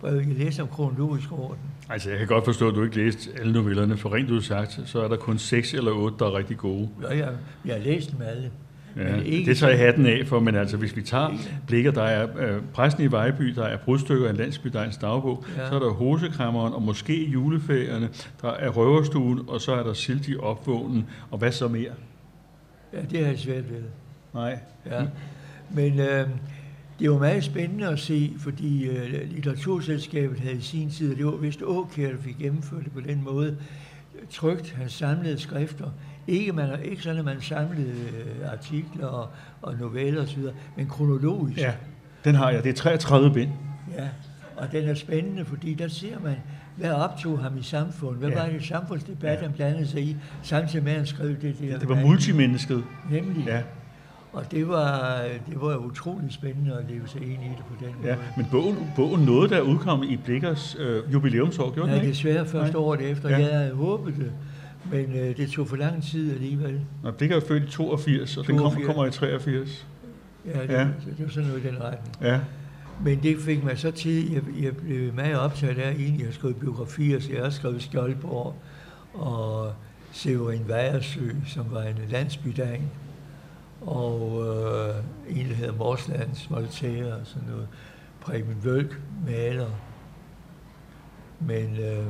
brev. 0.00 0.16
Jeg 0.16 0.26
læste 0.38 0.60
om 0.60 0.68
kronologisk 0.68 1.32
orden. 1.32 1.58
Altså, 1.90 2.10
jeg 2.10 2.18
kan 2.18 2.26
godt 2.28 2.44
forstå, 2.44 2.68
at 2.68 2.74
du 2.74 2.84
ikke 2.84 2.96
læste 2.96 3.30
alle 3.40 3.52
novellerne, 3.52 3.96
for 3.96 4.14
rent 4.14 4.30
udsagt, 4.30 4.80
så 4.84 5.02
er 5.02 5.08
der 5.08 5.16
kun 5.16 5.38
seks 5.38 5.74
eller 5.74 5.92
otte, 5.92 6.16
der 6.18 6.26
er 6.26 6.34
rigtig 6.36 6.56
gode. 6.56 6.88
Og 7.04 7.18
jeg, 7.18 7.28
jeg 7.64 7.74
har 7.74 7.82
læst 7.82 8.10
dem 8.12 8.22
alle. 8.22 8.50
Ja, 8.96 9.16
ikke 9.20 9.50
det 9.50 9.56
tager 9.58 9.70
jeg 9.70 9.78
hatten 9.78 10.06
af 10.06 10.26
for, 10.26 10.40
men 10.40 10.54
altså 10.54 10.76
hvis 10.76 10.96
vi 10.96 11.02
tager 11.02 11.30
blikker, 11.66 11.90
der 11.90 12.02
er 12.02 12.28
øh, 12.38 12.62
præsten 12.72 13.04
i 13.04 13.06
Vejby, 13.10 13.44
der 13.44 13.64
er 13.64 13.76
brudstykker 13.76 14.26
af 14.26 14.30
en 14.30 14.36
landsby, 14.36 14.68
der 14.68 14.80
er 14.80 14.84
en 14.84 14.92
dagbog, 15.00 15.44
Ja. 15.56 15.62
ja. 15.62 15.68
så 15.68 15.74
er 15.74 15.78
der 15.78 15.90
hosekræmmeren, 15.90 16.72
og 16.74 16.82
måske 16.82 17.24
juleferierne, 17.28 18.08
der 18.42 18.50
er 18.50 18.68
røverstuen, 18.68 19.40
og 19.48 19.60
så 19.60 19.72
er 19.72 19.82
der 19.82 19.92
silt 19.92 20.28
i 20.28 20.36
opvågnen, 20.36 21.06
og 21.30 21.38
hvad 21.38 21.52
så 21.52 21.68
mere? 21.68 21.90
Ja, 22.92 22.98
det 23.10 23.18
har 23.18 23.26
jeg 23.26 23.38
svært 23.38 23.70
ved. 23.70 23.82
Nej. 24.34 24.58
Ja. 24.86 25.02
Men 25.74 26.00
øh, 26.00 26.26
det 27.00 27.10
var 27.10 27.18
meget 27.18 27.44
spændende 27.44 27.88
at 27.88 27.98
se, 27.98 28.32
fordi 28.38 28.84
øh, 28.88 29.30
Litteraturselskabet 29.30 30.40
havde 30.40 30.56
i 30.56 30.60
sin 30.60 30.90
tid, 30.90 31.16
det 31.16 31.26
var 31.26 31.36
vist 31.36 31.62
Åkær, 31.62 32.10
der 32.10 32.18
fik 32.22 32.38
gennemført 32.38 32.84
det 32.84 32.92
på 32.92 33.00
den 33.00 33.24
måde, 33.24 33.56
trygt 34.30 34.72
hans 34.72 34.92
samlede 34.92 35.38
skrifter. 35.38 35.90
Ikke, 36.26 36.52
man, 36.52 36.68
ikke 36.84 37.02
sådan, 37.02 37.18
at 37.18 37.24
man 37.24 37.40
samlede 37.40 37.90
øh, 37.90 38.52
artikler 38.52 39.06
og, 39.06 39.28
og 39.62 39.74
noveller 39.80 40.22
osv., 40.22 40.42
men 40.76 40.86
kronologisk. 40.86 41.58
Ja, 41.60 41.72
den 42.24 42.34
har 42.34 42.50
jeg. 42.50 42.64
Det 42.64 42.70
er 42.70 42.74
33 42.74 43.32
bind. 43.34 43.50
ja. 43.98 44.08
Og 44.56 44.72
den 44.72 44.88
er 44.88 44.94
spændende, 44.94 45.44
fordi 45.44 45.74
der 45.74 45.88
ser 45.88 46.18
man, 46.20 46.34
hvad 46.76 46.90
optog 46.90 47.38
ham 47.38 47.58
i 47.58 47.62
samfundet? 47.62 48.18
Hvad 48.18 48.28
Ja. 48.30 48.42
var 48.42 48.48
det 48.50 48.64
samfundsdebat, 48.64 49.38
Ja. 49.38 49.42
han 49.42 49.52
blandede 49.52 49.86
sig 49.86 50.02
i, 50.02 50.16
samtidig 50.42 50.84
med, 50.84 50.92
at 50.92 50.98
han 50.98 51.06
skrev 51.06 51.28
det 51.28 51.56
der. 51.60 51.78
Det 51.78 51.88
var 51.88 52.00
multimennesket. 52.00 52.84
Nemlig. 53.10 53.44
Ja, 53.46 53.62
Og 54.32 54.50
det 54.50 54.68
var, 54.68 55.22
det 55.48 55.60
var 55.60 55.76
utrolig 55.76 56.32
spændende 56.32 56.76
at 56.78 56.84
leve 56.90 57.08
sig 57.08 57.22
ind 57.22 57.32
i 57.42 57.48
det 57.48 57.64
på 57.68 57.74
den 57.84 57.94
måde. 57.98 58.08
ja. 58.08 58.16
Men 58.36 58.46
bogen, 58.50 58.76
bogen 58.96 59.22
nåede 59.24 59.48
der 59.50 59.60
udkom 59.60 60.02
i 60.02 60.16
Blikkers 60.16 60.76
øh, 60.78 61.12
jubilæumsår, 61.12 61.70
gjorde 61.74 61.88
Nej, 61.88 61.96
den 61.96 62.04
ikke? 62.04 62.12
desværre 62.14 62.46
først 62.46 62.72
Nej. 62.72 62.82
året 62.82 63.00
efter. 63.00 63.28
Ja. 63.28 63.38
Jeg 63.38 63.58
havde 63.58 63.74
håbet 63.74 64.14
det, 64.16 64.32
men 64.92 65.16
øh, 65.16 65.36
det 65.36 65.50
tog 65.50 65.68
for 65.68 65.76
lang 65.76 66.02
tid 66.02 66.32
alligevel. 66.34 66.80
Nå, 67.02 67.10
Blikker 67.10 67.36
er 67.36 67.40
født 67.48 67.62
i 67.62 67.70
82, 67.70 68.36
og 68.36 68.46
den 68.46 68.56
kommer, 68.56 68.70
82. 68.70 68.86
kommer 68.86 69.06
i 69.06 69.10
83. 69.10 69.86
Ja, 70.46 70.62
det, 70.62 70.68
Ja. 70.68 70.80
ja. 70.80 70.84
det 70.84 71.14
var 71.18 71.28
sådan 71.28 71.48
noget 71.48 71.64
i 71.64 71.66
den 71.68 71.82
retning. 71.82 72.16
Ja, 72.22 72.40
Men 73.04 73.22
det 73.22 73.36
fik 73.38 73.64
mig 73.64 73.78
så 73.78 73.90
til, 73.90 74.32
jeg, 74.32 74.42
jeg 74.62 74.76
blev 74.76 75.14
meget 75.14 75.38
optaget 75.38 75.78
af, 75.78 75.90
egentlig 75.92 76.26
at 76.28 76.34
skrive 76.34 76.54
biografier, 76.54 77.20
så 77.20 77.32
jeg 77.32 77.42
har 77.42 77.50
skrevet 77.50 77.82
Skjoldborg 77.82 78.54
og 79.14 79.72
Severin 80.12 80.62
Vejersø, 80.68 81.30
som 81.46 81.64
var 81.70 81.82
en 81.82 81.94
landsbydang, 82.10 82.90
og 83.80 84.46
øh, 84.46 85.38
en, 85.38 85.48
der 85.48 85.54
hedder 85.54 85.74
Morslands 85.74 86.50
Voltaire 86.50 87.14
og 87.14 87.26
sådan 87.26 87.48
noget. 87.48 87.68
Preben 88.20 88.64
Vølk, 88.64 89.00
maler. 89.26 89.70
Men 91.40 91.76
øh, 91.78 92.06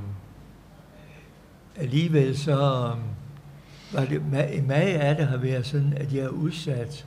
alligevel 1.77 2.39
så, 2.39 2.53
øh, 2.53 2.97
var 3.93 4.05
det, 4.05 4.23
meget 4.67 4.95
af 4.95 5.17
det 5.17 5.27
har 5.27 5.37
været 5.37 5.67
sådan, 5.67 5.93
at 5.97 6.15
jeg 6.15 6.23
har 6.23 6.31
udsat 6.31 7.07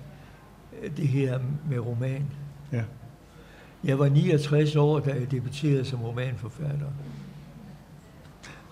øh, 0.82 0.98
det 0.98 1.08
her 1.08 1.40
med 1.70 1.80
roman. 1.80 2.26
Ja. 2.72 2.84
Jeg 3.84 4.00
var 4.00 4.10
69 4.10 4.76
år, 4.76 5.00
da 5.00 5.14
jeg 5.14 5.32
debuterede 5.32 5.86
som 5.86 6.04
romanforfatter. 6.04 6.88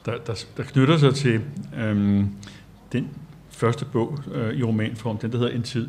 Der, 0.06 0.18
der, 0.28 0.46
der 0.58 0.64
knytter 0.64 0.98
sig 0.98 1.16
til 1.16 1.42
øhm, 1.78 2.36
den 2.92 3.10
første 3.62 3.86
bog 3.86 4.20
øh, 4.34 4.54
i 4.54 4.64
romanform, 4.64 5.18
den 5.18 5.32
der 5.32 5.38
hedder 5.38 5.52
En 5.52 5.64
tid. 5.64 5.88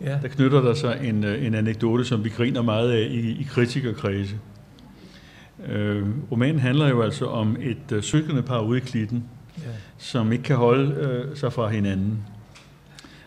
Ja, 0.00 0.18
Der 0.22 0.28
knytter 0.28 0.60
der 0.60 0.74
sig 0.74 1.00
en, 1.02 1.24
øh, 1.24 1.46
en 1.46 1.54
anekdote, 1.54 2.04
som 2.04 2.24
vi 2.24 2.28
griner 2.28 2.62
meget 2.62 2.92
af 2.92 3.08
i, 3.10 3.40
i 3.40 3.46
kritikerkredse. 3.50 4.36
Øh, 5.68 6.06
romanen 6.32 6.58
handler 6.58 6.88
jo 6.88 7.02
altså 7.02 7.26
om 7.26 7.56
et 7.60 7.92
øh, 7.92 8.02
søgende 8.02 8.42
par 8.42 8.60
ude 8.60 8.78
i 8.78 8.80
klitten, 8.80 9.24
ja, 9.58 9.62
som 9.98 10.32
ikke 10.32 10.44
kan 10.44 10.56
holde 10.56 10.94
øh, 10.94 11.36
sig 11.36 11.52
fra 11.52 11.68
hinanden, 11.68 12.24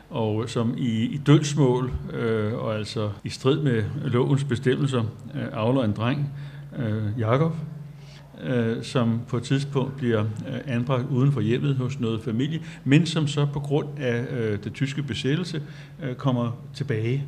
og 0.09 0.49
som 0.49 0.73
i, 0.77 1.03
i 1.03 1.17
dølsmål, 1.17 1.91
øh, 2.13 2.53
og 2.53 2.75
altså 2.75 3.09
i 3.23 3.29
strid 3.29 3.61
med 3.61 3.83
lovens 4.05 4.43
bestemmelser, 4.43 5.03
øh, 5.35 5.43
avler 5.53 5.83
en 5.83 5.91
dreng, 5.91 6.33
øh, 6.77 7.19
Jakob, 7.19 7.55
øh, 8.43 8.83
som 8.83 9.21
på 9.27 9.37
et 9.37 9.43
tidspunkt 9.43 9.97
bliver 9.97 10.21
øh, 10.21 10.59
anbragt 10.65 11.07
uden 11.09 11.31
for 11.31 11.41
hjemmet 11.41 11.75
hos 11.75 11.99
noget 11.99 12.23
familie, 12.23 12.61
men 12.83 13.05
som 13.05 13.27
så 13.27 13.47
på 13.53 13.59
grund 13.59 13.87
af 13.97 14.25
øh, 14.31 14.63
det 14.63 14.73
tyske 14.73 15.03
besættelse 15.03 15.63
øh, 16.03 16.15
kommer 16.15 16.51
tilbage. 16.73 17.25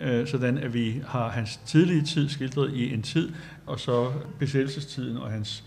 Øh, 0.00 0.26
sådan 0.26 0.58
at 0.58 0.74
vi 0.74 1.02
har 1.06 1.28
hans 1.28 1.60
tidlige 1.66 2.02
tid 2.02 2.28
skildret 2.28 2.74
i 2.74 2.94
en 2.94 3.02
tid, 3.02 3.32
og 3.66 3.80
så 3.80 4.12
besættelsestiden 4.38 5.16
og 5.16 5.30
hans 5.30 5.64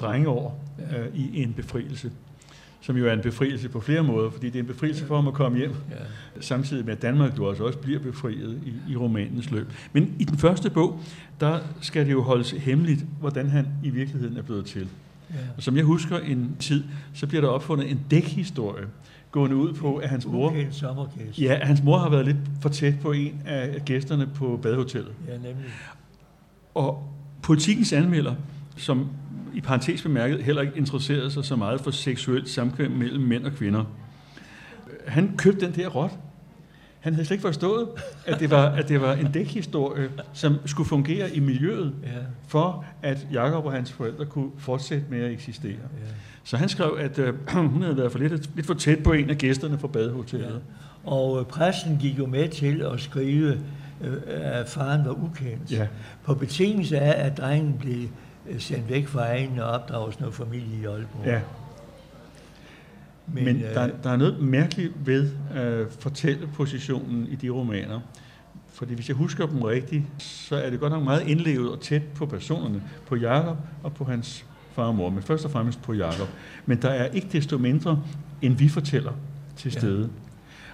drengeår 0.00 0.64
øh, 0.96 1.06
i 1.14 1.42
en 1.42 1.52
befrielse 1.52 2.10
som 2.80 2.96
jo 2.96 3.06
er 3.06 3.12
en 3.12 3.20
befrielse 3.20 3.68
på 3.68 3.80
flere 3.80 4.02
måder, 4.02 4.30
fordi 4.30 4.46
det 4.46 4.54
er 4.54 4.60
en 4.60 4.66
befrielse 4.66 5.06
for 5.06 5.16
ham 5.16 5.28
at 5.28 5.34
komme 5.34 5.58
hjem, 5.58 5.70
ja. 5.90 5.96
samtidig 6.40 6.84
med 6.84 6.92
at 6.92 7.02
Danmark 7.02 7.38
jo 7.38 7.48
altså 7.48 7.64
også 7.64 7.78
bliver 7.78 8.00
befriet 8.00 8.60
i, 8.66 8.92
i 8.92 8.96
romanens 8.96 9.50
løb. 9.50 9.72
Men 9.92 10.14
i 10.18 10.24
den 10.24 10.38
første 10.38 10.70
bog, 10.70 11.00
der 11.40 11.58
skal 11.80 12.06
det 12.06 12.12
jo 12.12 12.22
holdes 12.22 12.50
hemmeligt, 12.50 13.04
hvordan 13.20 13.50
han 13.50 13.66
i 13.84 13.90
virkeligheden 13.90 14.36
er 14.36 14.42
blevet 14.42 14.66
til. 14.66 14.88
ja. 15.30 15.36
Og 15.56 15.62
som 15.62 15.76
jeg 15.76 15.84
husker 15.84 16.18
en 16.18 16.56
tid, 16.60 16.84
så 17.14 17.26
bliver 17.26 17.40
der 17.40 17.48
opfundet 17.48 17.90
en 17.90 18.00
dækhistorie, 18.10 18.86
gående 19.30 19.56
ud 19.56 19.72
på, 19.72 19.96
at 19.96 20.08
hans 20.08 20.26
mor, 20.26 20.54
sommergæst. 20.70 21.38
ja, 21.40 21.58
at 21.60 21.66
hans 21.66 21.82
mor 21.82 21.98
har 21.98 22.10
været 22.10 22.26
lidt 22.26 22.36
for 22.60 22.68
tæt 22.68 22.94
på 23.02 23.12
en 23.12 23.42
af 23.46 23.82
gæsterne 23.84 24.26
på 24.26 24.58
badehotellet. 24.62 25.12
ja, 25.28 25.32
nemlig. 25.32 25.64
Og 26.74 27.12
politikens 27.42 27.92
anmelder, 27.92 28.34
som 28.76 29.08
i 29.58 29.60
parentes 29.60 30.02
bemærket 30.02 30.42
heller 30.42 30.62
ikke 30.62 30.76
interesserede 30.76 31.30
sig 31.30 31.44
så 31.44 31.56
meget 31.56 31.80
for 31.80 31.90
seksuelt 31.90 32.48
samkvem 32.48 32.90
mellem 32.90 33.22
mænd 33.22 33.44
og 33.44 33.52
kvinder, 33.52 33.84
han 35.06 35.34
købte 35.36 35.66
den 35.66 35.74
der 35.74 35.88
rot. 35.88 36.10
Han 37.00 37.14
havde 37.14 37.26
slet 37.26 37.34
ikke 37.34 37.42
forstået, 37.42 37.88
at 38.26 38.40
det 38.40 38.50
var, 38.50 38.66
at 38.66 38.88
det 38.88 39.00
var 39.00 39.12
en 39.14 39.32
dækhistorie, 39.32 40.08
som 40.32 40.56
skulle 40.64 40.88
fungere 40.88 41.34
i 41.36 41.40
miljøet, 41.40 41.94
Ja, 42.02 42.08
for 42.48 42.84
at 43.02 43.26
Jakob 43.32 43.64
og 43.64 43.72
hans 43.72 43.92
forældre 43.92 44.24
kunne 44.26 44.50
fortsætte 44.58 45.04
med 45.10 45.20
at 45.20 45.30
eksistere. 45.32 45.72
ja. 45.72 45.78
Så 46.44 46.56
han 46.56 46.68
skrev, 46.68 46.96
at 47.00 47.18
øh, 47.18 47.34
hun 47.72 47.82
havde 47.82 47.96
været 47.96 48.12
for 48.12 48.18
lidt, 48.18 48.50
lidt 48.54 48.66
for 48.66 48.74
tæt 48.74 49.02
på 49.02 49.12
en 49.12 49.30
af 49.30 49.38
gæsterne 49.38 49.78
fra 49.78 49.88
badehotellet. 49.88 50.60
Ja. 51.06 51.10
Og 51.10 51.40
øh, 51.40 51.46
præsten 51.46 51.98
gik 52.00 52.18
jo 52.18 52.26
med 52.26 52.48
til 52.48 52.82
at 52.92 53.00
skrive, 53.00 53.60
øh, 54.04 54.12
at 54.26 54.68
faren 54.68 55.04
var 55.04 55.12
ukendt. 55.24 55.72
Ja. 55.72 55.86
På 56.24 56.34
betingelse 56.34 56.98
af, 56.98 57.26
at 57.26 57.38
drengen 57.38 57.74
blev 57.80 58.08
sendt 58.58 58.88
væk 58.90 59.06
fra 59.06 59.20
egen 59.26 59.58
og 59.58 59.66
opdraget 59.70 60.20
noget 60.20 60.34
familie 60.34 60.80
i 60.82 60.84
Aalborg. 60.84 61.26
ja. 61.26 61.40
Men, 63.26 63.44
Men 63.44 63.56
øh, 63.56 63.74
der, 63.74 63.88
der 64.02 64.10
er 64.10 64.16
noget 64.16 64.40
mærkeligt 64.40 64.92
ved 65.06 65.30
øh, 65.56 65.86
fortællepositionen 66.00 67.26
i 67.30 67.34
de 67.34 67.48
romaner. 67.50 68.00
Fordi 68.72 68.94
hvis 68.94 69.08
jeg 69.08 69.16
husker 69.16 69.46
dem 69.46 69.62
rigtigt, 69.62 70.02
så 70.18 70.56
er 70.56 70.70
det 70.70 70.80
godt 70.80 70.92
nok 70.92 71.02
meget 71.02 71.26
indlevet 71.26 71.70
og 71.70 71.80
tæt 71.80 72.02
på 72.02 72.26
personerne, 72.26 72.82
på 73.06 73.16
Jakob 73.16 73.56
og 73.82 73.94
på 73.94 74.04
hans 74.04 74.44
far 74.72 74.82
og 74.84 74.94
mor, 74.94 75.10
men 75.10 75.22
først 75.22 75.44
og 75.44 75.50
fremmest 75.50 75.82
på 75.82 75.92
Jakob. 75.92 76.28
Men 76.66 76.82
der 76.82 76.88
er 76.90 77.06
ikke 77.06 77.28
desto 77.32 77.58
mindre 77.58 78.02
en 78.42 78.60
vi 78.60 78.68
fortæller 78.68 79.12
til 79.56 79.72
Ja. 79.74 79.78
stede. 79.78 80.08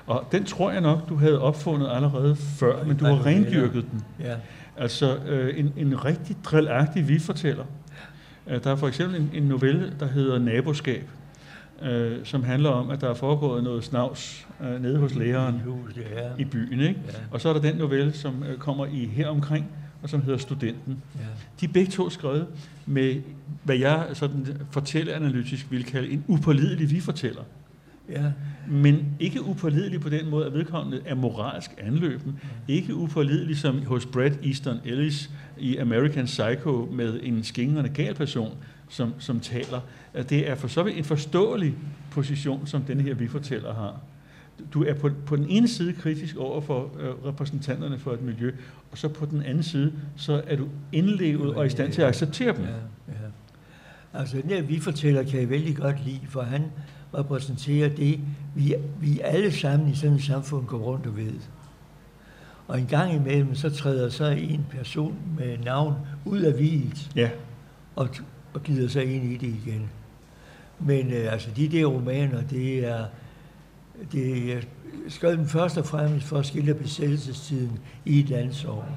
Og 0.07 0.29
den 0.33 0.45
tror 0.45 0.70
jeg 0.70 0.81
nok, 0.81 1.09
du 1.09 1.16
havde 1.16 1.41
opfundet 1.41 1.89
allerede 1.93 2.37
før, 2.37 2.85
men 2.85 2.97
du 2.97 3.05
har 3.05 3.27
rendyrket 3.27 3.87
den. 3.93 4.03
Ja, 4.20 4.35
Altså 4.77 5.16
øh, 5.16 5.59
en, 5.59 5.72
en 5.77 6.05
rigtig 6.05 6.37
drillagtig 6.45 7.09
vi 7.09 7.18
fortæller. 7.18 7.64
Øh, 8.47 8.64
der 8.64 8.70
er 8.70 8.77
for 8.77 8.89
eksempel 8.89 9.20
en, 9.20 9.31
en 9.35 9.43
novelle, 9.43 9.93
der 10.01 10.07
hedder 10.07 10.39
Naboskab, 10.39 11.09
øh, 11.83 12.18
som 12.25 12.43
handler 12.43 12.70
om, 12.70 12.91
at 12.91 13.01
der 13.01 13.11
er 13.11 13.14
foregået 13.14 13.64
noget 13.64 13.85
snavs 13.85 14.47
øh, 14.61 14.83
nede 14.83 14.99
hos 14.99 15.14
læreren 15.14 15.62
I 16.39 16.45
byen. 16.45 16.81
Ikke? 16.81 17.01
Ja. 17.07 17.12
Og 17.31 17.41
så 17.41 17.49
er 17.49 17.53
der 17.53 17.61
den 17.61 17.77
novelle, 17.77 18.12
som 18.12 18.43
øh, 18.43 18.59
kommer 18.59 18.87
i 18.87 19.07
heromkring, 19.07 19.66
og 20.03 20.09
som 20.09 20.22
hedder 20.22 20.39
Studenten. 20.39 21.03
ja. 21.14 21.20
De 21.61 21.66
er 21.66 21.72
begge 21.72 21.91
to 21.91 22.11
skrevet 22.11 22.47
med, 22.87 23.22
hvad 23.62 23.77
jeg 23.77 24.07
sådan 24.12 24.47
fortælleanalytisk 24.70 25.66
vil 25.70 25.85
kalde 25.85 26.11
en 26.11 26.25
upålidelig 26.29 26.91
vi-fortæller. 26.91 27.43
Ja. 28.09 28.32
Men 28.68 29.07
ikke 29.20 29.42
upålidelig 29.42 30.00
på 30.00 30.09
den 30.09 30.30
måde, 30.30 30.46
at 30.46 30.52
vedkommende 30.52 31.00
er 31.05 31.14
moralsk 31.14 31.70
anløben. 31.78 32.40
Ikke 32.68 32.94
upålidelig 32.94 33.57
som 33.57 33.86
hos 33.86 34.07
Brad 34.07 34.32
Easton 34.44 34.76
Ellis 34.84 35.30
i 35.59 35.76
American 35.76 36.24
Psycho 36.24 36.88
med 36.92 37.20
en 37.22 37.44
skingrende 37.44 37.90
gal 37.90 38.14
person, 38.14 38.57
som, 38.88 39.14
som 39.18 39.40
taler. 39.40 39.80
At 40.14 40.30
det 40.30 40.50
er 40.50 40.55
for 40.55 40.68
så 40.68 40.82
vidt 40.82 40.96
en 40.96 41.05
forståelig 41.05 41.74
position, 42.11 42.66
som 42.66 42.82
denne 42.82 43.02
her 43.02 43.14
vi-fortæller 43.14 43.74
har. 43.74 44.00
Du 44.74 44.84
er 44.84 44.94
på, 44.94 45.11
på 45.26 45.36
den 45.36 45.46
ene 45.48 45.68
side 45.68 45.92
kritisk 45.92 46.36
over 46.36 46.61
for 46.61 46.90
øh, 47.00 47.28
repræsentanterne 47.28 47.98
for 47.98 48.12
et 48.12 48.22
miljø, 48.22 48.52
og 48.92 48.98
så 48.98 49.09
på 49.09 49.26
den 49.26 49.42
anden 49.42 49.62
side, 49.62 49.92
så 50.16 50.42
er 50.46 50.57
du 50.57 50.68
indlevet 50.92 51.55
og 51.55 51.66
i 51.66 51.68
stand 51.70 51.92
til 51.92 52.02
at 52.02 52.09
acceptere 52.09 52.57
dem. 52.57 52.64
Ja, 52.64 52.70
ja. 53.09 53.14
Altså 54.14 54.36
den 54.36 54.50
der 54.50 54.62
vi 54.62 54.80
fortæller 54.80 55.22
kan 55.22 55.40
jeg 55.40 55.50
vældig 55.50 55.76
godt 55.76 56.05
lide, 56.05 56.20
for 56.28 56.42
han 56.42 56.62
repræsenterer 57.18 57.88
det, 57.88 58.20
vi, 58.54 58.74
vi 59.00 59.20
alle 59.20 59.52
sammen 59.52 59.88
i 59.88 59.94
sådan 59.94 60.16
et 60.16 60.24
samfund 60.24 60.66
går 60.66 60.78
rundt 60.78 61.06
og 61.06 61.16
ved. 61.16 61.32
Og 62.68 62.80
en 62.80 62.86
gang 62.86 63.14
imellem, 63.14 63.54
så 63.54 63.70
træder 63.70 64.08
så 64.08 64.24
en 64.26 64.66
person 64.70 65.14
med 65.38 65.58
navn 65.58 65.94
ud 66.24 66.40
af 66.40 66.58
videt 66.58 67.10
Ja, 67.16 67.30
og, 67.96 68.08
og 68.54 68.62
glider 68.62 68.88
sig 68.88 69.14
ind 69.14 69.32
i 69.32 69.36
det 69.36 69.46
igen. 69.66 69.90
Men 70.80 71.12
øh, 71.12 71.32
altså 71.32 71.48
de 71.56 71.68
der 71.68 71.86
romaner, 71.86 72.42
det 72.42 72.86
er, 72.86 73.04
det 74.12 74.52
er 74.52 74.60
skrevet 75.08 75.38
dem 75.38 75.46
først 75.46 75.78
og 75.78 75.86
fremmest 75.86 76.26
for 76.26 76.38
at 76.38 76.46
skildre 76.46 76.74
besættelsestiden 76.74 77.78
i 78.04 78.20
et 78.20 78.28
landsår. 78.28 78.88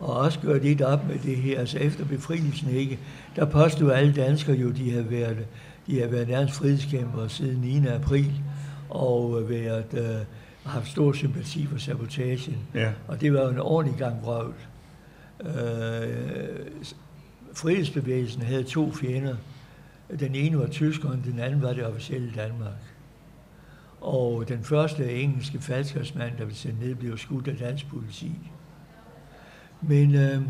Og 0.00 0.16
også 0.16 0.40
gøre 0.40 0.58
lidt 0.58 0.82
op 0.82 1.08
med 1.08 1.18
det 1.18 1.36
her, 1.36 1.58
altså 1.58 1.78
efter 1.78 2.04
befrielsen 2.04 2.70
ikke, 2.70 2.98
der 3.36 3.44
påstod 3.44 3.90
alle 3.90 4.12
danskere 4.12 4.56
jo, 4.56 4.70
de 4.70 4.92
har 4.92 5.02
været, 5.02 5.46
de 5.90 6.00
har 6.00 6.08
været 6.08 6.28
nærmest 6.28 6.54
frihedskæmpere 6.54 7.28
siden 7.28 7.60
9. 7.60 7.86
april, 7.86 8.42
og 8.90 9.48
været, 9.48 9.94
øh, 9.94 10.26
haft 10.64 10.88
stor 10.88 11.12
sympati 11.12 11.66
for 11.66 11.78
sabotagen. 11.78 12.56
ja, 12.74 12.92
Og 13.08 13.20
det 13.20 13.32
var 13.32 13.48
en 13.48 13.58
ordentlig 13.58 13.98
gang 13.98 14.22
vrøvl. 14.22 14.54
Øh, 15.40 15.50
frihedsbevægelsen 17.54 18.42
havde 18.42 18.62
to 18.62 18.92
fjender. 18.92 19.36
Den 20.20 20.34
ene 20.34 20.58
var 20.58 20.66
tyskeren, 20.66 21.22
den 21.24 21.38
anden 21.38 21.62
var 21.62 21.72
det 21.72 21.86
officielle 21.86 22.32
Danmark. 22.36 22.94
Og 24.00 24.48
den 24.48 24.64
første 24.64 25.12
engelske 25.12 25.60
falskersmand, 25.60 26.32
der 26.38 26.44
blev 26.44 26.56
sendt 26.56 26.80
ned, 26.80 26.94
blev 26.94 27.18
skudt 27.18 27.48
af 27.48 27.56
dansk 27.56 27.88
politi. 27.88 28.32
Men 29.82 30.14
øh, 30.14 30.42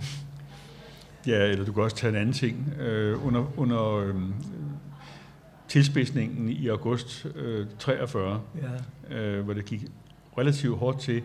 Ja, 1.26 1.44
eller 1.44 1.64
du 1.64 1.72
kan 1.72 1.82
også 1.82 1.96
tage 1.96 2.10
en 2.10 2.16
anden 2.16 2.32
ting. 2.32 2.72
Øh, 2.80 3.26
under 3.26 3.44
under 3.56 3.96
øh, 3.96 4.14
tilspidsningen 5.70 6.48
i 6.48 6.68
august 6.68 7.26
øh, 7.36 7.66
43, 7.78 8.40
ja, 9.10 9.16
øh, 9.16 9.44
hvor 9.44 9.52
det 9.54 9.64
gik 9.64 9.84
relativt 10.38 10.78
hårdt 10.78 11.00
til 11.00 11.22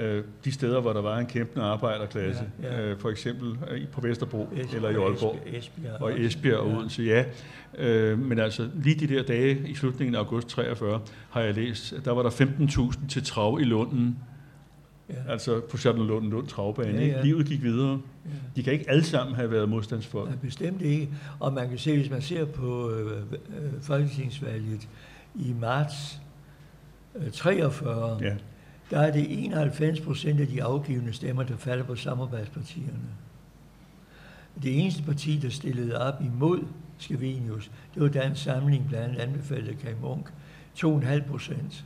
øh, 0.00 0.24
de 0.44 0.52
steder, 0.52 0.80
hvor 0.80 0.92
der 0.92 1.00
var 1.02 1.18
en 1.18 1.26
kæmpende 1.26 1.64
arbejderklasse, 1.64 2.44
Ja, 2.62 2.76
ja. 2.76 2.82
Øh, 2.90 2.98
for 2.98 3.10
eksempel 3.10 3.56
øh, 3.70 3.88
på 3.88 4.00
Vesterbro 4.00 4.48
Es- 4.52 4.76
eller 4.76 4.88
i 4.90 4.94
Aalborg. 4.94 5.38
Esbjerg, 5.46 5.56
Esbjerg, 5.58 6.02
Og 6.02 6.20
Esbjerg 6.20 6.58
og. 6.58 6.66
Odense, 6.78 7.02
ja. 7.02 7.24
Øh, 7.78 8.18
men 8.18 8.38
altså 8.38 8.68
lige 8.74 9.06
de 9.06 9.14
der 9.14 9.22
dage 9.22 9.68
i 9.68 9.74
slutningen 9.74 10.14
af 10.14 10.18
august 10.18 10.48
43, 10.48 11.00
har 11.30 11.40
jeg 11.40 11.54
læst, 11.54 11.92
at 11.92 12.04
der 12.04 12.10
var 12.12 12.22
der 12.22 12.30
15.000 12.30 13.08
til 13.08 13.24
trav 13.24 13.58
i 13.60 13.64
Lunden, 13.64 14.18
Ja, 15.08 15.14
altså 15.32 15.60
på 15.70 15.76
Charlottenlund 15.76 16.30
Lund 16.30 16.46
travbane. 16.46 16.92
Ja, 16.92 17.00
ikke? 17.00 17.16
ja. 17.16 17.22
Livet 17.22 17.46
gik 17.46 17.62
videre. 17.62 18.00
ja. 18.24 18.30
De 18.56 18.62
kan 18.62 18.72
ikke 18.72 18.90
alle 18.90 19.04
sammen 19.04 19.36
have 19.36 19.50
været 19.50 19.68
modstandsfolk. 19.68 20.28
Nej, 20.28 20.38
bestemt 20.38 20.82
ikke. 20.82 21.08
Og 21.40 21.52
man 21.52 21.68
kan 21.68 21.78
se, 21.78 21.96
hvis 21.96 22.10
man 22.10 22.22
ser 22.22 22.44
på 22.44 22.90
øh, 22.90 23.16
øh, 23.16 23.82
folketingsvalget 23.82 24.88
i 25.34 25.52
marts 25.60 26.20
øh, 27.14 27.30
43, 27.32 28.18
Ja. 28.22 28.34
der 28.90 28.98
er 29.00 29.12
det 29.12 29.26
91 29.44 30.00
procent 30.00 30.40
af 30.40 30.46
de 30.46 30.62
afgivende 30.62 31.12
stemmer, 31.12 31.42
der 31.42 31.56
falder 31.56 31.84
på 31.84 31.96
samarbejdspartierne. 31.96 33.08
Det 34.62 34.80
eneste 34.82 35.02
parti, 35.02 35.38
der 35.42 35.48
stillede 35.50 36.00
op 36.00 36.14
imod 36.22 36.60
Skavenius, 36.98 37.70
det 37.94 38.02
var 38.02 38.08
Dansk 38.08 38.42
Samling, 38.42 38.88
blandt 38.88 39.06
andet 39.08 39.22
anbefalet 39.22 39.68
af 39.68 39.78
Kai 39.78 39.92
Munk. 40.02 40.32
2,5 40.78 41.28
procent. 41.30 41.84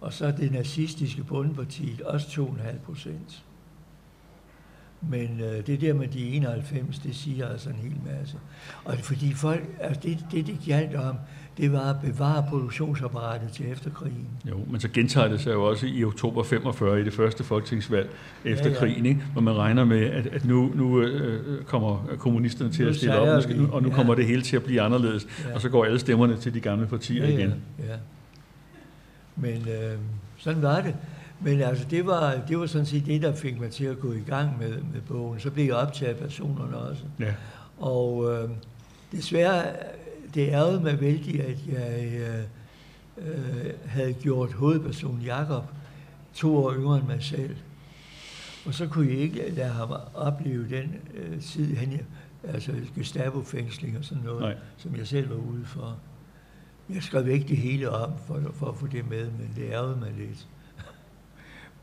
Og 0.00 0.12
så 0.12 0.30
det 0.30 0.52
nazistiske 0.52 1.24
bundpartiet 1.24 2.00
også 2.00 2.26
2,5 2.26 2.78
procent. 2.86 3.42
Men 5.10 5.40
øh, 5.40 5.66
det 5.66 5.80
der 5.80 5.94
med 5.94 6.08
de 6.08 6.28
91, 6.28 6.98
det 6.98 7.16
siger 7.16 7.48
altså 7.48 7.68
en 7.68 7.76
hel 7.76 7.96
masse. 8.18 8.36
Og 8.84 8.94
fordi 8.98 9.32
folk, 9.34 9.64
altså 9.80 10.00
det, 10.02 10.18
det, 10.32 10.46
det 10.46 10.58
galt 10.66 10.94
om, 10.94 11.16
det 11.56 11.72
var 11.72 11.90
at 11.90 11.96
bevare 12.04 12.44
produktionsapparatet 12.48 13.52
til 13.52 13.72
efterkrigen. 13.72 14.28
Jo, 14.48 14.56
men 14.70 14.80
så 14.80 14.88
gentager 14.88 15.28
det 15.28 15.40
sig 15.40 15.52
jo 15.52 15.64
også 15.64 15.86
i 15.86 16.04
oktober 16.04 16.42
45 16.42 17.00
i 17.00 17.04
det 17.04 17.12
første 17.12 17.44
folketingsvalg 17.44 18.10
efter 18.44 18.64
ja, 18.64 18.72
ja. 18.72 18.78
krigen, 18.78 19.06
ikke? 19.06 19.20
hvor 19.32 19.40
man 19.40 19.56
regner 19.56 19.84
med, 19.84 20.04
at, 20.04 20.26
at 20.26 20.44
nu, 20.44 20.72
nu 20.74 21.00
øh, 21.00 21.64
kommer 21.64 22.06
kommunisterne 22.18 22.72
til 22.72 22.84
nu 22.84 22.90
at 22.90 22.96
stille 22.96 23.18
op, 23.18 23.28
og 23.28 23.56
nu, 23.56 23.68
og 23.72 23.82
nu 23.82 23.88
ja. 23.88 23.94
kommer 23.94 24.14
det 24.14 24.26
hele 24.26 24.42
til 24.42 24.56
at 24.56 24.62
blive 24.62 24.80
anderledes, 24.80 25.26
ja. 25.48 25.54
og 25.54 25.60
så 25.60 25.68
går 25.68 25.84
alle 25.84 25.98
stemmerne 25.98 26.36
til 26.36 26.54
de 26.54 26.60
gamle 26.60 26.86
partier 26.86 27.24
ja, 27.24 27.30
ja, 27.30 27.38
igen. 27.38 27.54
Ja. 27.78 27.96
Men 29.36 29.68
øh, 29.68 29.98
sådan 30.38 30.62
var 30.62 30.80
det. 30.80 30.94
Men 31.40 31.60
altså, 31.60 31.84
det 31.90 32.06
var, 32.06 32.40
det 32.48 32.58
var 32.58 32.66
sådan 32.66 32.86
set 32.86 33.06
det, 33.06 33.22
der 33.22 33.34
fik 33.34 33.60
mig 33.60 33.70
til 33.70 33.84
at 33.84 34.00
gå 34.00 34.12
i 34.12 34.22
gang 34.26 34.58
med, 34.58 34.70
med 34.70 35.00
bogen. 35.08 35.40
Så 35.40 35.50
blev 35.50 35.64
jeg 35.64 35.74
optaget 35.74 36.14
af 36.14 36.20
personerne 36.20 36.76
også. 36.76 37.02
Ja. 37.20 37.34
Og 37.78 38.32
øh, 38.32 38.50
desværre, 39.12 39.64
det 40.34 40.48
ærede 40.48 40.80
mig 40.80 41.00
vældig, 41.00 41.40
at 41.40 41.58
jeg 41.72 42.12
øh, 42.16 42.44
øh, 43.28 43.72
havde 43.86 44.12
gjort 44.12 44.52
hovedpersonen 44.52 45.22
Jakob 45.22 45.64
to 46.34 46.56
år 46.56 46.74
yngre 46.74 46.98
end 46.98 47.06
mig 47.06 47.22
selv. 47.22 47.56
Og 48.66 48.74
så 48.74 48.86
kunne 48.86 49.08
jeg 49.08 49.16
ikke 49.16 49.50
lade 49.50 49.68
ham 49.68 49.92
opleve 50.14 50.68
den 50.68 50.94
øh, 51.14 51.42
tid, 51.42 51.76
han, 51.76 52.00
altså 52.44 52.72
Gestapo-fængsling 52.94 53.98
og 53.98 54.04
sådan 54.04 54.24
noget, 54.24 54.40
Nej. 54.40 54.54
som 54.76 54.96
jeg 54.96 55.06
selv 55.06 55.30
var 55.30 55.36
ude 55.36 55.64
for. 55.64 55.96
Jeg 56.94 57.02
skrev 57.02 57.28
ikke 57.28 57.48
det 57.48 57.56
hele 57.56 57.90
om 57.90 58.12
for, 58.26 58.40
for 58.54 58.66
at 58.66 58.76
få 58.76 58.86
det 58.86 59.10
med, 59.10 59.30
men 59.30 59.50
det 59.56 59.62
ærede 59.70 59.96
mig 59.96 60.12
lidt. 60.18 60.46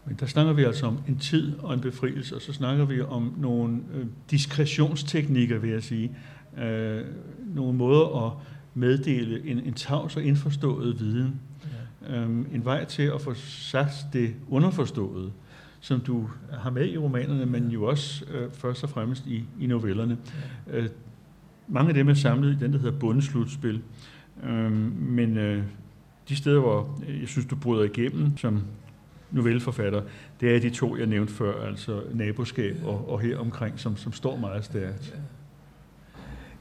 Men 0.05 0.15
der 0.19 0.25
snakker 0.25 0.53
vi 0.53 0.63
altså 0.63 0.85
om 0.85 0.99
en 1.07 1.17
tid 1.17 1.59
og 1.59 1.73
en 1.73 1.81
befrielse, 1.81 2.35
og 2.35 2.41
så 2.41 2.53
snakker 2.53 2.85
vi 2.85 3.01
om 3.01 3.33
nogle 3.37 3.79
øh, 3.93 4.05
diskretionsteknikker, 4.31 5.57
vil 5.57 5.69
jeg 5.69 5.83
sige. 5.83 6.11
Øh, 6.57 7.01
nogle 7.55 7.77
måder 7.77 8.25
at 8.25 8.33
meddele 8.73 9.47
en, 9.47 9.59
en 9.59 9.73
tavs 9.73 10.15
og 10.17 10.23
indforstået 10.23 10.99
viden. 10.99 11.41
Ja. 12.09 12.21
Øh, 12.21 12.29
en 12.29 12.65
vej 12.65 12.85
til 12.85 13.03
at 13.03 13.21
få 13.21 13.33
sagt 13.33 13.93
det 14.13 14.35
underforståede, 14.49 15.31
som 15.79 15.99
du 15.99 16.29
har 16.51 16.69
med 16.69 16.89
i 16.89 16.97
romanerne, 16.97 17.45
men 17.45 17.67
jo 17.67 17.83
også 17.83 18.25
øh, 18.33 18.51
først 18.51 18.83
og 18.83 18.89
fremmest 18.89 19.25
i, 19.27 19.43
i 19.59 19.67
novellerne. 19.67 20.17
Ja. 20.67 20.77
Øh, 20.77 20.89
mange 21.67 21.89
af 21.89 21.93
dem 21.93 22.09
er 22.09 22.13
samlet 22.13 22.55
i 22.55 22.59
den, 22.59 22.73
der 22.73 22.79
hedder 22.79 22.99
Bundeslutspil. 22.99 23.81
Øhm, 24.43 24.95
men 24.99 25.37
øh, 25.37 25.63
de 26.29 26.35
steder, 26.35 26.59
hvor 26.59 26.99
øh, 27.07 27.21
jeg 27.21 27.27
synes, 27.27 27.47
du 27.47 27.55
bryder 27.55 27.83
igennem 27.83 28.37
som 28.37 28.61
novelleforfatter, 29.31 30.01
det 30.41 30.55
er 30.55 30.59
de 30.59 30.69
to, 30.69 30.97
jeg 30.97 31.07
nævnte 31.07 31.33
før, 31.33 31.65
altså 31.67 32.01
naboskab 32.13 32.75
og, 32.85 33.09
og 33.09 33.19
her 33.19 33.37
omkring, 33.37 33.79
som, 33.79 33.97
som 33.97 34.13
står 34.13 34.37
meget 34.37 34.65
stærkt. 34.65 35.19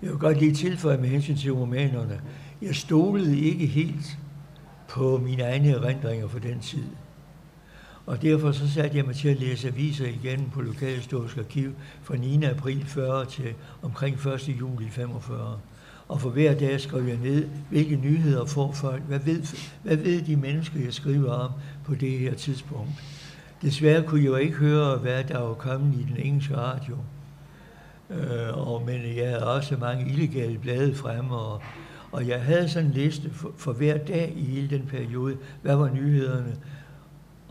Jeg 0.03 0.11
vil 0.11 0.18
godt 0.18 0.39
lige 0.39 0.55
tilføje 0.55 0.99
med 0.99 1.09
hensyn 1.09 1.37
til 1.37 1.53
romanerne. 1.53 2.20
Jeg 2.62 2.75
stolede 2.75 3.39
ikke 3.39 3.66
helt 3.66 4.18
på 4.89 5.20
mine 5.25 5.43
egne 5.43 5.70
erindringer 5.70 6.29
for 6.29 6.39
den 6.39 6.61
tid. 6.61 6.85
Og 8.07 8.23
derfor 8.23 8.53
så 8.53 8.68
satte 8.70 8.97
jeg 8.97 9.05
mig 9.05 9.14
til 9.14 9.29
at 9.29 9.41
læse 9.41 9.68
aviser 9.68 10.07
igen 10.07 10.51
på 10.55 10.61
Lokalhistorisk 10.61 11.39
Arkiv 11.39 11.73
fra 12.03 12.16
9. 12.16 12.45
april 12.45 12.85
40 12.87 13.27
til 13.27 13.55
omkring 13.83 14.16
1. 14.27 14.49
juli 14.49 14.89
45 14.91 15.59
og 16.12 16.20
for 16.20 16.30
hver 16.30 16.54
dag 16.54 16.80
skrev 16.80 17.06
jeg 17.06 17.16
ned, 17.16 17.48
hvilke 17.70 17.96
nyheder 17.96 18.44
får 18.44 18.72
folk, 18.72 19.02
hvad 19.02 19.18
ved, 19.18 19.42
hvad 19.82 19.96
ved 19.96 20.22
de 20.22 20.36
mennesker, 20.36 20.80
jeg 20.80 20.94
skriver 20.94 21.32
om 21.32 21.50
på 21.84 21.94
det 21.94 22.10
her 22.18 22.34
tidspunkt. 22.34 22.90
Desværre 23.62 24.02
kunne 24.02 24.20
jeg 24.20 24.28
jo 24.28 24.36
ikke 24.36 24.56
høre, 24.56 24.96
hvad 24.96 25.24
der 25.24 25.38
var 25.38 25.54
kommet 25.54 25.94
i 25.94 26.06
den 26.08 26.16
engelske 26.16 26.56
radio. 26.56 26.96
Øh, 28.10 28.68
og, 28.68 28.82
men 28.86 29.16
jeg 29.16 29.28
havde 29.28 29.54
også 29.54 29.76
mange 29.76 30.12
illegale 30.12 30.58
blade 30.58 30.94
fremme, 30.94 31.36
og, 31.36 31.62
og 32.12 32.28
jeg 32.28 32.42
havde 32.42 32.68
sådan 32.68 32.88
en 32.88 32.94
liste 32.94 33.30
for, 33.30 33.52
for 33.56 33.72
hver 33.72 33.98
dag 33.98 34.32
i 34.36 34.44
hele 34.44 34.70
den 34.70 34.86
periode. 34.86 35.36
Hvad 35.62 35.76
var 35.76 35.90
nyhederne? 35.94 36.56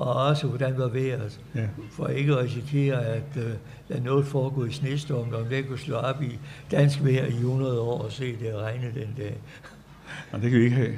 Og 0.01 0.13
også 0.13 0.47
hvordan 0.47 0.77
var 0.77 0.87
vejret, 0.87 1.39
ja. 1.55 1.67
for 1.91 2.07
ikke 2.07 2.31
at 2.31 2.37
risikere 2.37 3.05
at 3.05 3.23
uh, 3.35 3.43
lade 3.89 4.03
noget 4.03 4.25
foregå 4.25 4.65
i 4.65 4.71
snestorm, 4.71 5.33
og 5.33 5.49
vi 5.49 5.61
kunne 5.61 5.79
slå 5.79 5.95
op 5.95 6.21
i 6.21 6.39
dansk 6.71 7.03
vejr 7.03 7.25
i 7.25 7.33
100 7.33 7.81
år 7.81 8.01
og 8.01 8.11
se 8.11 8.39
det 8.39 8.55
regne 8.55 8.85
den 8.85 9.13
dag. 9.17 9.37
Nej, 10.31 10.41
det 10.41 10.51
kan 10.51 10.59
vi 10.59 10.63
ikke 10.63 10.75
have. 10.75 10.95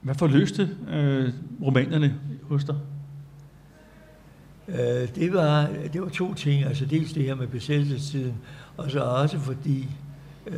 Hvad 0.00 0.14
forløste 0.14 0.70
øh, 0.92 1.32
romanerne 1.62 2.14
hos 2.42 2.64
dig? 2.64 2.76
Uh, 4.68 4.74
det, 5.14 5.32
var, 5.32 5.68
det 5.92 6.02
var 6.02 6.08
to 6.08 6.34
ting, 6.34 6.64
altså 6.64 6.86
dels 6.86 7.12
det 7.12 7.22
her 7.22 7.34
med 7.34 7.46
besættelsestiden, 7.46 8.34
og 8.76 8.90
så 8.90 9.00
også 9.00 9.38
fordi 9.38 9.88
uh, 10.46 10.52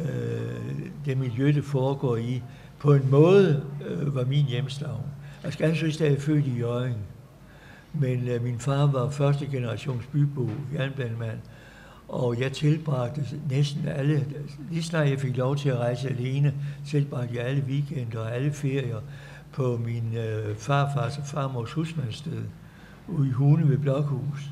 det 1.07 1.19
miljø, 1.19 1.47
det 1.47 1.65
foregår 1.65 2.17
i, 2.17 2.43
på 2.79 2.95
en 2.95 3.11
måde 3.11 3.65
uh, 4.03 4.15
var 4.15 4.25
min 4.25 4.45
hjemstavn. 4.45 5.03
Jeg 5.45 5.53
skal 5.53 5.77
synes, 5.77 6.01
at 6.01 6.07
jeg 6.07 6.17
er 6.17 6.21
født 6.21 6.47
i 6.47 6.59
Jørgen. 6.59 6.97
Men 7.93 8.29
øh, 8.29 8.43
min 8.43 8.59
far 8.59 8.87
var 8.87 9.11
første 9.11 9.47
generations 9.47 10.07
bybo, 10.07 10.51
jernbanemand, 10.75 11.39
og 12.09 12.41
jeg 12.41 12.53
tilbragte 12.53 13.25
næsten 13.51 13.89
alle, 13.89 14.27
lige 14.71 14.83
snart 14.83 15.09
jeg 15.09 15.21
fik 15.21 15.37
lov 15.37 15.57
til 15.57 15.69
at 15.69 15.79
rejse 15.79 16.09
alene, 16.09 16.55
tilbragte 16.87 17.37
jeg 17.37 17.45
alle 17.45 17.65
weekender 17.69 18.19
og 18.19 18.35
alle 18.35 18.53
ferier 18.53 19.01
på 19.53 19.81
min 19.85 20.17
øh, 20.17 20.57
farfars 20.57 21.19
og 21.19 21.27
farmors 21.27 21.73
husmandssted 21.73 22.43
ude 23.09 23.29
i 23.29 23.31
Hune 23.31 23.69
ved 23.69 23.79
Blokhus. 23.79 24.51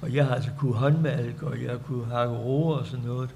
Og 0.00 0.14
jeg 0.14 0.26
har 0.26 0.34
altså 0.34 0.50
kunne 0.58 0.74
håndmalke, 0.74 1.46
og 1.46 1.62
jeg 1.62 1.78
kunne 1.86 2.06
hakke 2.06 2.34
roer 2.34 2.76
og 2.76 2.86
sådan 2.86 3.04
noget, 3.04 3.30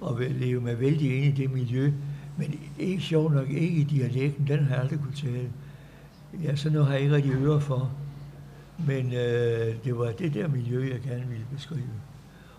og 0.00 0.20
leve 0.20 0.60
mig 0.60 0.80
vældig 0.80 1.16
ind 1.16 1.38
i 1.38 1.42
det 1.42 1.52
miljø. 1.52 1.92
Men 2.36 2.60
ikke 2.78 3.02
sjovt 3.02 3.34
nok, 3.34 3.50
ikke 3.50 3.76
i 3.80 3.84
dialekten, 3.84 4.46
den 4.46 4.64
har 4.64 4.74
jeg 4.74 4.82
aldrig 4.82 4.98
kunne 5.00 5.14
tale. 5.14 5.50
Ja, 6.44 6.56
så 6.56 6.70
nu 6.70 6.80
har 6.80 6.92
jeg 6.92 7.02
ikke 7.02 7.14
rigtig 7.14 7.32
øre 7.32 7.60
for. 7.60 7.90
Men 8.86 9.06
øh, 9.06 9.74
det 9.84 9.98
var 9.98 10.12
det 10.18 10.34
der 10.34 10.48
miljø, 10.48 10.90
jeg 10.92 11.00
gerne 11.00 11.24
ville 11.28 11.46
beskrive. 11.54 11.82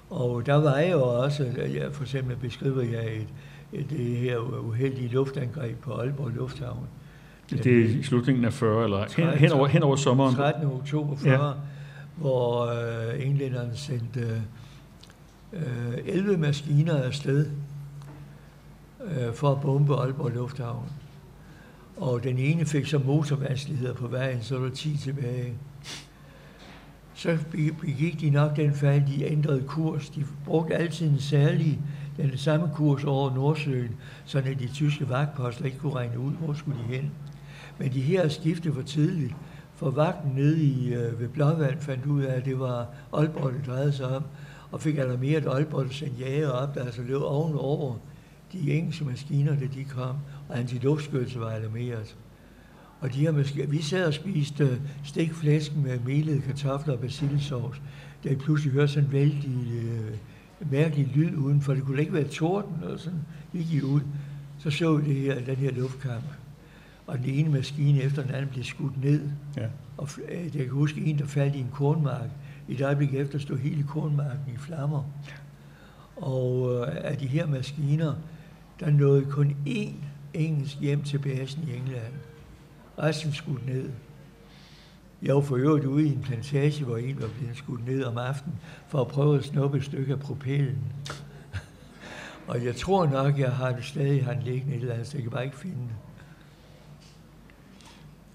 Og 0.10 0.46
der 0.46 0.56
var 0.56 0.78
jeg 0.78 0.92
jo 0.92 1.04
også, 1.04 1.44
jeg, 1.58 1.90
for 1.92 2.04
eksempel 2.04 2.36
beskriver 2.36 2.82
jeg 2.82 3.16
et, 3.16 3.28
et, 3.74 3.90
det 3.90 4.18
her 4.18 4.38
uheldige 4.38 5.08
luftangreb 5.08 5.80
på 5.80 5.94
Aalborg 5.94 6.32
Lufthavn. 6.36 6.88
Det 7.50 7.66
er 7.66 7.86
i 7.86 8.04
slutningen 8.04 8.46
af 8.46 8.54
40, 8.54 8.84
eller 8.84 9.08
13, 9.08 9.40
hen, 9.40 9.52
over, 9.52 9.68
hen 9.68 9.84
over 9.84 9.96
sommeren? 9.96 10.36
13. 10.36 10.66
oktober 10.66 11.16
40, 11.16 11.48
ja. 11.48 11.54
hvor 12.16 12.66
øh, 12.66 13.26
englænderne 13.26 13.72
sendte 13.76 14.42
øh, 15.54 15.62
11 16.06 16.38
maskiner 16.38 17.04
afsted 17.04 17.46
øh, 19.04 19.34
for 19.34 19.52
at 19.52 19.62
bombe 19.62 19.96
Aalborg 19.96 20.32
Lufthavn 20.32 20.86
og 21.98 22.24
den 22.24 22.38
ene 22.38 22.66
fik 22.66 22.86
så 22.86 23.00
motorvanskeligheder 23.00 23.94
på 23.94 24.08
vejen, 24.08 24.42
så 24.42 24.58
var 24.58 24.66
der 24.66 24.74
10 24.74 24.98
tilbage. 24.98 25.54
Så 27.14 27.38
begik 27.82 28.20
de 28.20 28.30
nok 28.30 28.56
den 28.56 28.74
fejl, 28.74 29.04
de 29.08 29.32
ændrede 29.32 29.64
kurs. 29.68 30.10
De 30.10 30.26
brugte 30.46 30.76
altid 30.76 31.10
en 31.10 31.20
særlig, 31.20 31.80
den 32.18 32.38
samme 32.38 32.70
kurs 32.76 33.04
over 33.04 33.36
Nordsøen, 33.36 33.96
så 34.26 34.38
at 34.38 34.60
de 34.60 34.68
tyske 34.68 35.10
vagtposter 35.10 35.66
ikke 35.66 35.78
kunne 35.78 35.96
regne 35.96 36.20
ud, 36.20 36.32
hvor 36.32 36.54
skulle 36.54 36.78
de 36.78 36.96
hen. 36.96 37.12
Men 37.78 37.94
de 37.94 38.02
her 38.02 38.28
skiftede 38.28 38.74
for 38.74 38.82
tidligt, 38.82 39.36
for 39.76 39.90
vagten 39.90 40.32
nede 40.36 40.64
i, 40.64 40.94
øh, 40.94 41.20
ved 41.20 41.28
Blåvand 41.28 41.80
fandt 41.80 42.06
ud 42.06 42.24
af, 42.24 42.36
at 42.36 42.46
det 42.46 42.60
var 42.60 42.88
Aalborg, 43.14 43.54
det 43.54 43.66
drejede 43.68 43.94
sig 43.94 44.16
om, 44.16 44.24
og 44.72 44.82
fik 44.82 44.98
alarmeret 44.98 45.46
Aalborg, 45.46 45.86
der 45.86 45.92
sendte 45.92 46.24
jager 46.24 46.50
op, 46.50 46.76
der 46.76 46.84
altså 46.84 47.02
løb 47.02 47.22
ovenover 47.22 47.96
de 48.54 48.72
engelske 48.72 49.06
maskiner, 49.06 49.56
da 49.56 49.66
de 49.66 49.84
kom, 49.84 50.16
og 50.52 50.60
antiluftskyelse 50.60 51.40
var 51.40 51.50
alarmeret. 51.50 52.16
Og 53.00 53.14
de 53.14 53.20
her 53.20 53.32
måske, 53.32 53.70
vi 53.70 53.82
sad 53.82 54.06
og 54.06 54.14
spiste 54.14 54.82
stikflæsk 55.04 55.76
med 55.76 56.00
melede 56.00 56.42
kartofler 56.42 56.94
og 56.94 57.00
basiliksovs, 57.00 57.82
da 58.24 58.30
jeg 58.30 58.38
pludselig 58.38 58.74
hørte 58.74 58.88
sådan 58.88 59.06
en 59.06 59.12
vældig 59.12 59.84
øh, 59.84 60.18
mærkelig 60.72 61.12
lyd 61.16 61.36
udenfor. 61.36 61.74
Det 61.74 61.84
kunne 61.84 62.00
ikke 62.00 62.14
være 62.14 62.28
torden, 62.28 62.84
og 62.84 63.00
sådan 63.00 63.20
gik 63.52 63.74
I 63.74 63.82
ud. 63.82 64.02
Så 64.60 64.72
så 64.72 64.98
vi 64.98 65.10
det 65.10 65.16
her, 65.16 65.46
den 65.46 65.56
her 65.56 65.72
luftkamp. 65.72 66.24
Og 67.08 67.18
den 67.18 67.26
ene 67.26 67.50
maskine 67.50 68.02
efter 68.02 68.22
den 68.22 68.32
anden 68.32 68.50
blev 68.50 68.64
skudt 68.64 69.04
ned. 69.04 69.30
Ja. 69.58 69.68
Og 69.98 70.10
øh, 70.30 70.44
jeg 70.44 70.52
kan 70.66 70.70
huske 70.70 71.02
en, 71.02 71.20
der 71.20 71.26
faldt 71.26 71.56
i 71.56 71.60
en 71.60 71.70
kornmark. 71.74 72.30
I 72.68 72.74
et 72.74 72.82
øjeblik 72.82 73.14
efter 73.14 73.40
stod 73.40 73.58
hele 73.58 73.84
kornmarken 73.84 74.54
i 74.54 74.58
flammer. 74.58 75.04
Og 76.16 76.76
øh, 76.76 76.88
af 77.04 77.18
de 77.18 77.28
her 77.28 77.48
maskiner, 77.48 78.14
der 78.80 78.90
nåede 78.90 79.26
kun 79.26 79.56
én 79.68 80.11
engelsk 80.34 80.80
hjem 80.80 81.04
til 81.04 81.20
basen 81.20 81.64
i 81.68 81.76
England. 81.76 82.14
Resten 83.00 83.34
skudt 83.34 83.66
ned. 83.66 83.90
Jeg 85.22 85.36
var 85.36 85.42
for 85.42 85.56
øvrigt 85.56 85.86
ude 85.86 86.08
i 86.08 86.14
en 86.14 86.22
plantage, 86.22 86.86
hvor 86.86 86.98
en 86.98 87.22
var 87.22 87.28
blevet 87.38 87.58
skudt 87.58 87.86
ned 87.86 88.04
om 88.04 88.18
aftenen, 88.18 88.60
for 88.88 89.02
at 89.02 89.08
prøve 89.08 89.38
at 89.38 89.44
snuppe 89.44 89.78
et 89.78 89.84
stykke 89.84 90.14
af 90.14 90.20
propellen. 90.20 90.84
og 92.48 92.66
jeg 92.66 92.76
tror 92.76 93.08
nok, 93.08 93.40
jeg 93.40 93.52
har 93.52 93.72
det 93.72 93.86
stadig 93.86 94.26
har 94.26 94.34
den 94.34 94.44
liggende 94.44 94.76
et 94.76 94.82
eller 94.82 94.94
andet, 94.94 95.08
så 95.08 95.18
jeg 95.18 95.24
kan 95.24 95.32
bare 95.32 95.46
ikke 95.46 95.58
finde 95.58 95.78
det. 95.78 95.96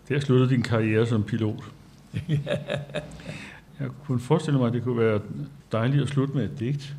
Der 0.08 0.20
sluttede 0.20 0.50
din 0.50 0.62
karriere 0.62 1.06
som 1.06 1.22
pilot. 1.22 1.64
Jeg 3.80 3.90
kunne 4.04 4.20
forestille 4.20 4.58
mig, 4.58 4.66
at 4.66 4.72
det 4.72 4.82
kunne 4.82 4.98
være 4.98 5.20
dejligt 5.72 6.02
at 6.02 6.08
slutte 6.08 6.34
med 6.34 6.44
et 6.44 6.58
digt. 6.58 6.96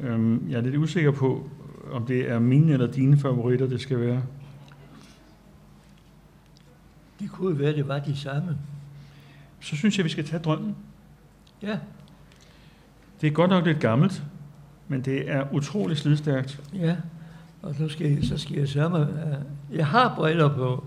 Øhm, 0.00 0.50
jeg 0.50 0.56
er 0.56 0.60
lidt 0.60 0.76
usikker 0.76 1.10
på, 1.10 1.50
om 1.92 2.06
det 2.06 2.30
er 2.30 2.38
mine 2.38 2.72
eller 2.72 2.92
dine 2.92 3.18
favoritter, 3.18 3.66
det 3.66 3.80
skal 3.80 4.00
være. 4.00 4.22
Det 7.20 7.30
kunne 7.30 7.58
være, 7.58 7.72
det 7.72 7.88
var 7.88 7.98
de 7.98 8.16
samme. 8.16 8.58
Så 9.60 9.76
synes 9.76 9.96
jeg, 9.96 10.04
vi 10.04 10.10
skal 10.10 10.26
tage 10.26 10.42
drømmen. 10.42 10.76
Ja, 11.62 11.78
Det 13.20 13.26
er 13.26 13.30
godt 13.30 13.50
nok 13.50 13.64
lidt 13.66 13.80
gammelt, 13.80 14.22
men 14.88 15.00
det 15.04 15.30
er 15.30 15.52
utrolig 15.54 15.96
slidstærkt. 15.96 16.62
ja. 16.74 16.96
Og 17.62 17.74
nu 17.78 17.88
skal 17.88 18.10
jeg, 18.10 18.24
så 18.24 18.38
skal 18.38 18.56
jeg 18.56 18.68
sørge 18.68 18.90
mig. 18.90 19.08
øh, 19.08 19.76
Jeg 19.76 19.86
har 19.86 20.14
briller 20.14 20.54
på. 20.54 20.84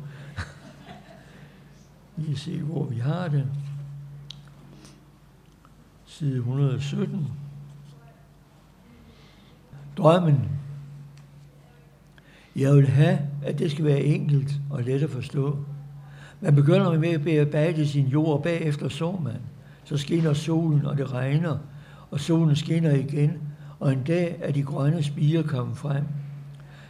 Lige 2.18 2.38
se, 2.38 2.62
hvor 2.62 2.84
vi 2.86 2.96
har 2.98 3.28
det. 3.28 3.46
Side 6.06 6.38
117. 6.38 7.28
Drømmen. 9.98 10.50
Jeg 12.58 12.76
vil 12.76 12.88
have, 12.88 13.20
at 13.44 13.60
det 13.60 13.72
skal 13.72 13.86
være 13.86 14.02
enkelt 14.02 14.56
og 14.70 14.84
let 14.84 15.04
at 15.04 15.10
forstå. 15.10 15.58
Man 16.42 16.56
begynder 16.56 17.00
med 17.00 17.10
at 17.10 17.24
bearbejde 17.24 17.88
sin 17.88 18.08
jord, 18.08 18.38
og 18.38 18.44
bagefter 18.44 18.90
så 18.90 19.20
man. 19.24 19.42
Så 19.84 19.98
skinner 19.98 20.34
solen, 20.34 20.86
og 20.86 20.98
det 20.98 21.14
regner, 21.14 21.58
og 22.12 22.20
solen 22.20 22.56
skinner 22.56 22.92
igen, 22.92 23.32
og 23.80 23.94
en 23.94 24.04
dag 24.04 24.38
er 24.42 24.52
de 24.52 24.64
grønne 24.64 25.04
spiger 25.04 25.44
kommet 25.44 25.78
frem. 25.78 26.04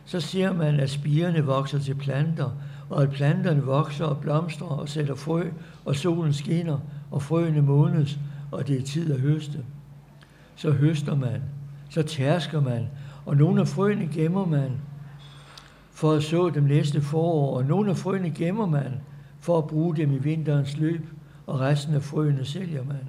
Så 0.06 0.20
ser 0.20 0.54
man, 0.54 0.80
at 0.80 0.90
spirene 0.90 1.44
vokser 1.44 1.80
til 1.80 1.96
planter, 1.96 2.50
og 2.90 3.04
at 3.04 3.10
planterne 3.10 3.64
vokser 3.64 4.06
og 4.06 4.18
blomstrer 4.18 4.68
og 4.68 4.90
sætter 4.90 5.16
frø, 5.16 5.44
og 5.86 5.96
solen 5.96 6.34
skinner, 6.34 6.80
og 7.12 7.22
frøene 7.22 7.62
modnes, 7.62 8.20
og 8.52 8.68
det 8.68 8.78
er 8.78 8.84
tid 8.84 9.14
at 9.14 9.20
høste. 9.20 9.60
Så 10.56 10.72
høster 10.72 11.16
man, 11.16 11.42
så 11.90 12.04
tærsker 12.04 12.62
man, 12.62 12.88
og 13.26 13.38
nogle 13.38 13.62
af 13.62 13.68
frøene 13.68 14.10
gemmer 14.14 14.46
man, 14.46 14.72
for 15.98 16.12
at 16.12 16.24
så 16.24 16.50
dem 16.50 16.64
næste 16.64 17.02
forår, 17.02 17.58
og 17.58 17.66
nogle 17.66 17.90
af 17.90 17.98
frøene 17.98 18.30
gemmer 18.30 18.66
man, 18.66 18.94
for 19.40 19.58
at 19.58 19.68
bruge 19.68 19.96
dem 19.96 20.12
i 20.12 20.18
vinterens 20.18 20.78
løb, 20.78 21.08
og 21.48 21.60
resten 21.60 21.94
af 21.96 22.04
frøene 22.04 22.46
sælger 22.46 22.84
man. 22.84 23.08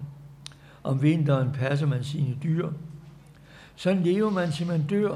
Om 0.84 1.03
vinteren 1.03 1.51
passer 1.53 1.86
man 1.86 2.05
sine 2.05 2.36
dyr. 2.43 2.68
Sådan 3.76 4.03
lever 4.03 4.30
man 4.30 4.53
til 4.53 4.66
man 4.66 4.82
dør. 4.82 5.14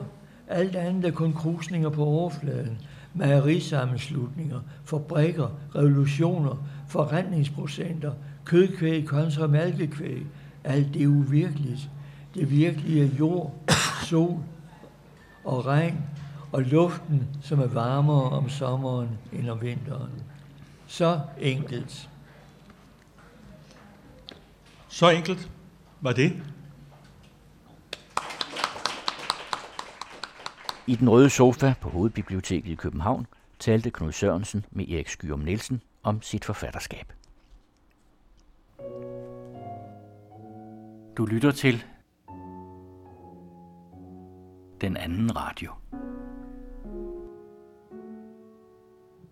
Alt 0.49 0.77
andet 0.77 1.05
er 1.05 1.11
kun 1.11 1.33
krusninger 1.33 1.89
på 1.89 2.05
overfladen. 2.05 2.79
Mejerisammenslutninger, 3.15 4.61
fabrikker, 4.85 5.49
revolutioner, 5.75 6.65
forretningsprocenter, 6.89 8.13
kødkvæg 8.45 9.07
kontra 9.07 9.47
malkekvæg. 9.47 10.27
Alt 10.65 10.95
det 10.95 11.03
er 11.03 11.07
uvirkeligt. 11.07 11.91
Det 12.35 12.51
virkelige 12.51 13.05
er 13.05 13.09
jord, 13.19 13.55
sol 14.05 14.39
og 15.45 15.67
regn, 15.67 15.99
og 16.53 16.63
luften, 16.63 17.29
som 17.43 17.61
er 17.61 17.67
varmere 17.67 18.31
om 18.31 18.49
sommeren 18.49 19.19
end 19.33 19.51
om 19.51 19.61
vinteren. 19.61 20.11
Så 20.87 21.21
enkelt. 21.39 22.11
Så 24.89 25.11
enkelt 25.11 25.51
var 26.01 26.13
det. 26.13 26.43
I 30.87 30.97
den 30.97 31.11
røde 31.11 31.31
sofa 31.31 31.75
på 31.81 31.89
Hovedbiblioteket 31.89 32.71
i 32.71 32.75
København 32.75 33.27
talte 33.59 33.91
Knud 33.91 34.13
Sørensen 34.13 34.65
med 34.71 34.89
Erik 34.89 35.09
Skyum 35.09 35.39
Nielsen 35.39 35.83
om 36.03 36.23
sit 36.23 36.45
forfatterskab. 36.45 37.13
Du 41.17 41.25
lytter 41.27 41.51
til 41.51 41.85
den 44.81 44.97
anden 44.97 45.37
radio. 45.37 45.73